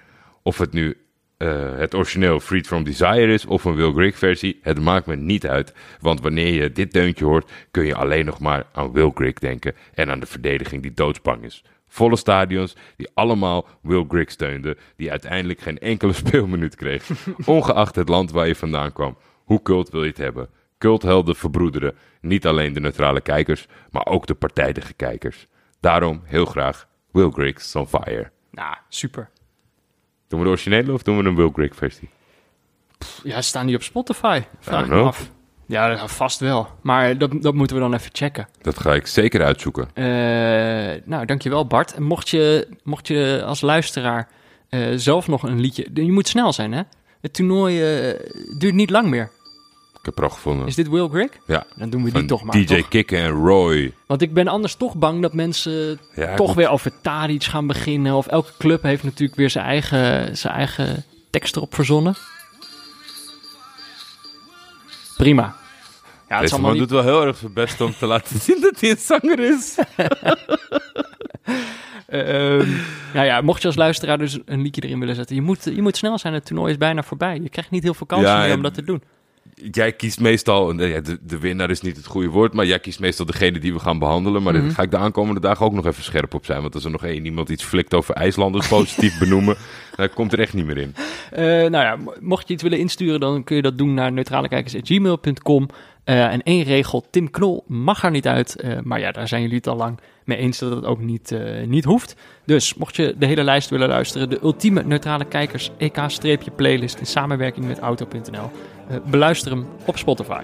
Of 0.44 0.58
het 0.58 0.74
nu 0.74 0.98
eh, 1.38 1.78
het 1.78 1.96
origineel 1.96 2.40
Freed 2.40 2.68
from 2.68 2.84
Desire 2.84 3.34
is 3.34 3.46
of 3.46 3.66
een 3.66 3.76
Will 3.76 3.92
Griggs 3.94 4.20
versie. 4.20 4.60
Het 4.62 4.80
maakt 4.82 5.06
me 5.06 5.16
niet 5.16 5.48
uit. 5.48 5.74
Want 6.00 6.22
wanneer 6.22 6.54
je 6.54 6.72
dit 6.72 6.92
deuntje 6.92 7.26
hoort 7.26 7.52
kun 7.72 7.86
je 7.86 7.96
alleen 7.96 8.26
nog 8.26 8.40
maar 8.40 8.66
aan 8.74 8.92
Will 8.92 9.12
Griggs 9.14 9.40
denken. 9.42 9.76
En 9.94 10.10
aan 10.10 10.20
de 10.20 10.26
verdediging 10.26 10.82
die 10.82 10.94
doodsbang 10.94 11.44
is. 11.44 11.64
Volle 11.90 12.16
stadions 12.16 12.76
die 12.96 13.10
allemaal 13.14 13.68
Will 13.82 14.06
Griggs 14.08 14.34
steunden, 14.34 14.78
die 14.96 15.12
uiteindelijk 15.12 15.60
geen 15.60 15.80
enkele 15.80 16.14
speelminuut 16.24 16.76
kreeg. 16.76 17.10
Ongeacht 17.46 17.96
het 17.96 18.10
land 18.10 18.32
waar 18.32 18.48
je 18.48 18.56
vandaan 18.56 18.94
kwam. 18.94 19.18
Hoe 19.44 19.62
cult 19.62 19.90
wil 19.90 20.04
je 20.04 20.10
het 20.10 20.18
hebben? 20.18 20.50
Culthelden 20.78 21.36
verbroederen 21.36 21.96
niet 22.22 22.48
alleen 22.48 22.74
de 22.74 22.80
neutrale 22.80 23.22
kijkers, 23.22 23.68
maar 23.92 24.06
ook 24.06 24.28
de 24.28 24.34
partijdige 24.34 24.94
kijkers. 24.94 25.48
Daarom 25.80 26.22
heel 26.24 26.46
graag 26.46 26.88
Will 27.12 27.30
Griggs 27.30 27.76
on 27.76 27.88
Fire. 27.88 28.32
Nou, 28.52 28.76
super. 28.90 29.30
Doen 30.28 30.40
we 30.40 30.46
de 30.46 30.52
originele 30.52 30.94
of 30.94 31.04
doen 31.04 31.18
we 31.18 31.24
een 31.24 31.36
Will 31.36 31.52
Griggs 31.54 31.78
versie? 31.78 32.10
Ja, 33.24 33.42
staan 33.42 33.66
die 33.66 33.76
op 33.76 33.84
Spotify? 33.84 34.42
Vraag 34.60 34.88
me 34.88 35.02
af. 35.02 35.32
Ja, 35.70 35.96
dat- 35.96 36.12
vast 36.12 36.40
wel. 36.40 36.68
Maar 36.82 37.18
dat, 37.18 37.42
dat 37.42 37.54
moeten 37.54 37.76
we 37.76 37.82
dan 37.82 37.94
even 37.94 38.10
checken. 38.14 38.48
Dat 38.62 38.80
ga 38.80 38.94
ik 38.94 39.08
zeker 39.08 39.44
uitzoeken. 39.44 39.90
Eh, 39.94 40.04
nou, 41.06 41.26
dankjewel 41.26 41.68
Bart. 41.68 41.94
En 41.94 42.04
mocht 42.04 42.30
je, 42.30 42.68
mocht 42.84 43.08
je 43.08 43.44
als 43.46 43.62
luisteraar 43.62 44.28
eh, 44.70 44.82
zelf 44.96 45.28
nog 45.28 45.44
een 45.44 45.60
liedje... 45.60 45.88
Je 45.94 46.12
moet 46.12 46.28
snel 46.28 46.54
zijn, 46.54 46.72
hè? 46.72 46.82
Het 47.22 47.34
toernooi 47.34 47.82
eh, 48.10 48.20
duurt 48.60 48.74
niet 48.74 48.90
lang 48.90 49.08
meer. 49.08 49.32
Ik 50.00 50.06
heb 50.06 50.18
er 50.18 50.24
al 50.24 50.30
gevonden. 50.30 50.68
Is 50.68 50.76
dit 50.76 50.90
Will 50.90 51.08
Grigg? 51.08 51.32
Ja. 51.48 51.66
Dan 51.76 51.90
doen 51.90 52.04
we 52.04 52.12
die 52.12 52.26
toch 52.26 52.44
maar. 52.44 52.56
DJ 52.56 52.64
toch? 52.66 52.88
Kikken 52.88 53.20
en 53.20 53.30
Roy. 53.32 53.94
Want 54.08 54.22
ik 54.22 54.34
ben 54.34 54.48
anders 54.48 54.76
toch 54.76 54.96
bang 54.96 55.22
dat 55.22 55.34
mensen 55.34 56.00
Ja, 56.16 56.36
toch 56.36 56.54
weer 56.54 56.70
over 56.70 56.92
Tadic 57.02 57.44
gaan 57.44 57.68
beginnen. 57.68 58.14
Of 58.14 58.28
elke 58.28 58.52
club 58.58 58.84
heeft 58.84 59.04
natuurlijk 59.04 59.38
weer 59.38 59.50
zijn 59.50 59.66
eigen, 59.66 60.38
zijn 60.38 60.54
eigen 60.54 61.04
tekst 61.30 61.56
erop 61.56 61.76
verzonnen. 61.76 62.16
Prima. 65.24 65.56
Ja, 66.30 66.36
het 66.40 66.42
Deze 66.50 66.62
man 66.62 66.72
niet... 66.72 66.80
doet 66.80 66.90
wel 66.90 67.04
heel 67.04 67.26
erg 67.26 67.38
zijn 67.38 67.54
best 67.54 67.82
om 67.82 67.94
te 68.00 68.06
laten 68.14 68.40
zien 68.40 68.62
dat 68.62 68.80
hij 68.80 68.90
een 68.90 68.98
zanger 68.98 69.40
is. 69.40 69.76
Ehm, 72.08 72.68
nou 73.14 73.26
ja, 73.26 73.42
mocht 73.42 73.62
je 73.62 73.68
als 73.68 73.76
luisteraar 73.76 74.18
dus 74.18 74.40
een 74.46 74.62
liedje 74.62 74.82
erin 74.82 75.00
willen 75.00 75.16
zetten. 75.16 75.36
Je 75.36 75.42
moet, 75.42 75.64
je 75.64 75.82
moet 75.82 75.98
snel 75.98 76.18
zijn, 76.18 76.34
het 76.34 76.46
toernooi 76.46 76.72
is 76.72 76.78
bijna 76.78 77.04
voorbij. 77.04 77.40
Je 77.44 77.50
krijgt 77.50 77.72
niet 77.72 77.84
heel 77.84 77.94
veel 77.94 78.06
kansen 78.06 78.30
Ja, 78.30 78.40
meer 78.46 78.56
om 78.56 78.62
dat 78.62 78.74
te 78.74 78.84
doen. 78.84 79.02
Jij 79.72 79.92
kiest 79.92 80.20
meestal, 80.20 80.74
ja, 80.82 81.00
de, 81.02 81.18
de 81.22 81.40
winnaar 81.40 81.70
is 81.70 81.82
niet 81.82 81.98
het 81.98 82.06
goede 82.06 82.28
woord, 82.28 82.54
maar 82.54 82.66
jij 82.66 82.80
kiest 82.80 83.00
meestal 83.00 83.26
degene 83.26 83.60
die 83.60 83.74
we 83.74 83.80
gaan 83.80 84.00
behandelen. 84.00 84.44
Maar 84.44 84.54
Mhm. 84.54 84.64
daar 84.64 84.72
ga 84.72 84.82
ik 84.82 84.92
de 84.92 84.98
aankomende 84.98 85.40
dagen 85.40 85.66
ook 85.66 85.74
nog 85.74 85.86
even 85.86 86.04
scherp 86.04 86.34
op 86.34 86.46
zijn. 86.46 86.62
Want 86.62 86.74
als 86.76 86.84
er 86.84 86.92
nog 86.92 87.04
één 87.06 87.26
iemand 87.26 87.50
iets 87.50 87.64
flikt 87.64 87.94
over 87.94 88.16
IJslanders 88.16 88.68
positief 88.68 89.20
benoemen, 89.20 89.58
dan 89.96 90.10
komt 90.10 90.34
er 90.34 90.40
echt 90.40 90.54
niet 90.54 90.66
meer 90.66 90.78
in. 90.78 90.96
Eh, 91.32 91.44
nou 91.46 91.72
ja, 91.72 91.96
mo- 91.96 92.14
mocht 92.20 92.48
je 92.48 92.54
iets 92.54 92.64
willen 92.64 92.80
insturen, 92.80 93.20
dan 93.20 93.44
kun 93.44 93.56
je 93.56 93.62
dat 93.62 93.78
doen 93.78 93.94
naar 93.94 94.12
neutralekijkers.gmail.com. 94.12 95.68
Eh 96.04 96.26
en 96.34 96.44
één 96.44 96.64
regel, 96.64 97.06
Tim 97.10 97.30
Knol 97.32 97.64
mag 97.68 98.04
er 98.04 98.12
niet 98.12 98.28
uit. 98.28 98.60
eh, 98.62 98.78
maar 98.84 99.00
ja, 99.00 99.12
daar 99.12 99.28
zijn 99.28 99.42
jullie 99.42 99.58
het 99.58 99.68
al 99.68 99.76
lang 99.76 100.00
mee 100.26 100.38
eens 100.38 100.58
dat 100.60 100.76
het 100.76 100.86
ook 100.86 101.00
niet, 101.00 101.36
niet 101.66 101.84
hoeft. 101.86 102.16
Dus 102.46 102.74
mocht 102.76 102.96
je 102.96 103.16
de 103.18 103.26
hele 103.26 103.44
lijst 103.44 103.70
willen 103.70 103.88
luisteren, 103.88 104.30
de 104.30 104.40
ultieme 104.44 104.84
neutrale 104.84 105.26
kijkers 105.26 105.72
EK-playlist 105.78 107.00
in 107.00 107.06
samenwerking 107.06 107.66
met 107.66 107.80
Auto.nl. 107.80 108.52
beluister 109.10 109.52
hem 109.52 109.66
op 109.86 109.98
Spotify. 109.98 110.44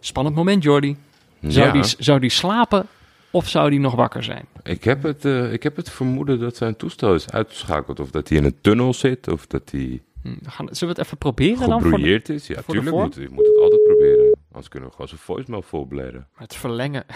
Spannend 0.00 0.36
moment, 0.36 0.62
Jordi. 0.62 0.96
Zou, 1.40 1.66
Ja, 1.66 1.72
die, 1.72 1.94
zou 1.98 2.20
die 2.20 2.30
slapen 2.30 2.86
of 3.34 3.48
zou 3.48 3.70
die 3.70 3.80
nog 3.80 3.94
wakker 3.94 4.22
zijn? 4.24 4.46
ik, 4.62 4.84
heb 4.84 5.02
het, 5.02 5.24
eh, 5.24 5.52
ik 5.52 5.62
heb 5.62 5.76
het 5.76 5.90
vermoeden 5.90 6.38
dat 6.40 6.56
zijn 6.56 6.76
toestel 6.76 7.14
is 7.14 7.30
uitgeschakeld. 7.30 8.00
Of 8.00 8.10
dat 8.10 8.28
hij 8.28 8.38
in 8.38 8.44
een 8.44 8.60
tunnel 8.60 8.94
zit, 8.94 9.28
of 9.28 9.46
dat 9.46 9.70
hij 9.70 10.02
Hm, 10.22 10.28
gaan, 10.42 10.66
zullen 10.70 10.94
we 10.94 11.00
het 11.00 11.06
even 11.06 11.18
proberen 11.18 11.68
dan? 11.68 11.82
Voor 11.82 11.98
de- 11.98 12.22
is. 12.22 12.46
Ja, 12.46 12.62
voor 12.62 12.74
tuurlijk 12.74 12.96
moet, 12.96 13.14
je 13.14 13.28
moet 13.30 13.46
het 13.46 13.56
altijd 13.58 13.82
proberen. 13.82 14.38
Anders 14.48 14.68
kunnen 14.68 14.88
we 14.88 14.94
gewoon 14.94 15.08
zijn 15.10 15.20
voicemail 15.20 15.62
volbleden. 15.62 16.28
het 16.34 16.54
verlengen. 16.56 17.04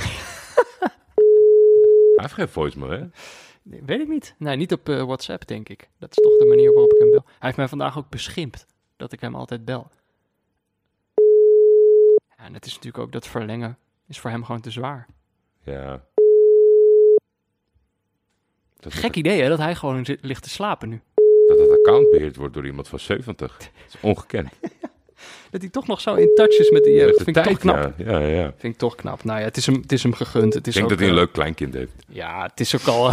Hij 2.15 2.27
heeft 2.27 2.33
geen 2.33 2.49
voicemail, 2.49 2.91
hè? 2.91 3.05
Nee, 3.63 3.83
weet 3.87 4.01
ik 4.01 4.09
niet. 4.09 4.35
Nee, 4.39 4.57
niet 4.57 4.73
op 4.73 4.89
eh, 4.89 5.03
WhatsApp, 5.03 5.47
denk 5.47 5.69
ik. 5.69 5.89
Dat 5.99 6.11
is 6.11 6.17
toch 6.17 6.37
de 6.37 6.47
manier 6.49 6.73
waarop 6.73 6.93
ik 6.93 6.99
hem 6.99 7.11
bel. 7.11 7.23
Hij 7.27 7.35
heeft 7.39 7.57
mij 7.57 7.69
vandaag 7.69 7.99
ook 7.99 8.09
beschimpt 8.09 8.67
dat 8.97 9.13
ik 9.13 9.21
hem 9.21 9.35
altijd 9.35 9.65
bel. 9.65 9.91
Ja, 12.37 12.45
en 12.45 12.55
het 12.55 12.67
is 12.67 12.75
natuurlijk 12.75 13.05
ook 13.05 13.13
dat 13.13 13.27
verlengen 13.27 13.79
is 14.07 14.19
voor 14.19 14.31
hem 14.31 14.45
gewoon 14.45 14.61
te 14.61 14.71
zwaar. 14.71 15.07
Ja. 15.63 16.07
Dat 18.81 18.95
Gek 18.95 19.17
idee, 19.17 19.43
hè? 19.43 19.49
Dat 19.49 19.59
hij 19.59 19.75
gewoon 19.75 20.05
zit, 20.05 20.19
ligt 20.23 20.43
te 20.43 20.49
slapen 20.49 20.89
nu. 20.89 21.01
Dat 21.47 21.59
het 21.59 21.71
account 21.71 22.11
beheerd 22.11 22.37
wordt 22.37 22.55
door 22.55 22.67
iemand 22.67 22.89
van 22.89 22.99
70. 22.99 23.57
Dat 23.59 23.71
is 23.89 24.01
ongekend. 24.01 24.49
Dat 25.51 25.61
hij 25.61 25.71
toch 25.71 25.87
nog 25.87 26.01
zo 26.01 26.15
in 26.15 26.31
touch 26.35 26.59
is 26.59 26.71
met 26.71 26.85
die... 26.85 26.99
de 26.99 27.21
vind 27.25 27.37
ik 27.37 27.43
toch 27.43 27.59
knap. 27.59 27.93
Ja, 27.97 28.19
ja, 28.19 28.27
ja. 28.27 28.53
Vind 28.57 28.73
ik 28.73 28.79
toch 28.79 28.95
knap. 28.95 29.25
Nou 29.25 29.39
ja, 29.39 29.45
het 29.45 29.57
is 29.57 29.67
hem, 29.67 29.75
het 29.75 29.93
is 29.93 30.03
hem 30.03 30.13
gegund. 30.13 30.55
Het 30.55 30.67
is 30.67 30.77
Ik 30.77 30.81
denk 30.81 30.85
ook, 30.85 30.91
dat 30.91 30.99
hij 30.99 31.09
een 31.09 31.15
eh, 31.15 31.21
leuk 31.21 31.33
kleinkind 31.33 31.75
heeft. 31.75 31.93
Ja, 32.09 32.43
het 32.43 32.61
is 32.61 32.75
ook 32.75 32.87
al 32.87 33.13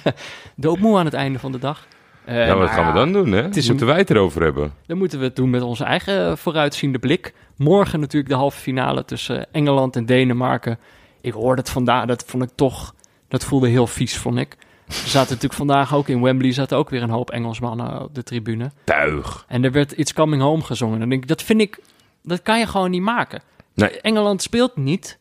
doodmoe 0.56 0.98
aan 0.98 1.04
het 1.04 1.14
einde 1.14 1.38
van 1.38 1.52
de 1.52 1.58
dag. 1.58 1.86
Eh, 2.24 2.46
ja, 2.46 2.56
wat 2.56 2.70
gaan 2.70 2.86
we 2.86 2.98
dan 2.98 3.12
doen, 3.12 3.32
hè? 3.32 3.48
is 3.48 3.68
Moeten 3.68 3.86
wij 3.86 3.98
het 3.98 4.10
erover 4.10 4.42
hebben? 4.42 4.72
Dan 4.86 4.98
moeten 4.98 5.18
we 5.18 5.24
het 5.24 5.36
doen 5.36 5.50
met 5.50 5.62
onze 5.62 5.84
eigen 5.84 6.38
vooruitziende 6.38 6.98
blik. 6.98 7.34
Morgen 7.56 8.00
natuurlijk 8.00 8.32
de 8.32 8.38
halve 8.38 8.60
finale 8.60 9.04
tussen 9.04 9.52
Engeland 9.52 9.96
en 9.96 10.06
Denemarken. 10.06 10.78
Ik 11.20 11.32
hoorde 11.32 11.60
het 11.60 11.70
vandaag, 11.70 12.06
dat 12.06 12.24
vond 12.26 12.42
ik 12.42 12.50
toch, 12.54 12.94
dat 13.28 13.44
voelde 13.44 13.68
heel 13.68 13.86
vies, 13.86 14.16
vond 14.16 14.38
ik. 14.38 14.56
Er 14.86 14.94
zaten 14.94 15.28
natuurlijk 15.28 15.54
vandaag 15.54 15.94
ook 15.94 16.08
in 16.08 16.22
Wembley, 16.22 16.52
zaten 16.52 16.76
ook 16.76 16.90
weer 16.90 17.02
een 17.02 17.10
hoop 17.10 17.30
Engelsmannen 17.30 18.02
op 18.02 18.14
de 18.14 18.22
tribune. 18.22 18.70
Tuig. 18.84 19.44
En 19.48 19.64
er 19.64 19.72
werd 19.72 19.98
It's 19.98 20.12
Coming 20.12 20.42
Home 20.42 20.62
gezongen. 20.62 20.98
Dan 20.98 21.08
denk 21.08 21.22
ik, 21.22 21.28
dat 21.28 21.42
vind 21.42 21.60
ik, 21.60 21.80
dat 22.22 22.42
kan 22.42 22.58
je 22.58 22.66
gewoon 22.66 22.90
niet 22.90 23.02
maken. 23.02 23.42
Nee. 23.74 24.00
Engeland 24.00 24.42
speelt 24.42 24.76
niet. 24.76 25.18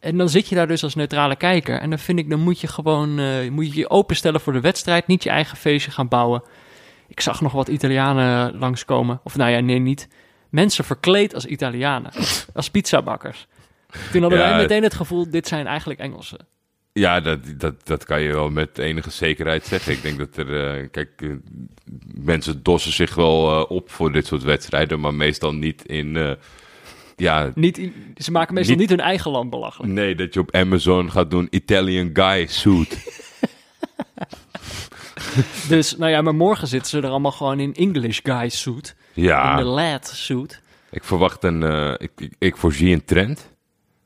En 0.00 0.18
dan 0.18 0.28
zit 0.28 0.48
je 0.48 0.54
daar 0.54 0.66
dus 0.66 0.82
als 0.82 0.94
neutrale 0.94 1.36
kijker. 1.36 1.80
En 1.80 1.90
dan 1.90 1.98
vind 1.98 2.18
ik, 2.18 2.30
dan 2.30 2.40
moet 2.40 2.60
je 2.60 2.66
gewoon, 2.66 3.18
eh, 3.18 3.50
moet 3.50 3.72
je 3.72 3.78
je 3.78 3.90
openstellen 3.90 4.40
voor 4.40 4.52
de 4.52 4.60
wedstrijd. 4.60 5.06
Niet 5.06 5.22
je 5.22 5.30
eigen 5.30 5.56
feestje 5.56 5.90
gaan 5.90 6.08
bouwen. 6.08 6.42
Ik 7.06 7.20
zag 7.20 7.40
nog 7.40 7.52
wat 7.52 7.68
Italianen 7.68 8.58
langskomen. 8.58 9.20
Of 9.24 9.36
nou 9.36 9.50
ja, 9.50 9.60
nee, 9.60 9.78
niet. 9.78 10.08
Mensen 10.48 10.84
verkleed 10.84 11.34
als 11.34 11.46
Italianen. 11.46 12.12
als 12.54 12.70
pizzabakkers. 12.70 13.46
Toen 14.12 14.20
hadden 14.20 14.38
Ja, 14.38 14.48
wij 14.50 14.56
meteen 14.62 14.82
het 14.82 14.94
gevoel, 14.94 15.30
dit 15.30 15.48
zijn 15.48 15.66
eigenlijk 15.66 16.00
Engelsen. 16.00 16.46
Ja, 16.92 17.20
dat, 17.20 17.38
dat, 17.56 17.74
dat 17.86 18.04
kan 18.04 18.20
je 18.20 18.32
wel 18.32 18.50
met 18.50 18.78
enige 18.78 19.10
zekerheid 19.10 19.64
zeggen. 19.66 19.92
Ik 19.92 20.02
denk 20.02 20.18
dat 20.18 20.36
er, 20.36 20.76
eh, 20.80 20.88
kijk, 20.90 21.10
eh, 21.22 21.28
mensen 22.14 22.62
dossen 22.62 22.92
zich 22.92 23.14
wel 23.14 23.50
eh, 23.64 23.70
op 23.70 23.90
voor 23.90 24.12
dit 24.12 24.26
soort 24.26 24.42
wedstrijden, 24.42 25.00
maar 25.00 25.14
meestal 25.14 25.54
niet 25.54 25.84
in, 25.86 26.36
ja, 27.16 27.52
Niet, 27.54 27.90
ze 28.16 28.30
maken 28.30 28.54
meestal 28.54 28.76
Niet- 28.76 28.88
niet 28.88 28.98
hun 28.98 29.06
eigen 29.06 29.30
land 29.30 29.50
belachelijk. 29.50 29.92
nee, 29.92 30.14
dat 30.14 30.34
je 30.34 30.40
op 30.40 30.54
Amazon 30.54 31.10
gaat 31.10 31.30
doen 31.30 31.46
Italian 31.50 32.10
guy 32.12 32.46
suit. 32.46 32.96
Dus, 35.68 35.96
nou 35.96 36.10
ja, 36.10 36.22
maar 36.22 36.34
morgen 36.34 36.68
zitten 36.68 36.90
ze 36.90 36.98
er 37.00 37.08
allemaal 37.08 37.32
gewoon 37.32 37.60
in 37.60 37.74
English 37.74 38.20
guy 38.22 38.48
suit. 38.48 38.96
In 39.14 39.22
de 39.22 39.28
Ja, 39.28 39.62
lad 39.62 40.06
suit. 40.14 40.60
ik 40.90 41.04
verwacht 41.04 41.44
een, 41.44 41.62
ik, 41.98 42.10
ik, 42.16 42.32
ik 42.38 42.56
voorzie 42.56 42.92
een 42.92 43.04
trend. 43.04 43.50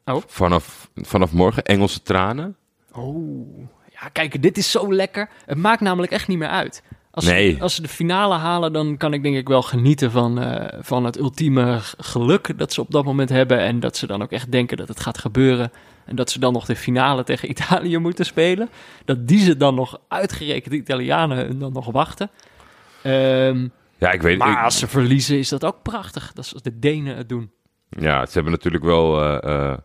Oh. 0.04 0.22
Vanaf, 0.26 0.90
vanaf 0.94 1.32
morgen 1.32 1.64
Engelse 1.64 2.02
tranen. 2.02 2.56
Oh, 2.92 3.68
ja, 3.90 4.08
kijk, 4.12 4.42
dit 4.42 4.56
is 4.58 4.70
zo 4.70 4.92
lekker. 4.94 5.28
Het 5.46 5.58
maakt 5.58 5.80
namelijk 5.80 6.12
echt 6.12 6.28
niet 6.28 6.38
meer 6.38 6.48
uit. 6.48 6.82
Als, 7.10 7.24
Nee. 7.24 7.54
ze, 7.54 7.60
als 7.62 7.74
ze 7.74 7.82
de 7.82 7.88
finale 7.88 8.34
halen, 8.34 8.72
dan 8.72 8.96
kan 8.96 9.12
ik 9.12 9.22
denk 9.22 9.36
ik 9.36 9.48
wel 9.48 9.62
genieten 9.62 10.10
van, 10.10 10.40
eh, 10.40 10.78
van 10.82 11.04
het 11.04 11.18
ultieme 11.18 11.78
geluk 11.96 12.58
dat 12.58 12.72
ze 12.72 12.80
op 12.80 12.90
dat 12.90 13.04
moment 13.04 13.28
hebben. 13.28 13.58
En 13.58 13.80
dat 13.80 13.96
ze 13.96 14.06
dan 14.06 14.22
ook 14.22 14.30
echt 14.32 14.52
denken 14.52 14.76
dat 14.76 14.88
het 14.88 15.00
gaat 15.00 15.18
gebeuren. 15.18 15.72
En 16.04 16.16
dat 16.16 16.30
ze 16.30 16.38
dan 16.38 16.52
nog 16.52 16.64
de 16.64 16.76
finale 16.76 17.24
tegen 17.24 17.50
Italië 17.54 17.98
moeten 17.98 18.24
spelen. 18.24 18.68
Dat 19.04 19.28
die 19.28 19.38
ze 19.38 19.56
dan 19.56 19.74
nog 19.74 20.00
uitgerekend, 20.08 20.70
de 20.70 20.80
Italianen, 20.80 21.36
hun 21.46 21.58
dan 21.58 21.72
nog 21.72 21.90
wachten. 21.90 22.30
Ehm, 23.02 23.68
Ja, 23.98 24.10
ik 24.12 24.22
weet 24.22 24.38
maar 24.38 24.50
ik- 24.58 24.64
als 24.64 24.78
ze 24.78 24.88
verliezen, 24.88 25.38
is 25.38 25.48
dat 25.48 25.64
ook 25.64 25.82
prachtig. 25.82 26.32
Dat 26.32 26.44
is 26.44 26.52
als 26.52 26.62
de 26.62 26.78
Denen 26.78 27.16
het 27.16 27.28
doen. 27.28 27.50
Ja, 27.88 28.26
ze 28.26 28.32
hebben 28.32 28.52
natuurlijk 28.52 28.84
wel 28.84 29.22
eh, 29.22 29.70
eh, 29.70 29.78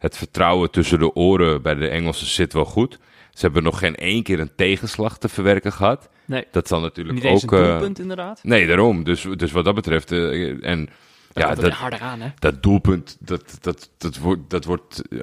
het 0.00 0.16
vertrouwen 0.16 0.70
tussen 0.70 0.98
de 0.98 1.14
oren 1.14 1.62
bij 1.62 1.74
de 1.74 1.88
Engelsen 1.88 2.26
zit 2.26 2.52
wel 2.52 2.64
goed. 2.64 2.98
Ze 3.30 3.40
hebben 3.46 3.62
nog 3.62 3.78
geen 3.78 3.94
één 3.96 4.22
keer 4.22 4.40
een 4.40 4.54
tegenslag 4.56 5.18
te 5.18 5.28
verwerken 5.28 5.72
gehad. 5.72 6.08
Nee, 6.24 6.44
Dat 6.50 6.68
zal 6.68 6.80
natuurlijk 6.80 7.14
niet 7.16 7.24
eens 7.26 7.44
ook. 7.44 7.52
een 7.52 7.62
eh, 7.62 7.68
doelpunt 7.70 7.98
inderdaad. 7.98 8.40
nee, 8.42 8.66
daarom. 8.66 9.04
Dus, 9.04 9.26
dus 9.36 9.52
wat 9.52 9.64
dat 9.64 9.74
betreft. 9.74 10.12
eh, 10.12 10.66
en 10.66 10.88
ja, 11.32 11.54
dat, 11.54 11.72
harder 11.72 12.00
aan, 12.00 12.20
hè? 12.20 12.28
dat 12.38 12.62
doelpunt, 12.62 13.16
dat, 13.20 13.58
dat, 13.60 13.90
dat, 13.98 14.16
wordt, 14.18 14.50
dat, 14.50 14.64
wordt, 14.64 15.02
eh, 15.10 15.20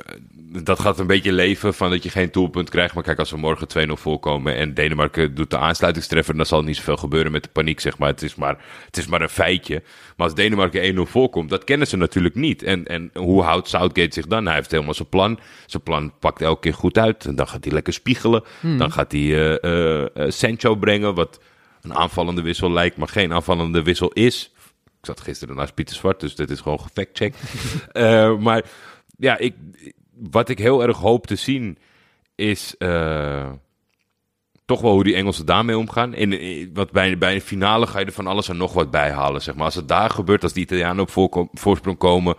dat 0.64 0.80
gaat 0.80 1.00
een 1.00 1.08
beetje 1.08 1.32
leven 1.32 1.74
van 1.74 1.90
dat 1.90 2.04
je 2.04 2.10
geen 2.10 2.32
doelpunt 2.32 2.70
krijgt. 2.70 2.94
Maar 2.94 3.04
kijk, 3.04 3.20
als 3.20 3.32
we 3.32 3.38
morgen 3.38 3.90
2-0 3.90 3.92
voorkomen 3.92 4.56
en 4.56 4.74
Denemarken 4.74 5.36
doet 5.36 5.50
de 5.50 5.58
aansluitingstreffer, 5.58 6.38
dan 6.38 6.46
zal 6.46 6.60
er 6.60 6.66
niet 6.66 6.76
zoveel 6.76 6.98
gebeuren 6.98 7.32
met 7.32 7.44
de 7.44 7.50
paniek, 7.50 7.80
zeg 7.80 7.98
maar. 7.98 8.10
Het 8.10 8.22
is 8.22 8.36
maar, 8.36 8.58
het 8.86 8.98
is 8.98 9.08
maar 9.08 9.22
een 9.22 9.30
feitje. 9.30 9.84
Maar 10.16 10.28
als 10.28 10.36
Denemarken 10.36 10.96
1-0 10.96 11.00
voorkomt, 11.02 11.50
dat 11.50 11.64
kennen 11.64 11.88
ze 11.88 11.98
natuurlijk 11.98 12.36
niet. 12.36 12.64
En, 12.64 12.86
en 12.86 13.12
hoe 13.14 13.44
houdt 13.44 13.70
Southgate 13.70 14.14
zich 14.14 14.28
dan? 14.28 14.46
Hij 14.46 14.56
heeft 14.56 14.72
helemaal 14.72 14.94
zijn 14.94 15.10
plan. 15.10 15.40
Zijn 15.66 15.84
plan 15.84 16.14
pakt 16.20 16.42
elke 16.42 16.60
keer 16.60 16.74
goed 16.74 16.98
uit. 16.98 17.26
En 17.26 17.36
dan 17.36 17.48
gaat 17.48 17.64
hij 17.64 17.74
lekker 17.74 17.94
spiegelen. 17.94 18.44
Dan 18.62 18.92
gaat 18.92 19.12
hij 19.12 19.60
eh, 19.60 20.30
Sancho 20.30 20.76
brengen, 20.76 21.16
wat 21.16 21.40
een 21.82 21.94
aanvallende 21.94 22.42
wissel 22.42 22.72
lijkt, 22.72 22.98
maar 22.98 23.08
geen 23.08 23.34
aanvallende 23.34 23.84
wissel 23.84 24.12
is. 24.12 24.52
Ik 25.08 25.16
zat 25.16 25.26
gisteren 25.26 25.56
naast 25.56 25.74
Pieter 25.74 25.96
Zwart, 25.96 26.20
dus 26.20 26.36
dit 26.36 26.50
is 26.50 26.60
gewoon 26.62 26.80
gefactcheck. 26.80 27.34
Eh 27.92 28.38
maar 28.38 28.64
ja, 29.18 29.38
ik, 29.38 29.56
wat 30.14 30.50
ik 30.50 30.60
heel 30.60 30.84
erg 30.84 30.98
hoop 30.98 31.28
te 31.28 31.36
zien 31.36 31.78
is 32.36 32.76
eh, 32.78 33.50
toch 34.66 34.82
wel 34.82 34.92
hoe 34.92 35.04
die 35.04 35.16
Engelsen 35.16 35.46
daarmee 35.46 35.78
omgaan. 35.78 36.14
In, 36.14 36.34
in- 36.40 36.72
want 36.74 36.92
bij, 36.92 37.18
bij 37.18 37.34
een 37.36 37.42
finale 37.42 37.88
ga 37.88 38.00
je 38.00 38.06
er 38.06 38.12
van 38.12 38.28
alles 38.28 38.50
en 38.50 38.58
nog 38.58 38.74
wat 38.74 38.92
bij 38.92 39.12
halen. 39.12 39.42
Zeg 39.42 39.56
maar. 39.56 39.66
Als 39.66 39.76
het 39.76 39.88
daar 39.88 40.10
gebeurt, 40.10 40.44
als 40.44 40.54
die 40.54 40.64
Italianen 40.64 41.02
op 41.02 41.10
voorkom- 41.10 41.50
voorsprong 41.54 41.98
komen, 41.98 42.36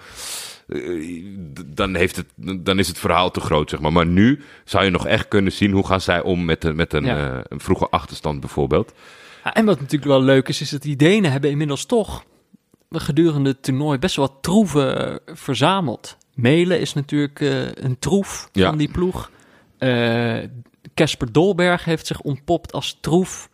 eh, 0.69 1.25
dan, 1.67 1.95
heeft 1.95 2.17
het, 2.17 2.27
dan 2.65 2.79
is 2.79 2.89
het 2.89 2.99
verhaal 2.99 3.31
te 3.31 3.41
groot. 3.41 3.71
Zeg 3.71 3.81
maar. 3.81 3.93
maar 3.93 4.07
nu 4.07 4.43
zou 4.65 4.85
je 4.85 4.91
nog 4.91 5.07
echt 5.07 5.29
kunnen 5.29 5.53
zien 5.53 5.73
hoe 5.73 5.87
gaan 5.87 6.01
zij 6.01 6.21
om 6.23 6.45
met, 6.45 6.65
een- 6.65 6.77
met 6.77 6.93
een, 6.93 7.05
Ja. 7.05 7.43
een 7.49 7.61
vroege 7.61 7.89
achterstand 7.89 8.41
bijvoorbeeld. 8.41 8.93
Ja, 9.45 9.55
en 9.55 9.65
wat 9.65 9.77
natuurlijk 9.81 10.11
wel 10.11 10.23
leuk 10.23 10.49
is, 10.49 10.61
is 10.61 10.71
dat 10.71 10.83
die 10.83 10.97
Denen 10.97 11.31
hebben 11.33 11.51
inmiddels 11.51 11.87
toch 11.87 12.25
gedurende 12.91 13.49
het 13.51 13.63
toernooi 13.63 13.99
best 13.99 14.17
wel 14.17 14.27
wat 14.27 14.37
troeven 14.43 15.11
eh, 15.27 15.35
verzameld. 15.35 16.17
Melen 16.35 16.81
is 16.81 16.95
natuurlijk 16.95 17.41
eh, 17.41 17.67
een 17.75 17.99
troef 17.99 18.49
Ja. 18.53 18.69
van 18.69 18.79
die 18.79 18.91
ploeg. 18.91 19.31
Eh, 19.79 20.37
Casper 20.95 21.33
Dolberg 21.33 21.85
heeft 21.85 22.07
zich 22.07 22.21
ontpopt 22.21 22.73
als 22.73 22.99
troef. 23.01 23.49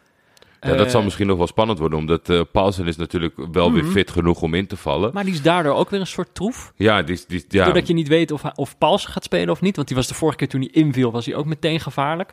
Ja, 0.60 0.74
dat 0.74 0.90
zal 0.90 1.02
misschien 1.02 1.26
nog 1.26 1.36
wel 1.36 1.46
spannend 1.46 1.78
worden, 1.78 1.98
omdat 1.98 2.28
eh 2.30 2.40
Paulsen 2.52 2.86
is 2.86 2.96
natuurlijk 2.96 3.34
wel 3.52 3.72
weer 3.72 3.82
Mhm. 3.82 3.92
fit 3.92 4.10
genoeg 4.10 4.42
om 4.42 4.54
in 4.54 4.66
te 4.66 4.76
vallen. 4.76 5.10
Maar 5.12 5.24
die 5.24 5.32
is 5.32 5.42
daardoor 5.42 5.74
ook 5.74 5.90
weer 5.90 6.00
een 6.00 6.06
soort 6.06 6.34
troef. 6.34 6.72
ja, 6.76 7.02
die, 7.02 7.20
die, 7.28 7.44
ja, 7.48 7.64
Doordat 7.64 7.86
je 7.86 7.94
niet 7.94 8.08
weet 8.08 8.30
of, 8.30 8.42
of 8.54 8.78
Paulsen 8.78 9.10
gaat 9.12 9.24
spelen 9.24 9.50
of 9.50 9.60
niet. 9.60 9.76
Want 9.76 9.88
die 9.88 9.96
was 9.96 10.06
de 10.06 10.14
vorige 10.14 10.38
keer 10.38 10.48
toen 10.48 10.60
hij 10.60 10.70
inviel, 10.70 11.10
was 11.10 11.26
hij 11.26 11.34
ook 11.34 11.46
meteen 11.46 11.80
gevaarlijk. 11.80 12.32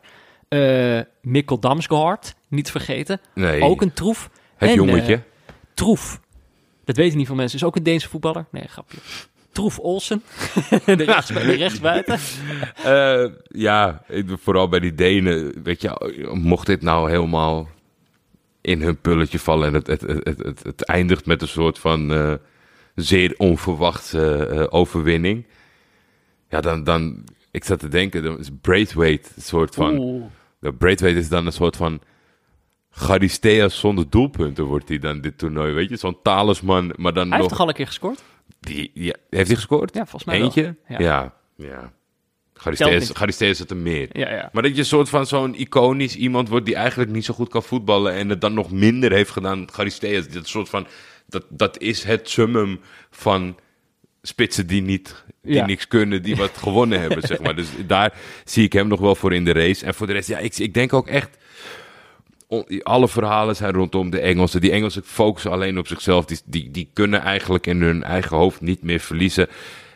Mikkel 1.22 1.58
Damsgaard, 1.58 2.34
niet 2.48 2.70
vergeten. 2.70 3.20
nee, 3.34 3.62
Ook 3.62 3.82
een 3.82 3.92
troef. 3.92 4.30
het 4.56 4.68
en, 4.68 4.74
jongetje. 4.74 5.22
Troef. 5.74 6.20
Dat 6.84 6.96
weten 6.96 7.18
niet 7.18 7.26
veel 7.26 7.36
mensen. 7.36 7.58
Is 7.58 7.64
ook 7.64 7.76
een 7.76 7.82
Deense 7.82 8.08
voetballer. 8.08 8.46
Nee, 8.50 8.68
grapje. 8.68 8.98
Troef 9.52 9.78
Olsen. 9.78 10.22
de, 10.86 10.92
rechts, 10.92 11.28
de 11.28 11.40
rechtsbuiten. 11.40 12.18
Eh, 12.84 13.24
ja, 13.48 14.02
vooral 14.26 14.68
bij 14.68 14.80
die 14.80 14.94
Denen, 14.94 15.62
weet 15.62 15.80
je, 15.80 16.28
mocht 16.32 16.66
dit 16.66 16.82
nou 16.82 17.10
helemaal 17.10 17.68
in 18.60 18.82
hun 18.82 19.00
pulletje 19.00 19.38
vallen 19.38 19.66
en 19.66 19.74
het, 19.74 19.86
het, 19.86 20.00
het, 20.24 20.62
het, 20.62 20.84
eindigt 20.84 21.26
met 21.26 21.42
een 21.42 21.48
soort 21.48 21.78
van 21.78 22.12
eh, 22.12 22.34
zeer 22.94 23.34
onverwachte 23.36 24.46
eh, 24.46 24.66
overwinning. 24.70 25.46
Ja, 26.48 26.60
dan, 26.60 26.84
dan, 26.84 27.24
ik 27.50 27.64
zat 27.64 27.78
te 27.78 27.88
denken, 27.88 28.22
dan 28.22 28.38
is 28.38 28.48
Braithwaite 28.60 29.28
een 29.36 29.42
soort 29.42 29.74
van, 29.74 29.98
Oeh. 29.98 30.24
de 30.58 30.72
Braithwaite 30.72 31.18
is 31.18 31.28
dan 31.28 31.46
een 31.46 31.52
soort 31.52 31.76
van 31.76 32.00
Charisteas 32.94 33.78
zonder 33.78 34.10
doelpunten 34.10 34.64
wordt 34.64 34.88
hij 34.88 34.98
dan 34.98 35.20
dit 35.20 35.38
toernooi, 35.38 35.72
weet 35.72 35.88
je, 35.88 35.96
zo'n 35.96 36.18
talisman, 36.22 36.92
maar 36.96 37.12
dan 37.12 37.28
Hij 37.28 37.36
heeft 37.36 37.48
toch 37.50 37.60
al 37.60 37.68
een 37.68 37.74
keer 37.74 37.86
gescoord? 37.86 38.22
die, 38.60 38.90
ja, 38.94 39.14
heeft 39.30 39.46
hij 39.46 39.56
gescoord? 39.56 39.94
Ja, 39.94 40.00
volgens 40.00 40.24
mij 40.24 40.36
wel. 40.36 40.44
Eentje? 40.44 40.76
Ja. 40.88 40.98
Ja, 40.98 41.34
ja. 41.56 41.92
Charisteas. 42.54 43.10
Charisteas 43.12 43.58
het 43.58 43.70
er 43.70 43.76
meer. 43.76 44.08
Ja, 44.12 44.30
ja. 44.30 44.48
Maar 44.52 44.62
dat 44.62 44.72
je 44.72 44.78
een 44.78 44.84
soort 44.84 45.08
van 45.08 45.26
zo'n 45.26 45.54
iconisch 45.54 46.16
iemand 46.16 46.48
wordt 46.48 46.66
die 46.66 46.74
eigenlijk 46.74 47.10
niet 47.10 47.24
zo 47.24 47.34
goed 47.34 47.48
kan 47.48 47.62
voetballen 47.62 48.12
en 48.12 48.28
het 48.28 48.40
dan 48.40 48.54
nog 48.54 48.70
minder 48.70 49.12
heeft 49.12 49.30
gedaan. 49.30 49.68
Charisteas, 49.72 50.28
dat 50.28 50.48
soort 50.48 50.68
van, 50.68 50.86
dat, 51.26 51.44
dat 51.48 51.78
is 51.80 52.04
het 52.04 52.28
summum 52.30 52.80
van 53.10 53.56
spitsen 54.22 54.66
die 54.66 54.82
niet, 54.82 55.24
die 55.42 55.54
Ja. 55.54 55.66
niks 55.66 55.88
kunnen, 55.88 56.22
die 56.22 56.36
wat 56.36 56.56
gewonnen 56.56 57.00
hebben, 57.00 57.22
zeg 57.22 57.40
maar. 57.40 57.54
Dus 57.62 57.68
daar 57.86 58.14
zie 58.44 58.64
ik 58.64 58.72
hem 58.72 58.88
nog 58.88 59.00
wel 59.00 59.14
voor 59.14 59.32
in 59.34 59.44
de 59.44 59.52
race. 59.52 59.86
En 59.86 59.94
voor 59.94 60.06
de 60.06 60.12
rest, 60.12 60.28
ja, 60.28 60.38
ik, 60.38 60.58
ik 60.58 60.74
denk 60.74 60.92
ook 60.92 61.08
echt, 61.08 61.36
alle 62.82 63.08
verhalen 63.08 63.56
zijn 63.56 63.72
rondom 63.72 64.10
de 64.10 64.20
Engelsen. 64.20 64.60
Die 64.60 64.70
Engelsen 64.70 65.02
focussen 65.04 65.50
alleen 65.50 65.78
op 65.78 65.86
zichzelf. 65.86 66.24
Die, 66.24 66.38
die, 66.44 66.70
die 66.70 66.90
kunnen 66.92 67.20
eigenlijk 67.20 67.66
in 67.66 67.82
hun 67.82 68.02
eigen 68.02 68.36
hoofd 68.36 68.60
niet 68.60 68.82
meer 68.82 69.00
verliezen. 69.00 69.48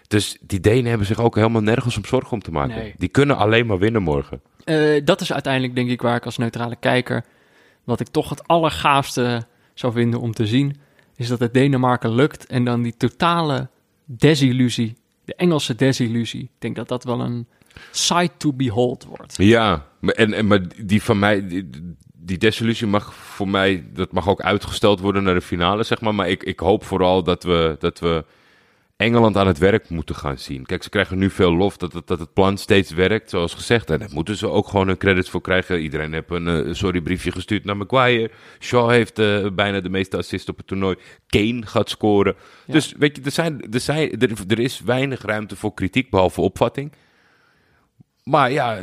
Dus 0.09 0.37
die 0.41 0.61
Denen 0.61 0.89
hebben 0.89 1.07
zich 1.07 1.21
ook 1.21 1.35
helemaal 1.35 1.63
nergens 1.63 1.97
om 1.97 2.05
zorgen 2.05 2.33
om 2.33 2.43
te 2.43 2.51
maken. 2.51 2.77
Nee. 2.77 2.95
Die 2.97 3.09
kunnen 3.09 3.37
alleen 3.37 3.67
maar 3.67 3.79
winnen 3.79 4.03
morgen. 4.03 4.41
Eh, 4.65 5.05
dat 5.05 5.21
is 5.21 5.33
uiteindelijk 5.33 5.75
denk 5.75 5.91
ik 5.91 6.03
waar 6.03 6.17
ik 6.17 6.25
als 6.25 6.39
neutrale 6.39 6.77
kijker... 6.77 7.25
wat 7.85 8.01
ik 8.01 8.09
toch 8.09 8.29
het 8.29 8.49
allergaafste 8.49 9.47
zou 9.75 9.93
vinden 9.93 10.21
om 10.21 10.33
te 10.33 10.47
zien... 10.47 10.77
is 11.17 11.29
dat 11.29 11.41
het 11.41 11.55
Denemarken 11.55 12.15
lukt 12.15 12.47
en 12.47 12.65
dan 12.65 12.83
die 12.83 12.97
totale 12.97 13.69
desillusie... 14.05 14.97
de 15.25 15.35
Engelse 15.35 15.75
desillusie. 15.75 16.43
Ik 16.43 16.51
denk 16.59 16.77
dat 16.77 16.89
dat 16.89 17.05
wel 17.05 17.21
een 17.21 17.47
sight 17.91 18.39
to 18.39 18.53
behold 18.53 19.05
wordt. 19.05 19.35
Ja, 19.37 19.87
maar, 20.01 20.15
en, 20.15 20.33
en, 20.33 20.47
maar 20.47 20.61
die 20.77 21.03
van 21.03 21.19
mij, 21.19 21.47
die, 21.47 21.69
die 22.27 22.39
desillusie 22.39 22.87
mag 22.87 23.15
voor 23.15 23.49
mij, 23.49 23.85
dat 23.93 24.13
mag 24.13 24.29
ook 24.29 24.41
uitgesteld 24.41 25.01
worden 25.01 25.23
naar 25.23 25.35
de 25.35 25.41
finale, 25.41 25.83
zeg 25.83 26.01
maar. 26.01 26.15
Maar 26.15 26.29
ik, 26.29 26.43
ik 26.43 26.61
hoop 26.61 26.85
vooral 26.85 27.23
dat 27.23 27.43
we, 27.43 27.77
dat 27.79 27.99
we 27.99 28.25
Engeland 28.97 29.37
aan 29.37 29.47
het 29.47 29.59
werk 29.59 29.89
moeten 29.89 30.15
gaan 30.15 30.39
zien. 30.39 30.67
Kijk, 30.67 30.83
ze 30.83 30.89
krijgen 30.89 31.19
nu 31.19 31.31
veel 31.31 31.57
lof 31.57 31.77
dat 31.77 31.93
het, 31.93 32.07
dat 32.07 32.19
het 32.19 32.33
plan 32.33 32.59
steeds 32.59 32.91
werkt, 32.91 33.31
zoals 33.31 33.55
gezegd. 33.55 33.91
En 33.91 33.99
daar 33.99 34.09
moeten 34.13 34.37
ze 34.37 34.49
ook 34.49 34.69
gewoon 34.69 34.87
hun 34.87 34.97
credits 34.97 35.31
voor 35.31 35.41
krijgen. 35.41 35.81
Iedereen 35.81 36.13
heeft 36.13 36.31
een 36.31 36.49
eh, 36.49 36.75
sorry 36.75 37.01
briefje 37.01 37.33
gestuurd 37.33 37.65
naar 37.65 37.77
Maguire. 37.77 38.31
Shaw 38.61 38.91
heeft 38.91 39.19
eh, 39.19 39.47
bijna 39.53 39.81
de 39.81 39.89
meeste 39.89 40.17
assists 40.17 40.49
op 40.49 40.57
het 40.57 40.67
toernooi. 40.67 40.97
Kane 41.27 41.67
gaat 41.67 41.91
scoren. 41.91 42.35
Ja. 42.67 42.73
Dus 42.73 42.95
weet 42.99 43.17
je, 43.17 43.23
er, 43.23 43.31
zijn, 43.31 43.73
er, 43.73 43.81
zijn, 43.81 44.21
er, 44.21 44.33
er 44.49 44.59
is 44.59 44.81
weinig 44.81 45.23
ruimte 45.23 45.57
voor 45.57 45.75
kritiek, 45.75 46.11
behalve 46.11 46.41
opvatting. 46.41 46.93
Maar 48.31 48.53
ja, 48.53 48.79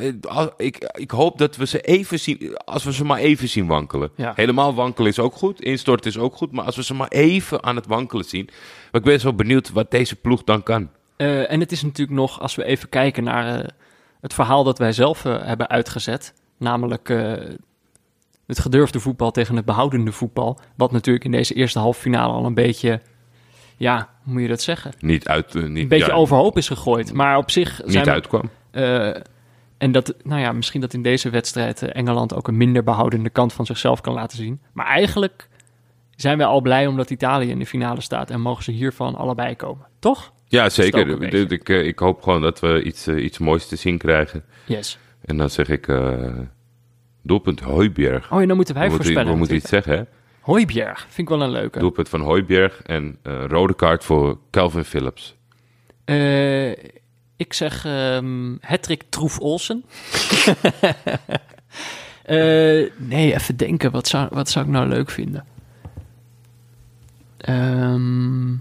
ik, 0.57 0.91
ik 0.97 1.11
hoop 1.11 1.37
dat 1.37 1.55
we 1.55 1.65
ze 1.65 1.81
even 1.81 2.19
zien, 2.19 2.57
als 2.57 2.83
we 2.83 2.93
ze 2.93 3.05
maar 3.05 3.17
even 3.19 3.49
zien 3.49 3.67
wankelen. 3.67 4.11
Ja. 4.15 4.31
Helemaal 4.35 4.73
wankelen 4.73 5.09
is 5.11 5.19
ook 5.19 5.33
goed, 5.33 5.61
instorten 5.61 6.11
is 6.11 6.17
ook 6.17 6.35
goed, 6.35 6.51
maar 6.51 6.65
als 6.65 6.75
we 6.75 6.83
ze 6.83 6.93
maar 6.93 7.07
even 7.07 7.63
aan 7.63 7.75
het 7.75 7.85
wankelen 7.87 8.25
zien. 8.25 8.45
Maar 8.91 9.01
ik 9.01 9.07
ben 9.07 9.19
zo 9.19 9.33
benieuwd 9.33 9.71
wat 9.71 9.91
deze 9.91 10.15
ploeg 10.15 10.43
dan 10.43 10.63
kan. 10.63 10.89
Eh, 11.17 11.51
en 11.51 11.59
het 11.59 11.71
is 11.71 11.81
natuurlijk 11.83 12.17
nog, 12.17 12.39
als 12.41 12.55
we 12.55 12.63
even 12.63 12.89
kijken 12.89 13.23
naar 13.23 13.59
eh, 13.59 13.67
het 14.21 14.33
verhaal 14.33 14.63
dat 14.63 14.77
wij 14.77 14.91
zelf 14.91 15.25
eh, 15.25 15.43
hebben 15.45 15.69
uitgezet, 15.69 16.33
namelijk 16.57 17.07
het 18.47 18.59
gedurfde 18.59 18.99
voetbal 18.99 19.31
tegen 19.31 19.55
het 19.55 19.65
behoudende 19.65 20.11
voetbal, 20.11 20.59
wat 20.77 20.91
natuurlijk 20.91 21.25
in 21.25 21.31
deze 21.31 21.53
eerste 21.53 21.79
halve 21.79 21.99
finale 22.01 22.33
al 22.33 22.45
een 22.45 22.53
beetje, 22.53 23.01
ja, 23.77 24.09
hoe 24.23 24.33
moet 24.33 24.41
je 24.41 24.47
dat 24.47 24.61
zeggen? 24.61 24.91
Niet 24.99 25.27
uit, 25.27 25.53
niet, 25.53 25.63
Een 25.77 25.87
beetje 25.87 26.05
ja, 26.07 26.13
overhoop 26.13 26.57
is 26.57 26.67
gegooid. 26.67 27.13
Maar 27.13 27.37
op 27.37 27.51
zich 27.51 27.75
zijn 27.75 27.87
niet 27.87 28.05
we- 28.05 28.11
uitkwam. 28.11 28.49
eh, 28.71 29.09
en 29.83 29.91
dat, 29.91 30.13
nou 30.23 30.41
ja, 30.41 30.51
misschien 30.51 30.81
dat 30.81 30.93
in 30.93 31.01
deze 31.01 31.29
wedstrijd 31.29 31.81
eh, 31.81 31.89
Engeland 31.93 32.35
ook 32.35 32.47
een 32.47 32.57
minder 32.57 32.83
behoudende 32.83 33.29
kant 33.29 33.53
van 33.53 33.65
zichzelf 33.65 34.01
kan 34.01 34.13
laten 34.13 34.37
zien. 34.37 34.61
Maar 34.73 34.85
eigenlijk 34.85 35.49
zijn 36.15 36.37
wij 36.37 36.45
al 36.45 36.61
blij 36.61 36.87
omdat 36.87 37.09
Italië 37.09 37.49
in 37.49 37.59
de 37.59 37.65
finale 37.65 38.01
staat 38.01 38.29
en 38.29 38.41
mogen 38.41 38.63
ze 38.63 38.71
hiervan 38.71 39.15
allebei 39.15 39.55
komen. 39.55 39.85
Toch? 39.99 40.33
Ja, 40.47 40.69
zeker. 40.69 41.23
Ik, 41.23 41.51
ik, 41.51 41.69
ik 41.69 41.99
hoop 41.99 42.21
gewoon 42.21 42.41
dat 42.41 42.59
we 42.59 42.83
iets, 42.83 43.07
eh, 43.07 43.23
iets 43.23 43.37
moois 43.37 43.67
te 43.67 43.75
zien 43.75 43.97
krijgen. 43.97 44.43
Yes. 44.65 44.97
En 45.25 45.37
dan 45.37 45.49
zeg 45.49 45.69
ik 45.69 45.87
eh, 45.87 46.29
doelpunt 47.21 47.59
Hooiberg. 47.59 48.31
Oh, 48.31 48.41
en 48.41 48.47
dan 48.47 48.55
moeten 48.55 48.75
wij 48.75 48.83
we 48.83 48.89
moeten, 48.89 49.05
voorspellen. 49.05 49.31
we 49.31 49.37
moeten 49.37 49.55
iets 49.55 49.69
zeggen, 49.69 49.97
hè? 49.97 50.03
Hooibjerg, 50.39 50.99
vind 50.99 51.29
ik 51.29 51.29
wel 51.29 51.41
een 51.41 51.51
leuke. 51.51 51.79
Doelpunt 51.79 52.09
van 52.09 52.21
Hooiberg 52.21 52.81
en 52.81 53.17
rode 53.47 53.75
kaart 53.75 54.03
voor 54.03 54.39
Calvin 54.51 54.83
Phillips. 54.83 55.35
Ik 57.43 57.53
zeg 57.53 57.85
ehm 57.85 58.55
Hattrick 58.61 59.03
Troef 59.09 59.39
Olsen. 59.39 59.83
Eh, 62.23 62.89
nee, 62.97 63.33
even 63.33 63.57
denken. 63.57 63.91
Wat 63.91 64.07
zou, 64.07 64.27
wat 64.31 64.49
zou 64.49 64.65
ik 64.65 64.71
nou 64.71 64.87
leuk 64.87 65.09
vinden? 65.09 65.45
Ehm, 67.37 68.51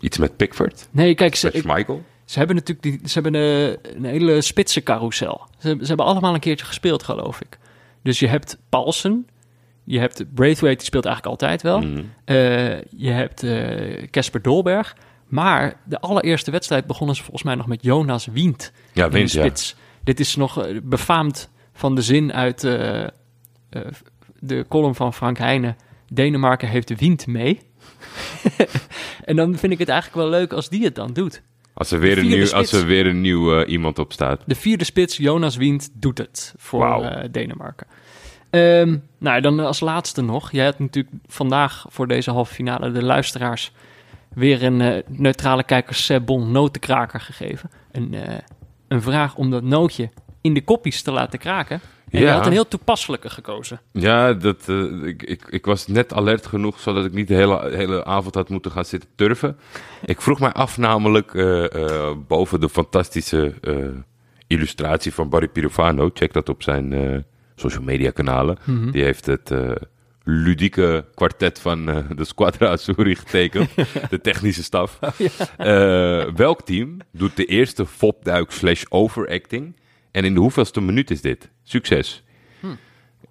Iets 0.00 0.18
met 0.18 0.36
Pickford, 0.36 0.88
nee, 0.90 1.14
kijk, 1.14 1.34
ze, 1.34 1.50
met 1.52 1.62
Schmeichel. 1.62 2.04
ze 2.24 2.38
hebben 2.38 2.56
natuurlijk 2.56 2.82
die, 2.82 3.08
ze 3.08 3.20
hebben 3.20 3.34
een, 3.40 3.78
een 3.96 4.04
hele 4.04 4.40
spitse 4.40 4.82
carousel. 4.82 5.46
Ze, 5.58 5.76
ze 5.80 5.86
hebben 5.86 6.06
allemaal 6.06 6.34
een 6.34 6.40
keertje 6.40 6.66
gespeeld, 6.66 7.02
geloof 7.02 7.40
ik. 7.40 7.58
Dus 8.02 8.18
je 8.18 8.26
hebt 8.28 8.58
Paulsen, 8.68 9.26
je 9.84 9.98
hebt 9.98 10.34
Braithwaite, 10.34 10.78
die 10.78 10.86
speelt 10.86 11.04
eigenlijk 11.04 11.42
altijd 11.42 11.62
wel. 11.62 11.80
Mhm. 11.80 12.02
Eh, 12.24 12.80
je 12.82 13.10
hebt 13.10 13.42
eh, 13.42 14.08
Casper 14.10 14.42
Dolberg. 14.42 14.96
Maar 15.28 15.80
de 15.84 16.00
allereerste 16.00 16.50
wedstrijd 16.50 16.86
begonnen 16.86 17.16
ze 17.16 17.22
volgens 17.22 17.42
mij 17.42 17.54
nog 17.54 17.66
met 17.66 17.82
Jonas 17.82 18.26
Wient 18.26 18.72
Ja, 18.92 19.08
ja. 19.12 19.26
spits. 19.26 19.76
Dit 20.04 20.20
is 20.20 20.36
nog 20.36 20.64
eh, 20.64 20.76
befaamd 20.82 21.50
van 21.72 21.94
de 21.94 22.02
zin 22.02 22.32
uit 22.32 22.64
eh, 22.64 23.02
eh, 23.04 23.10
de 24.40 24.64
column 24.68 24.94
van 24.94 25.14
Frank 25.14 25.38
Heijnen. 25.38 25.76
Denemarken 26.12 26.68
heeft 26.68 26.88
de 26.88 26.96
wind 26.96 27.26
mee. 27.26 27.60
en 29.24 29.36
dan 29.36 29.56
vind 29.58 29.72
ik 29.72 29.78
het 29.78 29.88
eigenlijk 29.88 30.20
wel 30.20 30.38
leuk 30.38 30.52
als 30.52 30.68
die 30.68 30.84
het 30.84 30.94
dan 30.94 31.12
doet. 31.12 31.42
Als 31.74 31.90
er 31.90 32.00
weer 32.00 32.18
een 32.18 32.28
nieuw, 32.28 32.52
als 32.52 32.72
er 32.72 32.86
weer 32.86 33.06
een 33.06 33.20
nieuw 33.20 33.64
iemand 33.64 33.98
op 33.98 34.12
staat. 34.12 34.42
De 34.46 34.54
vierde 34.54 34.84
spits, 34.84 35.16
Jonas 35.16 35.56
Wind, 35.56 35.90
doet 35.92 36.18
het 36.18 36.54
voor 36.56 37.28
Denemarken. 37.30 37.86
Ehm, 38.50 38.96
nou, 39.18 39.40
dan 39.40 39.60
als 39.60 39.80
laatste 39.80 40.22
nog. 40.22 40.52
Jij 40.52 40.64
hebt 40.64 40.78
natuurlijk 40.78 41.14
vandaag 41.26 41.86
voor 41.88 42.06
deze 42.06 42.30
halve 42.30 42.54
finale 42.54 42.92
de 42.92 43.02
luisteraars 43.02 43.72
weer 44.34 44.62
een 44.62 44.80
eh, 44.80 45.02
neutrale 45.06 45.64
kijker 45.64 45.94
Sebon 45.94 46.50
notenkraker 46.50 47.20
gegeven. 47.20 47.70
Een, 47.92 48.14
eh, 48.14 48.38
een 48.88 49.02
vraag 49.02 49.36
om 49.36 49.50
dat 49.50 49.62
nootje 49.62 50.10
in 50.40 50.54
de 50.54 50.64
koppies 50.64 51.02
te 51.02 51.12
laten 51.12 51.38
kraken. 51.38 51.80
En 52.10 52.20
je 52.20 52.28
had 52.28 52.46
een 52.46 52.52
heel 52.52 52.68
toepasselijke 52.68 53.30
gekozen. 53.30 53.80
Ja, 53.92 54.32
dat, 54.32 54.68
eh, 54.68 55.02
ik, 55.02 55.22
ik, 55.22 55.44
ik 55.48 55.64
was 55.64 55.86
net 55.86 56.12
alert 56.12 56.46
genoeg, 56.46 56.80
zodat 56.80 57.04
ik 57.04 57.12
niet 57.12 57.28
de 57.28 57.34
hele, 57.34 57.70
hele 57.70 58.04
avond 58.04 58.34
had 58.34 58.48
moeten 58.48 58.70
gaan 58.70 58.84
zitten 58.84 59.08
turven. 59.14 59.58
Ik 60.04 60.20
vroeg 60.20 60.40
mij 60.40 60.52
af 60.52 60.78
namelijk, 60.78 61.32
boven 62.28 62.60
de 62.60 62.68
fantastische 62.68 63.54
illustratie 64.46 65.14
van 65.14 65.28
Barry 65.28 65.48
Pirofano, 65.48 66.10
check 66.14 66.32
dat 66.32 66.48
op 66.48 66.62
zijn 66.62 67.24
social 67.54 67.82
media 67.82 68.10
kanalen. 68.10 68.58
Mhm. 68.64 68.90
Die 68.90 69.04
heeft 69.04 69.26
het 69.26 69.52
ludieke 70.30 71.04
kwartet 71.14 71.58
van 71.58 71.88
eh, 71.88 72.04
de 72.16 72.24
Squadra 72.24 72.68
Azzurri 72.68 73.14
getekend, 73.14 73.70
de 74.10 74.20
technische 74.20 74.62
staf. 74.62 74.98
Eh, 75.56 76.24
welk 76.34 76.62
team 76.62 76.96
doet 77.12 77.36
de 77.36 77.44
eerste 77.44 77.86
fopduik 77.86 78.50
slash 78.50 78.84
overacting? 78.88 79.76
En 80.10 80.24
in 80.24 80.34
de 80.34 80.40
hoeveelste 80.40 80.80
minuut 80.80 81.10
is 81.10 81.20
dit? 81.20 81.50
Succes. 81.62 82.22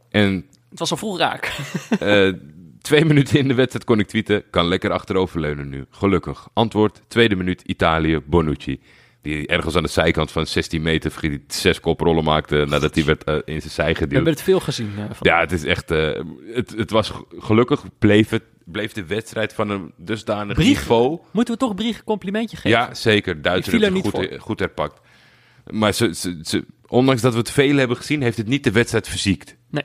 En 0.09 0.45
Het 0.69 0.79
was 0.79 0.91
al 0.91 0.97
vroeg 0.97 1.17
raak. 1.17 1.45
eh, 1.99 2.33
twee 2.81 3.05
minuten 3.05 3.39
in 3.39 3.47
de 3.47 3.53
wedstrijd 3.53 3.85
kon 3.85 3.99
ik 3.99 4.07
tweeten. 4.07 4.43
Kan 4.49 4.67
lekker 4.67 4.91
achteroverleunen 4.91 5.69
nu. 5.69 5.85
Gelukkig. 5.89 6.47
Antwoord, 6.53 7.01
tweede 7.07 7.35
minuut, 7.35 7.61
Italië, 7.61 8.19
Bonucci. 8.25 8.79
Die 9.28 9.47
ergens 9.47 9.75
aan 9.75 9.84
de 9.84 9.89
zijkant 9.89 10.32
van 10.32 10.47
16 10.47 10.82
meter 10.82 11.13
zes 11.47 11.80
koprollen 11.80 12.23
maakte 12.23 12.65
nadat 12.69 12.95
hij 12.95 13.05
werd 13.05 13.23
eh, 13.23 13.36
in 13.45 13.61
zijn 13.61 13.73
zij 13.73 13.88
We 13.88 13.93
geduwd. 13.95 14.11
hebben 14.13 14.34
het 14.34 14.41
veel 14.41 14.59
gezien. 14.59 14.91
eh, 14.97 15.03
van 15.05 15.15
Ja, 15.19 15.39
het 15.39 15.51
is 15.51 15.63
echt. 15.63 15.91
eh, 15.91 16.21
het, 16.53 16.73
het 16.78 16.91
was 16.91 17.11
gelukkig 17.38 17.84
bleef, 17.99 18.30
het, 18.30 18.43
bleef 18.65 18.91
de 18.91 19.05
wedstrijd 19.05 19.53
van 19.53 19.69
een 19.69 19.91
dusdanig 19.97 20.55
Brieg. 20.55 20.67
niveau. 20.67 21.19
Moeten 21.32 21.53
we 21.53 21.59
toch 21.59 21.75
Brieg 21.75 21.97
een 21.97 22.03
complimentje 22.03 22.55
geven? 22.57 22.69
Ja, 22.69 22.93
zeker. 22.93 23.41
Duitsers 23.41 23.75
er 23.75 23.82
hebben 23.82 24.01
het 24.01 24.15
goed, 24.15 24.39
goed 24.39 24.59
herpakt. 24.59 24.99
Maar 25.69 25.93
ze, 25.93 26.15
ze, 26.15 26.39
ze- 26.43 26.65
ondanks 26.88 27.21
dat 27.21 27.34
we 27.34 27.39
het 27.39 27.51
veel 27.51 27.75
hebben 27.78 27.97
gezien, 27.97 28.21
heeft 28.21 28.38
het 28.38 28.47
niet 28.47 28.63
de 28.63 28.71
wedstrijd 28.71 29.07
verziekt. 29.07 29.55
Nee. 29.69 29.84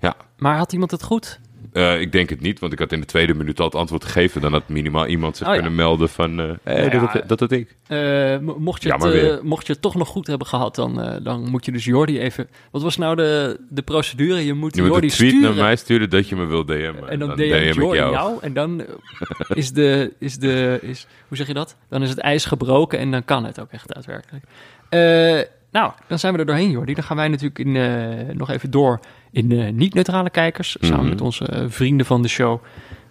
Ja, 0.00 0.16
Maar 0.36 0.56
had 0.56 0.72
iemand 0.72 0.90
het 0.90 1.02
goed? 1.02 1.40
Eh, 1.72 2.00
ik 2.00 2.12
denk 2.12 2.30
het 2.30 2.40
niet, 2.40 2.58
want 2.58 2.72
ik 2.72 2.78
had 2.78 2.92
in 2.92 3.00
de 3.00 3.06
tweede 3.06 3.34
minuut 3.34 3.58
al 3.60 3.64
het 3.66 3.74
antwoord 3.74 4.04
gegeven. 4.04 4.40
Dan 4.40 4.52
had 4.52 4.68
minimaal 4.68 5.06
iemand 5.06 5.36
zich 5.36 5.46
Oh, 5.46 5.52
ja. 5.54 5.58
kunnen 5.60 5.76
melden 5.76 6.08
van, 6.08 6.40
eh 6.40 6.50
hey, 6.62 6.86
Nou 6.88 7.00
dat, 7.00 7.12
ja, 7.12 7.36
dat, 7.36 7.52
ik. 7.52 7.74
Eh, 7.86 8.38
mo- 8.38 8.56
mocht, 8.58 8.82
je 8.82 8.92
het, 8.92 9.42
mocht 9.42 9.66
je 9.66 9.72
het 9.72 9.82
toch 9.82 9.94
nog 9.94 10.08
goed 10.08 10.26
hebben 10.26 10.46
gehad, 10.46 10.74
dan, 10.74 11.20
dan 11.22 11.50
moet 11.50 11.64
je 11.64 11.72
dus 11.72 11.84
Jordi 11.84 12.18
even... 12.20 12.48
Wat 12.70 12.82
was 12.82 12.96
nou 12.96 13.16
de, 13.16 13.60
de 13.68 13.82
procedure? 13.82 14.44
Je 14.44 14.54
moet 14.54 14.74
Je 14.76 14.82
moet 14.82 14.90
Jordi 14.90 15.06
een 15.06 15.12
tweet 15.12 15.30
sturen. 15.30 15.54
naar 15.56 15.64
mij 15.64 15.76
sturen 15.76 16.10
dat 16.10 16.28
je 16.28 16.36
me 16.36 16.44
wil 16.44 16.64
DM'en. 16.64 17.08
En 17.08 17.18
dan, 17.18 17.28
dan 17.28 17.36
DM 17.36 17.42
ik 17.42 17.74
Jordi 17.74 17.98
jou. 17.98 18.12
jou. 18.12 18.38
En 18.40 18.52
dan 18.52 18.84
is 19.54 19.72
de, 19.72 20.12
is 20.18 20.38
de, 20.38 20.78
is, 20.82 21.06
hoe 21.28 21.36
zeg 21.36 21.46
je 21.46 21.54
dat? 21.54 21.76
Dan 21.88 22.02
is 22.02 22.08
het 22.08 22.18
ijs 22.18 22.44
gebroken 22.44 22.98
en 22.98 23.10
dan 23.10 23.24
kan 23.24 23.44
het 23.44 23.60
ook 23.60 23.70
echt 23.70 23.94
daadwerkelijk. 23.94 24.44
Eh, 24.88 25.40
nou, 25.72 25.92
dan 26.08 26.18
zijn 26.18 26.32
we 26.32 26.38
er 26.38 26.46
doorheen, 26.46 26.70
Jordi. 26.70 26.94
Dan 26.94 27.04
gaan 27.04 27.16
wij 27.16 27.28
natuurlijk 27.28 27.58
in, 27.58 27.76
eh, 27.76 28.34
nog 28.34 28.50
even 28.50 28.70
door 28.70 29.00
in 29.30 29.52
eh, 29.52 29.72
niet-neutrale 29.72 30.30
kijkers. 30.30 30.76
Samen 30.80 30.98
Mhm. 31.00 31.08
met 31.08 31.20
onze 31.20 31.46
eh, 31.46 31.64
vrienden 31.68 32.06
van 32.06 32.22
de 32.22 32.28
show. 32.28 32.62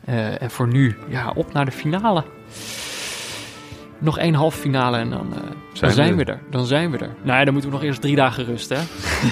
Eh, 0.05 0.41
en 0.41 0.51
voor 0.51 0.67
nu, 0.67 0.95
ja, 1.09 1.31
op 1.35 1.53
naar 1.53 1.65
de 1.65 1.71
finale. 1.71 2.23
Nog 3.99 4.17
één 4.17 4.33
halve 4.33 4.57
finale 4.59 4.97
en 4.97 5.09
dan, 5.09 5.33
eh, 5.33 5.39
dan 5.41 5.55
Zijn 5.73 5.91
zijn, 5.91 6.15
we 6.15 6.23
er. 6.23 6.39
Dan 6.49 6.65
zijn 6.65 6.91
we 6.91 6.97
er. 6.97 7.09
Nou 7.23 7.37
ja, 7.39 7.43
dan 7.43 7.53
moeten 7.53 7.71
we 7.71 7.75
nog 7.77 7.85
eerst 7.85 8.01
drie 8.01 8.15
dagen 8.15 8.45
rusten. 8.45 8.77
Hè? 8.77 8.83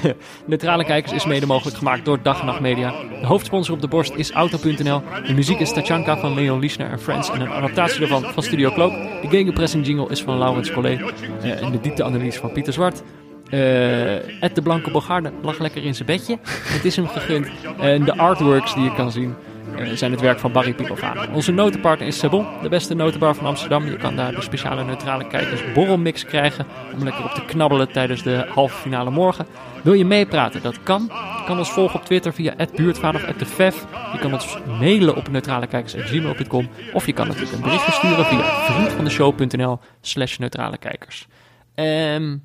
Neutrale 0.48 0.86
Kijkers 0.86 1.14
is 1.14 1.26
mede 1.26 1.46
mogelijk 1.46 1.78
gemaakt 1.78 2.06
door 2.06 2.20
Dag 2.22 2.40
en 2.40 2.46
Nacht 2.46 2.60
Media. 2.60 2.92
De 3.22 3.26
hoofdsponsor 3.26 3.74
op 3.76 3.82
de 3.82 3.88
borst 3.88 4.14
is 4.16 4.32
Auto.nl. 4.32 5.02
De 5.28 5.34
muziek 5.34 5.60
is 5.60 5.74
Tachanka 5.74 6.18
van 6.18 6.34
Leon 6.34 6.60
Liesner 6.60 6.90
en 6.90 7.00
Friends. 7.00 7.30
En 7.32 7.42
een 7.42 7.50
adaptatie 7.52 8.00
daarvan 8.00 8.24
van 8.24 8.44
Studio 8.44 8.72
Cloak. 8.72 8.92
De 9.22 9.28
gegenpressing 9.30 9.86
jingle 9.86 10.10
is 10.10 10.22
van 10.24 10.38
Laurens 10.38 10.72
Collet. 10.72 11.00
En 11.42 11.72
de 11.72 11.80
diepteanalyse 11.82 12.40
van 12.40 12.52
Pieter 12.52 12.74
Zwart. 12.74 13.04
Eh 13.50 14.44
Ed 14.44 14.56
de 14.56 14.62
Blanke 14.62 14.92
Bogarde 14.92 15.32
lag 15.42 15.60
lekker 15.60 15.84
in 15.84 15.96
zijn 15.96 16.08
bedje. 16.08 16.38
Het 16.44 16.86
is 16.86 16.96
hem 16.96 17.08
gegund. 17.08 17.48
En 17.80 18.04
de 18.04 18.18
artworks 18.18 18.74
die 18.74 18.84
je 18.84 18.94
kan 18.94 19.12
zien 19.12 19.36
eh, 19.76 19.88
zijn 19.94 20.12
het 20.12 20.22
werk 20.22 20.40
van 20.40 20.52
Barry 20.52 20.74
Piekelvaan. 20.74 21.34
Onze 21.34 21.52
notenpartner 21.52 22.08
is 22.08 22.18
Sabon, 22.18 22.48
de 22.62 22.70
beste 22.70 22.94
notenbar 22.94 23.36
van 23.36 23.46
Amsterdam. 23.46 23.86
Je 23.86 23.98
kan 23.98 24.16
daar 24.16 24.36
de 24.36 24.42
speciale 24.42 24.84
neutrale 24.84 25.28
kijkers 25.28 25.74
borrelmix 25.74 26.26
krijgen 26.26 26.66
om 26.94 27.04
lekker 27.04 27.24
op 27.24 27.32
te 27.32 27.46
knabbelen 27.46 27.92
tijdens 27.92 28.24
de 28.24 28.46
halve 28.50 28.76
finale 28.76 29.10
morgen. 29.10 29.46
Wil 29.84 29.94
je 29.94 30.06
meepraten? 30.06 30.62
Dat 30.62 30.84
kan. 30.84 31.02
Je 31.38 31.44
kan 31.46 31.58
ons 31.58 31.72
volgen 31.72 32.00
op 32.00 32.06
Twitter 32.06 32.34
via 32.34 32.54
@buurtvader 32.76 33.30
of 33.30 33.36
@defef. 33.36 33.86
Je 34.14 34.20
kan 34.20 34.34
ons 34.34 34.58
mailen 34.80 35.16
op 35.16 35.30
neutralekijkers@gmail.com 35.30 36.70
of 36.94 37.06
je 37.06 37.14
kan 37.14 37.28
natuurlijk 37.28 37.54
een 37.54 37.62
berichtje 37.62 37.92
sturen 37.92 38.26
via 38.26 38.44
vriendvandeshow.nl 38.44 39.80
slash 40.02 40.38
neutralekijkers. 40.38 41.28
Ehm 41.76 42.36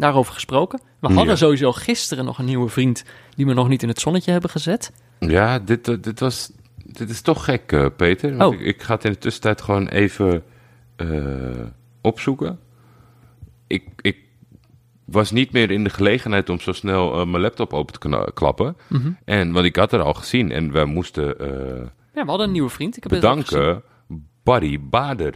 daarover 0.00 0.32
gesproken. 0.34 0.80
We 1.00 1.08
Ja. 1.08 1.14
hadden 1.14 1.38
sowieso 1.38 1.72
gisteren 1.72 2.24
nog 2.24 2.38
een 2.38 2.44
nieuwe 2.44 2.68
vriend 2.68 3.04
die 3.36 3.46
we 3.46 3.52
nog 3.54 3.68
niet 3.68 3.82
in 3.82 3.88
het 3.88 4.00
zonnetje 4.00 4.30
hebben 4.30 4.50
gezet. 4.50 4.92
Ja, 5.18 5.58
dit, 5.58 5.88
eh, 5.88 5.96
dit, 6.00 6.20
was, 6.20 6.52
dit 6.84 7.10
is 7.10 7.20
toch 7.20 7.44
gek, 7.44 7.72
eh, 7.72 7.86
Peter. 7.96 8.36
Want 8.36 8.54
Oh. 8.54 8.60
ik, 8.60 8.66
ik 8.66 8.82
ga 8.82 8.94
het 8.94 9.04
in 9.04 9.12
de 9.12 9.18
tussentijd 9.18 9.60
gewoon 9.62 9.88
even 9.88 10.42
eh, 10.96 11.06
opzoeken. 12.00 12.58
Ik, 13.66 13.84
ik 14.00 14.16
was 15.04 15.30
niet 15.30 15.52
meer 15.52 15.70
in 15.70 15.84
de 15.84 15.90
gelegenheid 15.90 16.48
om 16.48 16.60
zo 16.60 16.72
snel 16.72 17.26
mijn 17.26 17.42
laptop 17.42 17.72
open 17.72 17.98
te 18.00 18.30
klappen. 18.34 18.76
Mhm. 18.88 19.10
En, 19.24 19.52
want 19.52 19.66
ik 19.66 19.76
had 19.76 19.92
er 19.92 20.00
al 20.02 20.14
gezien 20.14 20.52
en 20.52 20.72
we 20.72 20.84
moesten 20.84 21.24
Ja, 22.14 22.24
we 22.24 22.28
hadden 22.30 22.46
een 22.46 22.52
nieuwe 22.52 22.68
vriend. 22.70 22.96
Ik 22.96 23.02
heb 23.02 23.12
bedanken 23.12 23.82
Barry 24.42 24.80
Bader. 24.80 25.34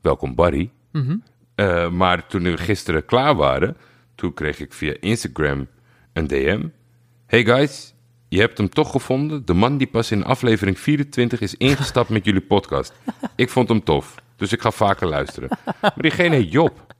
Welkom 0.00 0.34
Barry. 0.34 0.70
Mhm. 0.92 1.16
Eh, 1.60 1.90
maar 1.90 2.26
toen 2.26 2.42
we 2.42 2.56
gisteren 2.56 3.04
klaar 3.04 3.34
waren, 3.36 3.76
toen 4.14 4.34
kreeg 4.34 4.60
ik 4.60 4.72
via 4.72 4.94
Instagram 5.00 5.66
een 6.12 6.26
DM. 6.26 6.66
Hey 7.26 7.44
guys, 7.44 7.94
je 8.28 8.40
hebt 8.40 8.58
hem 8.58 8.68
toch 8.68 8.90
gevonden? 8.90 9.44
De 9.44 9.52
man 9.54 9.76
die 9.76 9.86
pas 9.86 10.10
in 10.10 10.24
aflevering 10.24 10.78
24 10.78 11.40
is 11.40 11.54
ingestapt 11.54 12.08
met 12.08 12.24
jullie 12.24 12.40
podcast. 12.40 12.92
Ik 13.36 13.48
vond 13.50 13.68
hem 13.68 13.84
tof, 13.84 14.14
dus 14.36 14.52
ik 14.52 14.60
ga 14.60 14.70
vaker 14.70 15.06
luisteren. 15.08 15.48
Maar 15.80 15.92
diegene 15.96 16.34
heet 16.36 16.52
Job. 16.52 16.94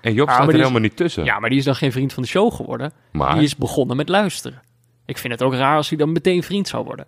En 0.00 0.12
Job 0.14 0.28
Ah, 0.28 0.34
staat 0.34 0.46
er 0.48 0.52
is- 0.54 0.60
helemaal 0.60 0.80
niet 0.80 0.96
tussen. 0.96 1.24
Ja, 1.24 1.38
maar 1.38 1.50
die 1.50 1.58
is 1.58 1.64
dan 1.64 1.74
geen 1.76 1.92
vriend 1.92 2.12
van 2.12 2.22
de 2.22 2.28
show 2.28 2.52
geworden. 2.54 2.92
Maar- 3.12 3.34
Die 3.34 3.42
is 3.44 3.56
begonnen 3.56 3.96
met 3.96 4.08
luisteren. 4.08 4.62
Ik 5.06 5.18
vind 5.18 5.32
het 5.32 5.42
ook 5.42 5.54
raar 5.54 5.76
als 5.76 5.88
hij 5.88 5.98
dan 5.98 6.12
meteen 6.12 6.42
vriend 6.42 6.68
zou 6.68 6.84
worden. 6.84 7.06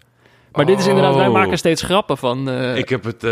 Maar 0.52 0.66
dit 0.66 0.78
is 0.78 0.86
inderdaad, 0.86 1.14
wij 1.14 1.26
Oh. 1.26 1.32
maken 1.32 1.58
steeds 1.58 1.82
grappen 1.82 2.18
van... 2.18 2.48
eh, 2.50 2.76
Ik 2.76 2.88
heb 2.88 3.04
het. 3.04 3.24
eh, 3.24 3.30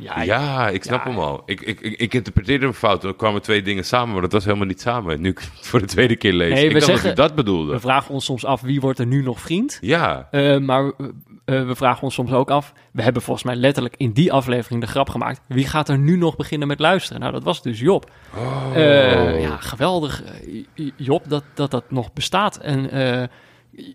Ja, 0.00 0.22
ja, 0.22 0.68
ik 0.68 0.82
snap 0.84 1.04
ja. 1.04 1.10
hem 1.10 1.18
al. 1.20 1.42
Ik, 1.46 1.60
ik, 1.60 1.80
ik, 1.80 1.98
ik 2.00 2.14
interpreteerde 2.14 2.64
hem 2.64 2.74
fout. 2.74 3.04
Er 3.04 3.14
kwamen 3.14 3.42
twee 3.42 3.62
dingen 3.62 3.84
samen, 3.84 4.12
maar 4.12 4.22
dat 4.22 4.32
was 4.32 4.44
helemaal 4.44 4.66
niet 4.66 4.80
samen. 4.80 5.20
Nu 5.20 5.28
ik 5.30 5.38
het 5.38 5.66
voor 5.66 5.80
de 5.80 5.86
tweede 5.86 6.16
keer 6.16 6.32
lees. 6.32 6.52
Nee, 6.52 6.64
ik 6.66 6.72
dacht 6.72 6.84
zeggen- 6.84 7.08
dat 7.08 7.16
hij 7.18 7.26
dat 7.26 7.34
bedoelde. 7.36 7.72
we 7.72 7.80
vragen 7.80 8.14
ons 8.14 8.24
soms 8.24 8.44
af, 8.44 8.60
wie 8.60 8.80
wordt 8.80 8.98
er 8.98 9.06
nu 9.06 9.22
nog 9.22 9.40
vriend? 9.40 9.78
Ja, 9.80 10.28
Eh, 10.30 10.58
maar 10.58 10.92
we 11.44 11.74
vragen 11.74 12.02
ons 12.02 12.14
soms 12.14 12.32
ook 12.32 12.50
af... 12.50 12.72
We 12.92 13.02
hebben 13.02 13.22
volgens 13.22 13.46
mij 13.46 13.54
letterlijk 13.56 13.94
in 13.96 14.12
die 14.12 14.32
aflevering 14.32 14.80
de 14.80 14.86
grap 14.86 15.08
gemaakt... 15.08 15.40
Wie 15.48 15.66
gaat 15.66 15.88
er 15.88 15.98
nu 15.98 16.16
nog 16.16 16.36
beginnen 16.36 16.68
met 16.68 16.78
luisteren? 16.80 17.20
Nou, 17.20 17.32
dat 17.32 17.42
was 17.42 17.62
dus 17.62 17.80
Job. 17.80 18.10
Oh. 18.36 18.70
Ja, 19.40 19.56
geweldig. 19.56 20.22
Job, 20.96 21.28
dat, 21.28 21.44
dat 21.54 21.70
dat 21.70 21.84
nog 21.90 22.12
bestaat. 22.12 22.56
En 22.56 22.90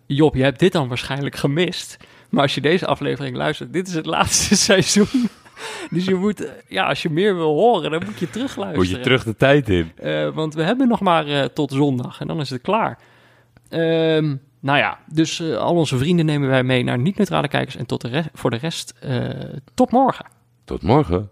Job, 0.08 0.36
je 0.36 0.44
hebt 0.44 0.60
dit 0.60 0.72
dan 0.72 0.88
waarschijnlijk 0.88 1.36
gemist. 1.36 1.98
Maar 2.30 2.42
als 2.42 2.56
je 2.56 2.62
deze 2.62 2.86
aflevering 2.86 3.36
luistert, 3.36 3.74
dit 3.74 3.88
is 3.88 3.94
het 3.94 4.06
laatste 4.06 4.56
seizoen. 4.70 5.30
Dus 5.90 6.06
je 6.06 6.16
moet, 6.16 6.46
eh, 6.46 6.52
ja, 6.68 6.86
als 6.86 7.02
je 7.02 7.10
meer 7.10 7.36
wil 7.36 7.54
horen, 7.54 7.92
dan 7.92 8.04
moet 8.06 8.20
je 8.20 8.30
terugluisteren. 8.30 8.88
moet 8.88 8.98
je 8.98 9.00
terug 9.00 9.24
de 9.24 9.36
tijd 9.36 9.70
in. 9.70 9.92
Eh, 9.96 10.30
want 10.30 10.54
we 10.54 10.64
hebben 10.64 10.88
nog 10.88 11.00
maar 11.00 11.28
eh, 11.28 11.44
tot 11.44 11.72
zondag 11.72 12.22
en 12.22 12.28
dan 12.28 12.40
is 12.40 12.50
het 12.50 12.62
klaar. 12.62 13.00
Ehm, 13.70 14.36
nou 14.60 14.78
ja, 14.78 15.00
dus 15.08 15.42
al 15.42 15.76
onze 15.76 15.98
vrienden 15.98 16.26
nemen 16.26 16.50
wij 16.50 16.64
mee 16.64 16.84
naar 16.84 17.00
niet-neutrale 17.00 17.48
kijkers. 17.48 17.76
En 17.76 17.86
tot 17.86 18.02
de 18.02 18.08
rest, 18.08 18.30
voor 18.34 18.50
de 18.50 18.58
rest, 18.58 18.94
tot 19.74 19.92
morgen. 19.92 20.26
Tot 20.66 20.82
morgen. 20.82 21.30